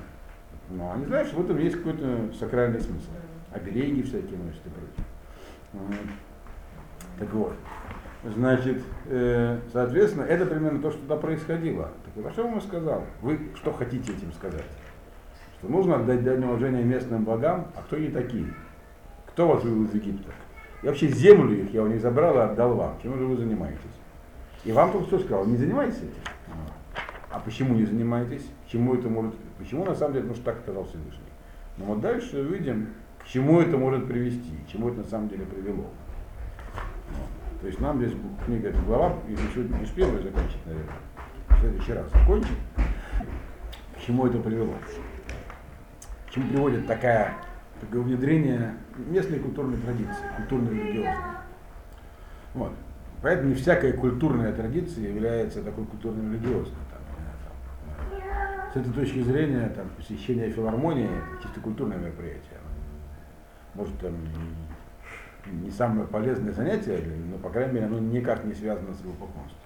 Но 0.70 0.92
они 0.92 1.04
знают, 1.06 1.28
что 1.28 1.38
в 1.38 1.44
этом 1.44 1.58
есть 1.58 1.76
какой-то 1.76 2.32
сакральный 2.38 2.80
смысл. 2.80 3.10
Обереги 3.52 4.02
всякие 4.02 4.38
носят 4.38 4.62
и 4.64 4.70
прочее. 4.70 5.98
Так 7.18 7.32
вот. 7.32 7.54
Значит, 8.22 8.82
э, 9.06 9.58
соответственно, 9.72 10.24
это 10.24 10.44
примерно 10.44 10.82
то, 10.82 10.90
что 10.90 11.00
туда 11.00 11.16
происходило. 11.16 11.90
Так 12.04 12.16
вот, 12.16 12.26
а 12.26 12.30
что 12.32 12.42
я 12.42 12.50
вам 12.50 12.60
сказал? 12.60 13.04
Вы 13.22 13.48
что 13.56 13.72
хотите 13.72 14.12
этим 14.12 14.30
сказать? 14.32 14.66
Что 15.58 15.68
нужно 15.68 15.96
отдать 15.96 16.22
дань 16.22 16.44
уважения 16.44 16.82
местным 16.84 17.24
богам, 17.24 17.68
а 17.74 17.82
кто 17.82 17.96
они 17.96 18.08
такие? 18.08 18.52
Кто 19.28 19.48
вас 19.48 19.64
вывел 19.64 19.84
из 19.84 19.94
Египта? 19.94 20.32
И 20.82 20.86
вообще 20.86 21.08
землю 21.08 21.62
их 21.62 21.72
я 21.72 21.82
у 21.82 21.86
них 21.86 22.00
забрал 22.02 22.36
и 22.36 22.40
отдал 22.40 22.74
вам. 22.74 22.98
Чем 23.02 23.18
же 23.18 23.24
вы 23.24 23.36
занимаетесь? 23.36 23.80
И 24.64 24.72
вам 24.72 24.92
только 24.92 25.06
что 25.06 25.18
сказал, 25.20 25.46
не 25.46 25.56
занимайтесь 25.56 25.98
этим. 25.98 26.12
А 27.30 27.38
почему 27.40 27.74
не 27.74 27.86
занимаетесь? 27.86 28.46
Чему 28.70 28.94
это 28.94 29.08
может, 29.08 29.34
почему 29.58 29.84
на 29.84 29.94
самом 29.94 30.12
деле, 30.14 30.26
потому 30.26 30.36
что 30.42 30.52
так 30.52 30.62
сказал 30.62 30.84
Всевышний. 30.84 31.24
Но 31.76 31.86
вот 31.86 32.00
дальше 32.00 32.40
увидим, 32.40 32.90
к 33.18 33.26
чему 33.26 33.60
это 33.60 33.76
может 33.76 34.06
привести, 34.06 34.52
к 34.66 34.70
чему 34.70 34.88
это 34.88 34.98
на 34.98 35.04
самом 35.04 35.28
деле 35.28 35.44
привело. 35.44 35.86
То 37.60 37.66
есть 37.66 37.80
нам 37.80 37.98
здесь 37.98 38.16
книга, 38.46 38.68
эта 38.68 38.78
если 39.28 39.46
сегодня 39.52 39.76
не 39.76 39.82
успеем 39.82 40.16
ее 40.16 40.22
закончить, 40.22 40.66
наверное, 40.66 40.94
в 41.48 41.60
следующий 41.60 41.92
раз 41.92 42.10
закончим, 42.12 42.56
к 43.96 44.00
чему 44.00 44.26
это 44.26 44.38
привело. 44.38 44.74
К 46.26 46.30
чему 46.30 46.48
приводит 46.48 46.86
такая, 46.86 47.34
такое 47.80 48.02
внедрение 48.02 48.76
местной 48.96 49.40
культурной 49.40 49.78
традиции, 49.78 50.24
культурной 50.36 50.72
религиозной. 50.72 51.14
Вот. 52.54 52.72
Поэтому 53.22 53.50
не 53.50 53.54
всякая 53.54 53.92
культурная 53.92 54.52
традиция 54.52 55.08
является 55.08 55.62
такой 55.62 55.84
культурно-религиозной. 55.84 56.78
Там, 56.90 57.00
не 57.10 58.22
знаю, 58.22 58.48
там, 58.48 58.56
э, 58.56 58.59
С 58.72 58.76
этой 58.76 58.92
точки 58.92 59.20
зрения 59.20 59.68
там, 59.70 59.88
посещение 59.96 60.50
филармонии 60.50 61.10
чисто 61.42 61.60
культурное 61.60 61.98
мероприятие. 61.98 62.60
Может, 63.74 63.98
там 63.98 64.14
не 65.46 65.70
самое 65.70 66.06
полезное 66.06 66.52
занятие, 66.52 67.02
но, 67.30 67.38
по 67.38 67.50
крайней 67.50 67.74
мере, 67.74 67.86
оно 67.86 67.98
никак 67.98 68.44
не 68.44 68.54
связано 68.54 68.94
с 68.94 69.00
идолопоклонством. 69.00 69.60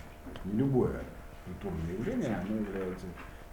Не 0.45 0.59
любое 0.59 1.01
культурное 1.45 1.93
явление, 1.93 2.37
оно 2.37 2.57
является 2.61 3.07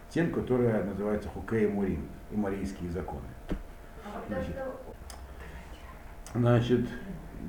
тем, 0.08 0.30
которое 0.32 0.84
называется 0.84 1.28
хукей 1.28 1.66
мурим, 1.66 2.08
и 2.30 2.36
марийские 2.36 2.90
законы. 2.90 3.26
Значит, 4.28 4.56
Значит, 6.34 6.88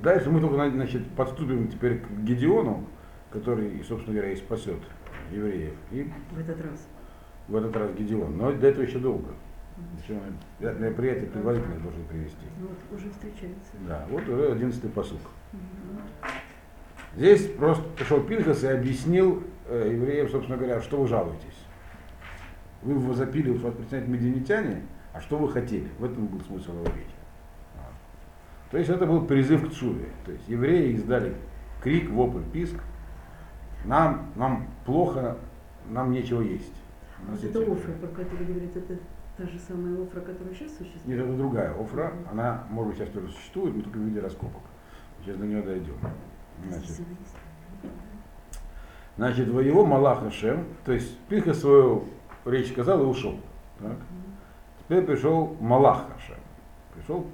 дальше 0.02 0.30
мы 0.30 0.42
только 0.42 0.70
значит, 0.70 1.10
подступим 1.12 1.70
теперь 1.70 2.00
к 2.00 2.10
Гедеону, 2.24 2.86
который, 3.32 3.82
собственно 3.84 4.18
говоря, 4.18 4.34
и 4.34 4.36
спасет 4.36 4.80
евреев. 5.32 5.74
И 5.92 6.12
В 6.32 6.40
этот 6.40 6.62
раз. 6.62 6.88
В 7.48 7.56
этот 7.56 7.76
раз 7.76 7.92
Гедеон. 7.92 8.38
Но 8.38 8.52
до 8.52 8.68
этого 8.68 8.84
еще 8.84 9.00
долго. 9.00 9.30
Еще 10.02 10.20
мероприятие 10.60 11.28
предварительное 11.28 11.80
должен 11.80 12.04
привести. 12.06 12.46
Ну 12.60 12.68
вот 12.68 13.00
уже 13.00 13.10
встречаются. 13.10 13.72
Да, 13.88 14.06
вот 14.10 14.28
уже 14.28 14.52
одиннадцатый 14.52 14.90
посук. 14.90 15.22
Здесь 17.16 17.48
просто 17.52 17.84
пришел 17.96 18.22
Пинхас 18.22 18.64
и 18.64 18.68
объяснил 18.68 19.44
э, 19.68 19.92
евреям, 19.94 20.30
собственно 20.30 20.58
говоря, 20.58 20.82
что 20.82 20.98
вы 20.98 21.08
жалуетесь. 21.08 21.60
Вы 22.82 22.98
возопили, 23.00 23.52
вот 23.52 23.62
вас 23.62 23.74
представляют 23.74 24.10
медианитяне, 24.10 24.82
а 25.14 25.22
что 25.22 25.38
вы 25.38 25.52
хотели? 25.52 25.88
В 26.00 26.06
этом 26.06 26.26
был 26.26 26.42
смысл 26.42 26.74
его 26.74 26.86
речи. 26.86 27.16
Вот. 27.76 27.94
То 28.72 28.78
есть 28.78 28.90
это 28.90 29.06
был 29.06 29.26
призыв 29.26 29.70
к 29.70 29.74
чуве. 29.74 30.10
То 30.26 30.32
есть 30.32 30.48
евреи 30.48 30.94
издали 30.94 31.36
крик, 31.82 32.10
вопль, 32.10 32.44
писк. 32.52 32.76
Нам, 33.86 34.32
нам 34.36 34.68
плохо, 34.86 35.38
нам 35.90 36.12
нечего 36.12 36.42
есть. 36.42 36.74
Это 37.32 37.60
офра, 37.60 37.92
про 37.94 38.08
которую 38.08 38.48
говорит, 38.48 38.76
это 38.76 38.98
та 39.38 39.46
же 39.46 39.60
самая 39.60 40.02
офра, 40.04 40.22
которая 40.22 40.54
сейчас 40.54 40.72
существует? 40.78 41.06
Нет, 41.06 41.20
это 41.20 41.34
другая 41.38 41.74
офра. 41.74 42.14
Она, 42.32 42.64
может 42.70 42.90
быть, 42.92 43.00
сейчас 43.00 43.14
тоже 43.14 43.30
существует, 43.30 43.76
но 43.76 43.82
только 43.82 43.98
в 43.98 44.02
виде 44.02 44.20
раскопок. 44.20 44.62
Сейчас 45.22 45.38
до 45.38 45.46
нее 45.46 45.62
дойдем. 45.62 45.96
Значит, 46.70 47.02
Значит, 49.16 49.48
его 49.48 49.86
Малах 49.86 50.22
Хашем, 50.22 50.66
то 50.86 50.92
есть 50.92 51.18
Пинха 51.30 51.54
свою 51.54 52.06
речь 52.46 52.72
сказал 52.72 53.02
и 53.04 53.06
ушел. 53.06 53.40
Так? 53.80 53.98
Теперь 54.80 55.04
пришел 55.06 55.56
Малах 55.60 56.08
Хашем. 56.12 56.38
Пришел 56.96 57.26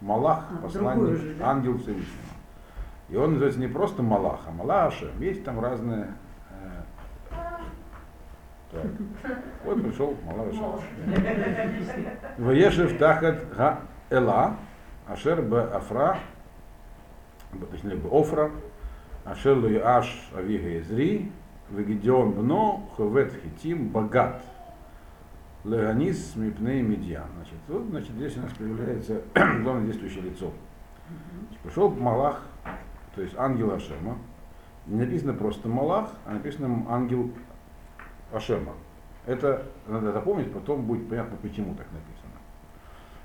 Малах, 0.00 0.44
А, 0.50 0.62
посланник, 0.62 1.02
уже, 1.02 1.34
да? 1.34 1.50
ангел 1.50 1.78
Всевышнего. 1.78 2.04
И 3.08 3.16
он 3.16 3.30
называется 3.32 3.60
не 3.60 3.68
просто 3.68 4.02
Малах, 4.02 4.40
а 4.46 4.50
Малах 4.50 4.92
Хашем. 4.92 5.20
Есть 5.20 5.44
там 5.44 5.60
разные... 5.60 6.14
так. 8.74 9.34
Вот 9.64 9.82
пришел 9.82 10.16
Малах 10.24 10.48
Хашем. 10.48 10.64
Ваешев 12.38 12.98
тахат 12.98 13.54
га 13.56 13.80
эла, 14.10 14.56
ашер 15.06 15.42
бе 15.42 15.58
афра, 15.58 16.18
б- 17.52 17.66
точнее 17.66 17.96
бе 17.96 18.08
офра, 18.10 18.50
ашер 19.24 19.56
лу 19.56 19.68
аш 19.82 20.30
авига 20.36 20.78
изри, 20.80 21.30
вегидион 21.70 22.32
бно, 22.32 22.88
ховет 22.96 23.32
хитим, 23.42 23.88
богат. 23.88 24.42
Леганис 25.64 26.36
мипней 26.36 26.82
медьян. 26.82 27.24
Значит, 27.36 27.54
вот, 27.68 27.84
значит, 27.84 28.10
здесь 28.10 28.36
у 28.36 28.42
нас 28.42 28.52
появляется 28.52 29.22
главное 29.34 29.86
действующее 29.86 30.24
лицо. 30.24 30.50
Пришел 31.62 31.88
Малах, 31.90 32.42
то 33.14 33.22
есть 33.22 33.34
ангел 33.38 33.72
Ашема. 33.72 34.18
Не 34.86 34.96
написано 35.00 35.32
просто 35.32 35.68
Малах, 35.68 36.10
а 36.26 36.32
написано 36.32 36.84
ангел 36.90 37.30
Ашема. 38.34 38.72
Это 39.26 39.66
надо 39.86 40.12
запомнить, 40.12 40.52
потом 40.52 40.84
будет 40.84 41.08
понятно, 41.08 41.36
почему 41.40 41.74
так 41.74 41.86
написано. 41.92 42.32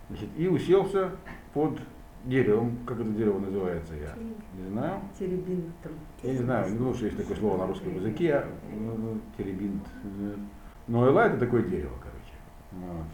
Значит, 0.10 0.30
и 0.38 0.48
уселся 0.48 1.12
под 1.54 1.80
деревом, 2.26 2.78
как 2.86 3.00
это 3.00 3.10
дерево 3.10 3.40
называется, 3.40 3.94
я 3.96 4.14
не 4.58 4.70
знаю. 4.70 5.02
Теребин 5.18 5.74
там. 5.84 5.92
Я 6.24 6.32
не 6.32 6.38
знаю, 6.38 6.72
не 6.72 6.78
думал, 6.78 6.94
что 6.96 7.06
есть 7.06 7.18
такое 7.18 7.38
слово 7.38 7.58
на 7.58 7.68
русском 7.68 7.96
языке, 7.96 8.36
а, 8.36 8.48
ну, 8.72 9.20
теребинт. 9.38 9.84
э. 10.04 10.36
Но 10.88 11.06
Эла 11.08 11.28
это 11.28 11.38
такое 11.38 11.64
дерево, 11.64 11.94
короче. 12.02 12.34
Вот. 12.72 13.06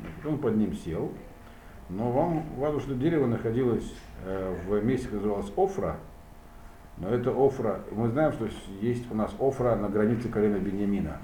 Значит, 0.00 0.26
Он 0.26 0.38
под 0.38 0.56
ним 0.56 0.74
сел. 0.74 1.12
Но 1.88 2.10
вам 2.10 2.44
важно, 2.56 2.80
что 2.80 2.94
дерево 2.94 3.26
находилось 3.26 3.94
э, 4.24 4.56
в 4.66 4.84
месте, 4.84 5.06
которое 5.06 5.36
называлось 5.36 5.52
Офра. 5.56 5.96
Но 7.00 7.10
это 7.10 7.30
Офра, 7.30 7.80
мы 7.92 8.08
знаем, 8.08 8.32
что 8.32 8.48
есть 8.80 9.10
у 9.10 9.14
нас 9.14 9.32
Офра 9.38 9.76
на 9.76 9.88
границе 9.88 10.28
колена 10.28 10.56
Беньямина. 10.56 11.18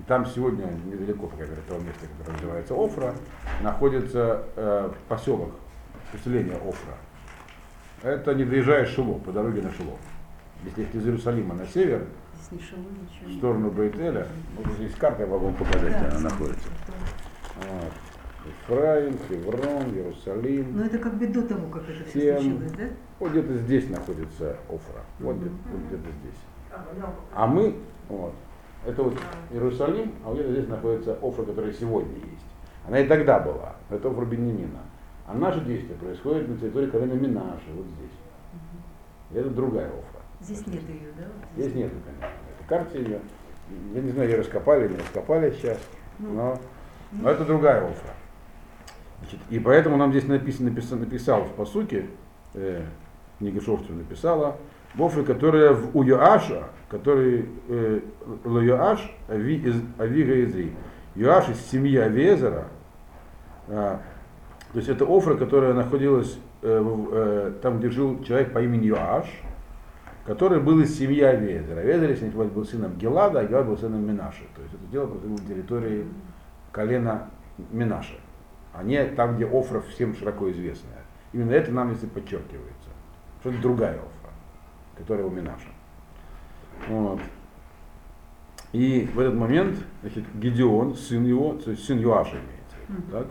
И 0.00 0.02
там 0.04 0.26
сегодня, 0.26 0.66
недалеко 0.84 1.28
пока 1.28 1.44
от 1.44 1.50
этого 1.50 1.78
места, 1.78 2.06
которое 2.18 2.36
называется 2.36 2.74
Офра, 2.74 3.14
находится 3.62 4.42
э, 4.56 4.90
поселок, 5.08 5.52
поселение 6.10 6.56
Офра. 6.56 6.96
Это 8.02 8.34
не 8.34 8.44
доезжая 8.44 8.84
Шило, 8.86 9.18
по 9.18 9.30
дороге 9.30 9.62
на 9.62 9.70
Шило. 9.70 9.96
Если 10.64 10.80
ехать 10.80 10.94
из 10.96 11.06
Иерусалима 11.06 11.54
на 11.54 11.66
север, 11.66 12.06
в 12.50 13.36
сторону 13.38 13.70
Бейтеля, 13.70 14.26
вот 14.56 14.66
здесь 14.74 14.94
карта 14.96 15.22
я 15.22 15.28
могу 15.28 15.46
вам 15.46 15.54
показать, 15.54 15.96
где 15.96 16.06
она 16.06 16.20
находится. 16.20 16.68
Вот. 17.56 17.92
Ифраим, 18.46 19.18
Хеврон, 19.28 19.94
Иерусалим. 19.94 20.76
Но 20.76 20.84
это 20.84 20.98
как 20.98 21.14
бы 21.14 21.26
до 21.26 21.42
того, 21.42 21.68
как 21.68 21.88
это 21.88 22.04
все 22.08 22.38
случилось, 22.38 22.72
да? 22.72 22.84
Вот 23.18 23.30
где-то 23.30 23.54
здесь 23.58 23.88
находится 23.88 24.56
Офра. 24.68 25.02
Вот 25.20 25.36
где-то, 25.36 25.54
вот 25.72 25.80
где-то 25.86 26.10
здесь. 26.20 26.40
А. 26.72 27.14
А 27.34 27.46
мы, 27.46 27.76
вот, 28.08 28.34
это 28.86 29.02
вот 29.02 29.14
Иерусалим, 29.50 30.12
а 30.24 30.28
вот 30.28 30.34
где-то 30.38 30.52
здесь 30.52 30.68
находится 30.68 31.18
Офра, 31.22 31.44
которая 31.44 31.72
сегодня 31.72 32.14
есть. 32.14 32.46
Она 32.86 32.98
и 32.98 33.06
тогда 33.06 33.38
была, 33.38 33.76
это 33.90 34.08
Офра 34.08 34.24
Беньямина. 34.24 34.80
А 35.26 35.34
наше 35.34 35.60
действие 35.60 35.96
происходит 35.98 36.48
на 36.48 36.56
территории 36.56 36.90
колена 36.90 37.12
Минаши, 37.12 37.70
вот 37.74 37.86
здесь. 37.86 38.18
И 39.30 39.36
это 39.36 39.50
другая 39.50 39.88
Офра. 39.88 40.20
Здесь 40.40 40.66
нет 40.66 40.82
ее, 40.88 41.12
да? 41.16 41.24
вот 41.24 41.48
Здесь 41.56 41.74
нету, 41.74 41.94
конечно. 42.04 42.36
Это 42.58 42.68
карте 42.68 42.98
ее. 42.98 43.20
Я 43.94 44.00
не 44.00 44.10
знаю, 44.10 44.28
ее 44.28 44.36
раскопали 44.38 44.86
или 44.86 44.92
не 44.94 44.98
раскопали 44.98 45.50
сейчас, 45.52 45.78
Ну, 46.18 46.32
но, 46.32 46.58
но 47.12 47.30
это 47.30 47.44
другая 47.44 47.84
офра. 47.84 48.10
Значит, 49.22 49.40
и 49.50 49.58
поэтому 49.58 49.96
нам 49.96 50.10
здесь 50.10 50.26
написано, 50.26 50.70
написал, 50.70 50.98
написал 50.98 51.44
в 51.44 51.52
посуке, 51.52 52.06
э, 52.54 52.82
книга 53.38 53.60
Шофту 53.60 53.92
написала, 53.92 54.56
офре, 54.98 55.22
которая 55.22 55.72
в 55.72 55.96
у 55.96 56.02
Йоаша, 56.02 56.64
который 56.88 57.48
э, 57.68 58.00
Йоаш 58.44 59.14
Ави, 59.28 59.56
из, 59.56 59.76
Авига 59.98 60.44
Изри. 60.44 60.72
Йоаш 61.14 61.50
из 61.50 61.60
семьи 61.70 61.96
Авезера, 61.98 62.68
а, 63.68 64.00
то 64.72 64.78
есть 64.78 64.88
это 64.88 65.04
офра, 65.04 65.34
которая 65.36 65.74
находилась 65.74 66.38
э, 66.62 67.06
э, 67.12 67.52
там, 67.62 67.78
где 67.78 67.90
жил 67.90 68.22
человек 68.24 68.52
по 68.52 68.62
имени 68.62 68.86
Йоаш, 68.86 69.26
который 70.26 70.60
был 70.60 70.80
из 70.80 70.96
семьи 70.96 71.20
Авезера. 71.20 71.80
Авезер, 71.80 72.10
если 72.10 72.24
не 72.24 72.28
ошибаюсь, 72.30 72.52
был 72.52 72.64
сыном 72.64 72.96
Гелада, 72.96 73.40
а 73.40 73.44
Гелад 73.44 73.66
был 73.66 73.76
сыном 73.76 74.06
Минаши. 74.06 74.44
То 74.56 74.62
есть 74.62 74.74
это 74.74 74.84
дело 74.90 75.06
на 75.06 75.38
территории 75.38 76.06
колена 76.72 77.28
Минаши, 77.70 78.18
а 78.72 78.82
не 78.82 79.04
там, 79.04 79.36
где 79.36 79.46
Офра 79.46 79.80
всем 79.80 80.14
широко 80.14 80.50
известная. 80.50 81.04
Именно 81.32 81.52
это 81.52 81.72
нам 81.72 81.90
если 81.90 82.06
подчеркивается. 82.06 82.90
Что 83.40 83.50
это 83.50 83.60
другая 83.60 83.96
Офра, 83.96 84.30
которая 84.96 85.26
у 85.26 85.30
Минаша. 85.30 85.68
Вот. 86.88 87.20
И 88.72 89.08
в 89.14 89.20
этот 89.20 89.34
момент 89.34 89.78
значит, 90.00 90.24
Гедеон, 90.34 90.94
сын 90.94 91.24
его, 91.24 91.54
то 91.54 91.70
есть 91.70 91.84
сын 91.84 91.98
Юаша 91.98 92.36
имеется, 92.36 92.76
виду, 92.88 93.02
так? 93.12 93.26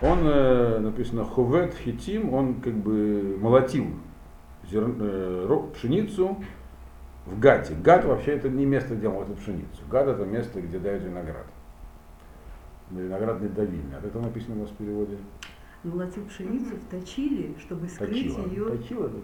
он, 0.00 0.20
э, 0.24 0.78
написано, 0.78 1.24
Хувет 1.24 1.74
Хитим, 1.74 2.32
он 2.32 2.60
как 2.60 2.74
бы 2.74 3.38
молотил 3.40 3.86
зер- 4.64 4.96
э, 4.98 5.72
пшеницу 5.74 6.38
в 7.26 7.38
Гате. 7.38 7.74
Гат 7.74 8.04
вообще 8.04 8.32
это 8.32 8.48
не 8.48 8.64
место, 8.64 8.94
где 8.94 9.08
молотят 9.08 9.38
пшеницу. 9.38 9.82
Гат 9.90 10.08
это 10.08 10.24
место, 10.24 10.60
где 10.60 10.78
дают 10.78 11.02
виноград. 11.02 11.46
Виноградный 12.90 13.48
давильня. 13.48 13.98
А 14.02 14.06
это 14.06 14.20
написано 14.20 14.56
у 14.56 14.60
вас 14.60 14.70
в 14.70 14.76
переводе? 14.76 15.18
Молотил 15.82 16.24
пшеницу 16.26 16.74
точили, 16.90 17.54
чтобы 17.58 17.88
скрыть 17.88 18.34
Точила. 18.34 18.48
ее. 18.48 18.76
Точила, 18.76 19.06
это, 19.06 19.16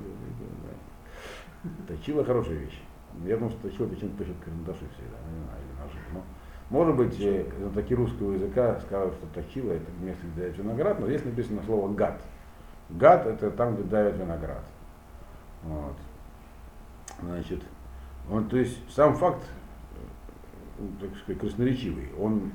да. 1.63 1.71
Точила 1.89 2.25
хорошая 2.25 2.59
вещь. 2.59 2.81
Я 3.25 3.37
думаю, 3.37 3.51
что 3.51 3.69
точила 3.69 3.89
почему-то 3.89 4.17
пишет 4.17 4.37
карандаши 4.45 4.87
всегда, 4.95 5.17
ну, 5.27 5.39
не 5.39 5.45
знаю, 5.45 5.61
или 5.61 5.81
ножи. 5.81 5.99
Но, 6.13 6.25
может 6.71 6.97
быть, 6.97 7.21
э, 7.21 7.45
знатоки 7.59 7.95
русского 7.95 8.33
языка 8.33 8.81
скажут, 8.81 9.15
что 9.15 9.27
точила 9.41 9.73
это 9.73 9.91
место, 10.01 10.27
где 10.33 10.43
дают 10.43 10.59
виноград, 10.59 11.01
но 11.01 11.07
здесь 11.07 11.25
написано 11.25 11.63
слово 11.65 11.93
гад. 11.93 12.23
Гад 12.91 13.27
это 13.27 13.51
там, 13.51 13.75
где 13.75 13.85
дают 13.85 14.17
виноград. 14.17 14.65
Вот. 15.65 15.97
Значит, 17.21 17.63
он, 18.31 18.49
то 18.49 18.57
есть 18.57 18.79
сам 18.91 19.15
факт, 19.17 19.45
э, 20.79 20.85
так 21.01 21.17
сказать, 21.19 21.41
красноречивый. 21.41 22.09
Он 22.19 22.53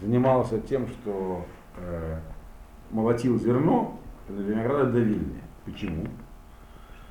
занимался 0.00 0.60
тем, 0.60 0.88
что 0.88 1.44
э, 1.76 2.18
молотил 2.90 3.38
зерно 3.38 3.98
на 4.28 4.40
виноградодавильне. 4.40 5.40
Почему? 5.64 6.06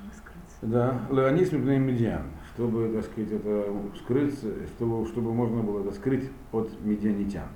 чтобы 0.03 0.13
скрыться. 0.13 0.57
Да, 0.61 1.01
Леонис 1.09 1.51
медиан, 1.51 2.23
чтобы, 2.53 2.89
так 2.93 3.03
сказать, 3.05 3.31
это 3.31 3.65
скрыться, 3.97 4.47
чтобы, 4.75 5.05
чтобы 5.07 5.33
можно 5.33 5.61
было 5.61 5.81
это 5.81 5.91
скрыть 5.91 6.29
от 6.51 6.71
медианитян. 6.81 7.47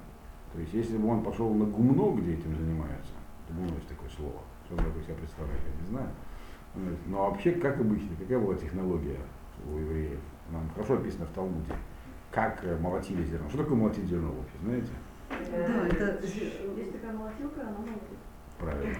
То 0.53 0.59
есть, 0.59 0.73
если 0.73 0.97
бы 0.97 1.09
он 1.09 1.23
пошел 1.23 1.53
на 1.53 1.65
гумно, 1.65 2.19
где 2.19 2.33
этим 2.33 2.55
занимаются, 2.55 3.11
гумно 3.49 3.75
есть 3.75 3.87
такое 3.87 4.09
слово, 4.09 4.41
что 4.65 4.75
он 4.75 4.83
такое 4.83 5.03
себя 5.03 5.15
представляет, 5.15 5.61
я 5.65 5.81
не 5.81 5.87
знаю. 5.87 6.09
Вот. 6.75 6.97
Но 7.07 7.29
вообще, 7.29 7.51
как 7.51 7.79
обычно, 7.79 8.09
какая 8.19 8.39
была 8.39 8.55
технология 8.55 9.19
у 9.65 9.77
евреев? 9.77 10.19
Нам 10.51 10.69
хорошо 10.73 10.95
описано 10.95 11.25
в 11.25 11.29
Талмуде, 11.31 11.73
как 12.31 12.63
э, 12.63 12.77
молотили 12.77 13.23
зерно. 13.23 13.49
Что 13.49 13.59
такое 13.59 13.77
молотить 13.77 14.05
зерно 14.05 14.29
вообще, 14.29 14.57
знаете? 14.63 14.91
Да, 15.29 15.87
это 15.87 16.19
Есть 16.25 16.91
такая 16.93 17.13
молотилка, 17.13 17.61
она 17.61 17.71
молотит. 17.77 18.17
Правильно. 18.59 18.95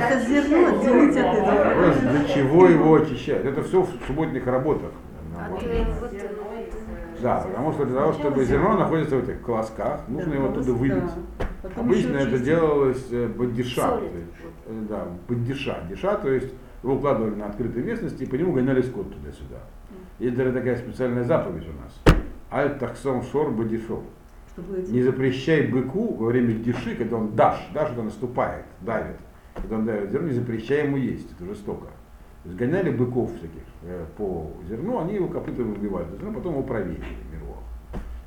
это 0.00 0.20
зерно 0.20 0.68
отделить 0.68 1.16
от 1.16 1.26
этого. 1.26 1.64
Вопрос, 1.64 1.96
для 1.98 2.24
чего 2.24 2.68
его 2.68 2.94
очищать? 2.94 3.44
Это 3.44 3.62
все 3.62 3.82
в 3.82 3.90
субботних 4.06 4.46
работах. 4.46 4.92
А 5.36 5.50
э, 5.62 5.84
Да, 7.20 7.40
потому 7.40 7.72
что 7.72 7.84
для 7.84 7.96
того, 7.96 8.12
чтобы 8.12 8.44
зерно 8.44 8.78
находится 8.78 9.16
в 9.16 9.24
этих 9.28 9.42
колосках, 9.42 10.08
нужно 10.08 10.34
его 10.34 10.48
оттуда. 10.48 10.72
Потом 11.62 11.84
Обычно 11.84 12.16
это 12.16 12.38
делалось 12.38 13.06
э, 13.10 13.30
есть, 13.56 13.78
э, 13.78 14.32
Да, 14.88 15.06
бодиша. 15.28 15.78
Диша, 15.88 16.16
то 16.16 16.30
есть 16.30 16.52
его 16.82 16.94
укладывали 16.94 17.34
на 17.34 17.46
открытой 17.46 17.82
местности 17.82 18.24
и 18.24 18.26
по 18.26 18.34
нему 18.34 18.52
гоняли 18.52 18.82
скот 18.82 19.12
туда-сюда. 19.12 19.58
И 20.18 20.28
это 20.28 20.52
такая 20.52 20.76
специальная 20.76 21.24
заповедь 21.24 21.68
у 21.68 21.82
нас. 21.82 22.16
Аль 22.50 22.78
таксом 22.78 23.22
шор 23.22 23.50
бодишов. 23.50 24.02
Не 24.92 25.02
запрещай 25.02 25.66
быку 25.66 26.14
во 26.14 26.26
время 26.26 26.52
диши, 26.54 26.94
когда 26.96 27.16
он 27.16 27.34
даш, 27.34 27.68
даш 27.72 27.90
это 27.92 28.02
наступает, 28.02 28.64
давит. 28.80 29.16
Когда 29.54 29.76
он 29.76 29.86
давит 29.86 30.10
зерно, 30.10 30.28
не 30.28 30.34
запрещай 30.34 30.86
ему 30.86 30.96
есть, 30.96 31.32
это 31.32 31.44
жестоко. 31.46 31.86
То 32.42 32.48
есть 32.48 32.56
гоняли 32.58 32.90
быков 32.90 33.30
всяких 33.36 33.62
э, 33.82 34.04
по 34.16 34.50
зерну, 34.68 35.00
они 35.00 35.14
его 35.14 35.28
копытом 35.28 35.72
выбивали, 35.72 36.06
зерно, 36.10 36.32
потом 36.32 36.54
его 36.54 36.62
проверили 36.62 37.04
мирво. 37.32 37.56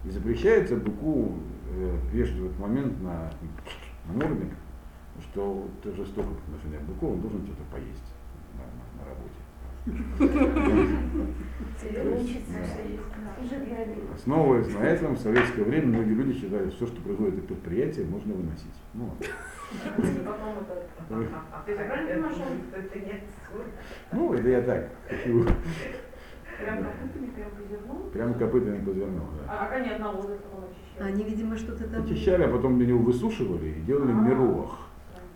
И 0.05 0.09
запрещается 0.09 0.75
быку 0.77 1.33
э, 1.75 1.97
вешать 2.11 2.37
в 2.37 2.45
этот 2.45 2.59
момент 2.59 3.01
на, 3.01 3.31
на 4.07 4.23
что 5.21 5.67
это 5.83 5.95
жестоко 5.95 6.27
по 6.29 6.55
отношению 6.55 6.81
к 6.81 6.83
быку, 6.83 7.13
он 7.13 7.21
должен 7.21 7.43
что-то 7.45 7.63
поесть 7.71 8.13
на, 8.53 8.63
на- 8.63 9.03
на 9.03 9.09
работе. 9.09 9.44
Основываясь 14.15 14.73
на 14.73 14.79
этом, 14.79 15.15
в 15.15 15.19
советское 15.19 15.63
время 15.63 15.87
многие 15.87 16.13
люди 16.13 16.39
считали, 16.39 16.69
что 16.69 16.85
все, 16.85 16.87
что 16.87 17.01
производит 17.01 17.39
это 17.39 17.47
предприятие, 17.47 18.05
можно 18.05 18.33
выносить. 18.33 18.73
Ну. 18.93 19.11
А 24.11 24.15
ну, 24.15 24.33
это 24.33 24.49
я 24.49 24.61
так 24.61 24.89
хочу 25.09 25.45
прям 26.57 26.83
копытами, 26.83 27.27
прям 27.27 27.51
по 27.51 27.63
зерну? 27.69 28.09
прям 28.11 28.33
копытами 28.35 28.85
по 28.85 28.93
зерну. 28.93 29.29
Да. 29.45 29.53
А 29.53 29.65
как 29.65 29.73
они 29.73 29.89
очищают? 29.89 30.39
Они, 30.99 31.23
видимо, 31.23 31.55
что-то 31.57 31.87
там... 31.89 32.03
Очищали, 32.03 32.43
а 32.43 32.47
потом 32.47 32.77
для 32.77 32.87
него 32.87 32.99
высушивали 32.99 33.69
и 33.69 33.81
делали 33.81 34.11
А. 34.11 34.15
мируах, 34.15 34.84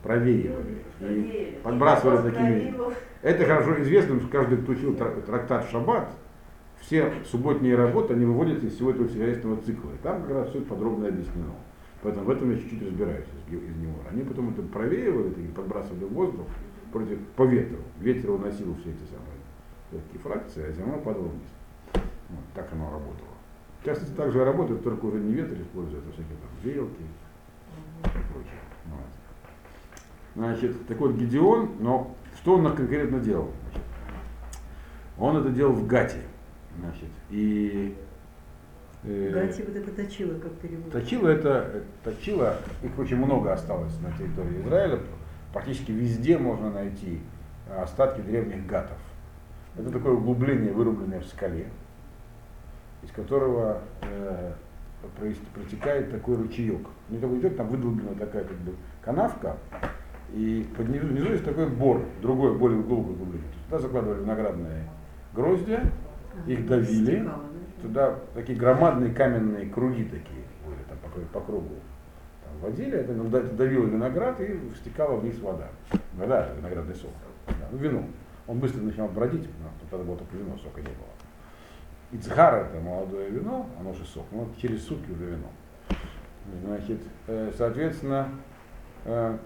проверивали. 0.03 0.83
И 1.01 1.59
подбрасывали 1.63 2.29
такими. 2.29 2.73
Это 3.21 3.45
хорошо 3.45 3.81
известно, 3.81 4.19
что 4.19 4.29
каждый, 4.29 4.57
кто 4.59 4.71
учил 4.71 4.93
трак- 4.93 5.21
трактат 5.21 5.65
в 5.67 5.71
Шаббат, 5.71 6.09
все 6.79 7.11
субботние 7.25 7.75
работы, 7.75 8.13
они 8.13 8.25
выводятся 8.25 8.67
из 8.67 8.75
всего 8.75 8.91
этого 8.91 9.07
хозяйственного 9.07 9.61
цикла. 9.61 9.91
И 9.91 9.97
там 10.03 10.21
как 10.23 10.31
раз 10.31 10.49
все 10.49 10.61
подробно 10.61 11.07
объяснено. 11.07 11.53
Поэтому 12.01 12.25
в 12.25 12.29
этом 12.29 12.51
я 12.51 12.57
чуть-чуть 12.57 12.81
разбираюсь 12.81 13.25
из, 13.49 13.53
из 13.53 13.75
него. 13.75 13.95
Они 14.09 14.23
потом 14.23 14.51
это 14.51 14.61
проверивали, 14.61 15.33
и 15.33 15.47
подбрасывали 15.47 16.05
в 16.05 16.13
воздух 16.13 16.47
против, 16.93 17.19
по 17.35 17.43
ветру. 17.43 17.79
Ветер 17.99 18.31
уносил 18.31 18.73
все 18.75 18.91
эти 18.91 19.03
самые 19.11 19.39
легкие 19.91 20.21
фракции, 20.21 20.65
а 20.65 20.71
зерно 20.71 20.97
падало 20.99 21.27
вниз. 21.27 21.49
Вот, 22.29 22.45
так 22.55 22.69
оно 22.71 22.85
работало. 22.85 23.35
Сейчас 23.83 24.01
это 24.03 24.13
так 24.13 24.31
же 24.31 24.45
работает, 24.45 24.83
только 24.83 25.05
уже 25.05 25.19
не 25.19 25.33
ветер 25.33 25.61
используют, 25.61 26.05
а 26.07 26.11
всякие 26.11 26.37
там 26.37 26.49
веялки 26.63 27.01
и 27.01 28.33
прочее. 28.33 28.58
Значит, 30.39 30.87
такой 30.87 31.13
Гедеон, 31.15 31.71
но 31.81 32.15
что 32.37 32.55
он 32.55 32.73
конкретно 32.73 33.19
делал? 33.19 33.51
Значит, 33.61 33.87
он 35.17 35.35
это 35.35 35.49
делал 35.49 35.73
в 35.73 35.85
Гате. 35.85 36.21
Значит, 36.79 37.09
и 37.29 37.93
э, 39.03 39.31
Гати 39.33 39.63
вот 39.63 39.75
это 39.75 39.91
точило, 39.91 40.39
как 40.39 40.53
перевод. 40.53 40.93
Точила 40.93 41.27
это, 41.27 41.83
точила, 42.05 42.55
их 42.81 42.97
очень 42.97 43.17
много 43.17 43.51
осталось 43.51 43.93
на 43.99 44.13
территории 44.17 44.61
Израиля. 44.61 44.99
Практически 45.51 45.91
везде 45.91 46.37
можно 46.37 46.71
найти 46.71 47.19
остатки 47.77 48.21
древних 48.21 48.65
гатов. 48.65 48.97
Это 49.77 49.91
такое 49.91 50.13
углубление, 50.13 50.71
вырубленное 50.71 51.19
в 51.19 51.25
скале, 51.25 51.67
из 53.03 53.11
которого 53.11 53.81
э, 54.03 54.53
протекает 55.53 56.11
такой 56.11 56.37
ручеек. 56.37 56.87
Не 57.09 57.17
такой 57.17 57.39
идет, 57.39 57.57
там 57.57 57.67
выдолблена 57.67 58.15
такая 58.15 58.45
как 58.45 58.57
бы 58.59 58.73
канавка, 59.01 59.57
и 60.33 60.67
под 60.75 60.89
низу, 60.89 61.07
внизу 61.07 61.31
есть 61.31 61.45
такой 61.45 61.67
бор, 61.67 62.03
другое, 62.21 62.53
более 62.53 62.81
глубокое 62.81 63.13
углубление. 63.13 63.47
Туда 63.65 63.79
закладывали 63.79 64.21
виноградные 64.21 64.83
гроздья, 65.33 65.91
А, 66.45 66.49
их 66.49 66.67
давили, 66.67 67.27
туда 67.81 68.15
такие 68.33 68.57
громадные 68.57 69.13
каменные 69.13 69.69
круги 69.69 70.03
такие 70.03 70.43
были 70.65 70.83
там 70.87 70.97
по, 70.99 71.39
по 71.39 71.45
кругу. 71.45 71.75
Там 72.43 72.53
водили, 72.61 72.97
это, 72.97 73.13
ну, 73.13 73.29
давило 73.29 73.85
виноград 73.85 74.39
и 74.41 74.59
стекала 74.79 75.17
вниз 75.17 75.39
вода. 75.39 75.67
Вода, 76.13 76.49
виноградный 76.57 76.95
сок. 76.95 77.11
Да, 77.47 77.67
ну, 77.71 77.77
вино. 77.77 78.03
Он 78.47 78.59
быстро 78.59 78.81
начинал 78.81 79.09
бродить, 79.09 79.47
но 79.61 79.69
тогда 79.89 80.05
было 80.05 80.17
только 80.17 80.37
вино, 80.37 80.57
сока 80.57 80.81
не 80.81 80.87
было. 80.87 81.09
Ицхар 82.11 82.65
это 82.65 82.79
молодое 82.79 83.29
вино, 83.29 83.67
оно 83.79 83.93
же 83.93 84.03
сок, 84.05 84.25
но 84.31 84.47
через 84.59 84.83
сутки 84.83 85.11
уже 85.11 85.25
вино. 85.25 85.47
Значит, 86.65 86.99
э, 87.27 87.51
соответственно, 87.55 88.29
э, 89.05 89.37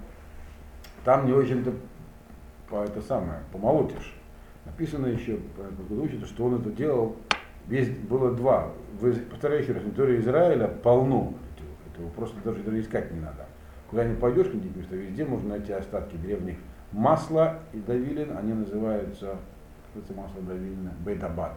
там 1.04 1.26
не 1.26 1.34
очень-то 1.34 1.74
по 2.70 2.84
это 2.84 3.02
самое, 3.02 3.40
помолотишь. 3.52 4.14
Написано 4.66 5.08
еще, 5.08 5.40
учится, 6.02 6.26
что 6.26 6.46
он 6.46 6.56
это 6.62 6.72
делал, 6.72 7.16
весь, 7.68 7.90
было 7.90 8.32
два, 8.32 8.72
Вы- 9.00 9.14
повторяю 9.14 9.62
еще 9.62 9.74
раз, 9.74 9.84
на 9.84 9.92
Израиля 10.22 10.68
полно 10.68 11.34
этого, 11.56 12.06
этого 12.08 12.10
просто 12.16 12.38
даже, 12.44 12.64
даже 12.64 12.80
искать 12.80 13.12
не 13.12 13.20
надо. 13.20 13.46
Куда 13.90 14.06
не 14.06 14.16
пойдешь, 14.16 14.48
где 14.48 14.82
что 14.84 14.96
везде 14.96 15.26
можно 15.26 15.50
найти 15.50 15.74
остатки 15.74 16.16
древних 16.16 16.58
масла 16.92 17.60
и 17.74 17.80
давилин, 17.80 18.38
они 18.38 18.54
называются, 18.54 19.36
это 19.96 20.14
масло 20.14 20.42
давилина, 20.42 20.94
бейтабат, 21.06 21.54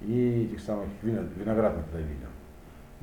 и 0.00 0.48
этих 0.50 0.60
самых 0.64 0.86
вино- 1.02 1.28
виноградных 1.36 1.90
давилин. 1.92 2.28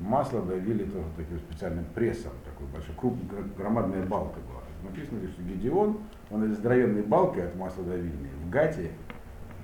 Масло 0.00 0.42
давили 0.42 0.84
тоже 0.84 1.06
таким 1.16 1.38
специальным 1.38 1.84
прессом, 1.94 2.32
такой 2.44 2.66
большой, 2.66 2.94
крупный, 2.96 3.28
гр- 3.28 3.48
громадная 3.56 4.04
балка 4.04 4.40
была. 4.40 4.62
Написано, 4.84 5.20
что 5.28 5.42
Гедеон, 5.42 5.98
он 6.30 6.42
этой 6.44 6.54
здоровенной 6.54 7.02
балкой 7.02 7.46
от 7.46 7.56
масла 7.56 7.84
давильни 7.84 8.28
в 8.44 8.50
Гате 8.50 8.90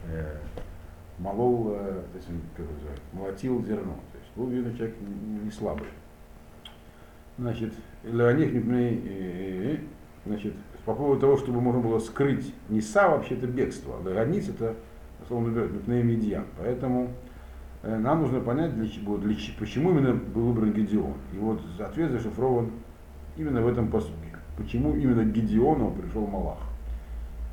э, 0.09 0.37
молол, 1.19 1.75
э, 1.75 2.03
то 2.13 2.17
есть, 2.17 2.29
как 2.57 2.67
называют, 2.71 3.01
молотил 3.13 3.65
зерно. 3.65 3.95
То 4.13 4.19
есть 4.19 4.31
был 4.35 4.47
видно 4.49 4.75
человек 4.77 4.97
не, 5.01 5.41
не 5.45 5.51
слабый. 5.51 5.89
Значит, 7.39 7.73
Леоних 8.05 8.53
Мипней, 8.53 9.81
значит, 10.27 10.55
по 10.85 10.95
поводу 10.95 11.21
того, 11.21 11.37
чтобы 11.37 11.61
можно 11.61 11.81
было 11.81 11.99
скрыть 11.99 12.55
Ниса, 12.69 13.09
вообще 13.09 13.35
это 13.35 13.47
бегство, 13.47 13.97
а 13.99 14.09
Леониц 14.09 14.49
это, 14.49 14.75
условно 15.23 15.53
говоря, 15.53 15.71
Мипней 15.71 16.03
Медиан. 16.03 16.47
Поэтому 16.59 17.11
э, 17.83 17.97
нам 17.97 18.23
нужно 18.23 18.41
понять, 18.41 18.75
для 18.75 18.85
для, 18.85 19.37
почему 19.59 19.91
именно 19.91 20.15
был 20.15 20.47
выбран 20.47 20.73
Гедеон. 20.73 21.15
И 21.35 21.39
вот 21.39 21.61
ответ 21.79 22.11
зашифрован 22.11 22.71
именно 23.37 23.63
в 23.63 23.69
этом 23.69 23.89
посуке. 23.89 24.30
Почему 24.61 24.95
именно 24.95 25.25
к 25.25 25.33
Гедеону 25.33 25.91
пришел 25.93 26.27
Малах. 26.27 26.59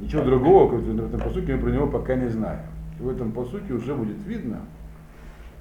Ничего 0.01 0.23
другого, 0.23 0.69
как 0.69 0.81
в 0.81 1.05
этом 1.05 1.21
посуке, 1.21 1.55
мы 1.55 1.61
про 1.61 1.69
него 1.71 1.87
пока 1.87 2.15
не 2.15 2.27
знаем. 2.27 2.65
И 2.99 3.01
в 3.01 3.07
этом 3.07 3.31
посуке 3.31 3.73
уже 3.73 3.95
будет 3.95 4.17
видно, 4.25 4.59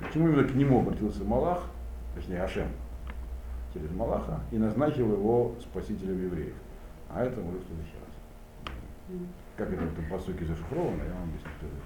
почему 0.00 0.28
именно 0.28 0.42
к 0.42 0.52
нему 0.56 0.80
обратился 0.80 1.22
Малах, 1.22 1.62
точнее 2.16 2.42
Ашем, 2.42 2.66
через 3.72 3.92
Малаха, 3.92 4.40
и 4.50 4.58
назначил 4.58 5.12
его 5.12 5.54
спасителем 5.60 6.20
евреев. 6.20 6.54
А 7.10 7.22
это 7.22 7.40
уже 7.40 7.58
в 7.58 7.66
следующий 7.66 7.94
раз. 7.94 9.22
Как 9.56 9.72
это 9.72 9.84
в 9.84 9.92
этом 9.92 10.04
посуке 10.10 10.44
зашифровано, 10.46 11.00
я 11.04 11.14
вам 11.14 11.28
объясню 11.28 11.50
в 11.56 11.60
следующий 11.60 11.80
раз. 11.80 11.85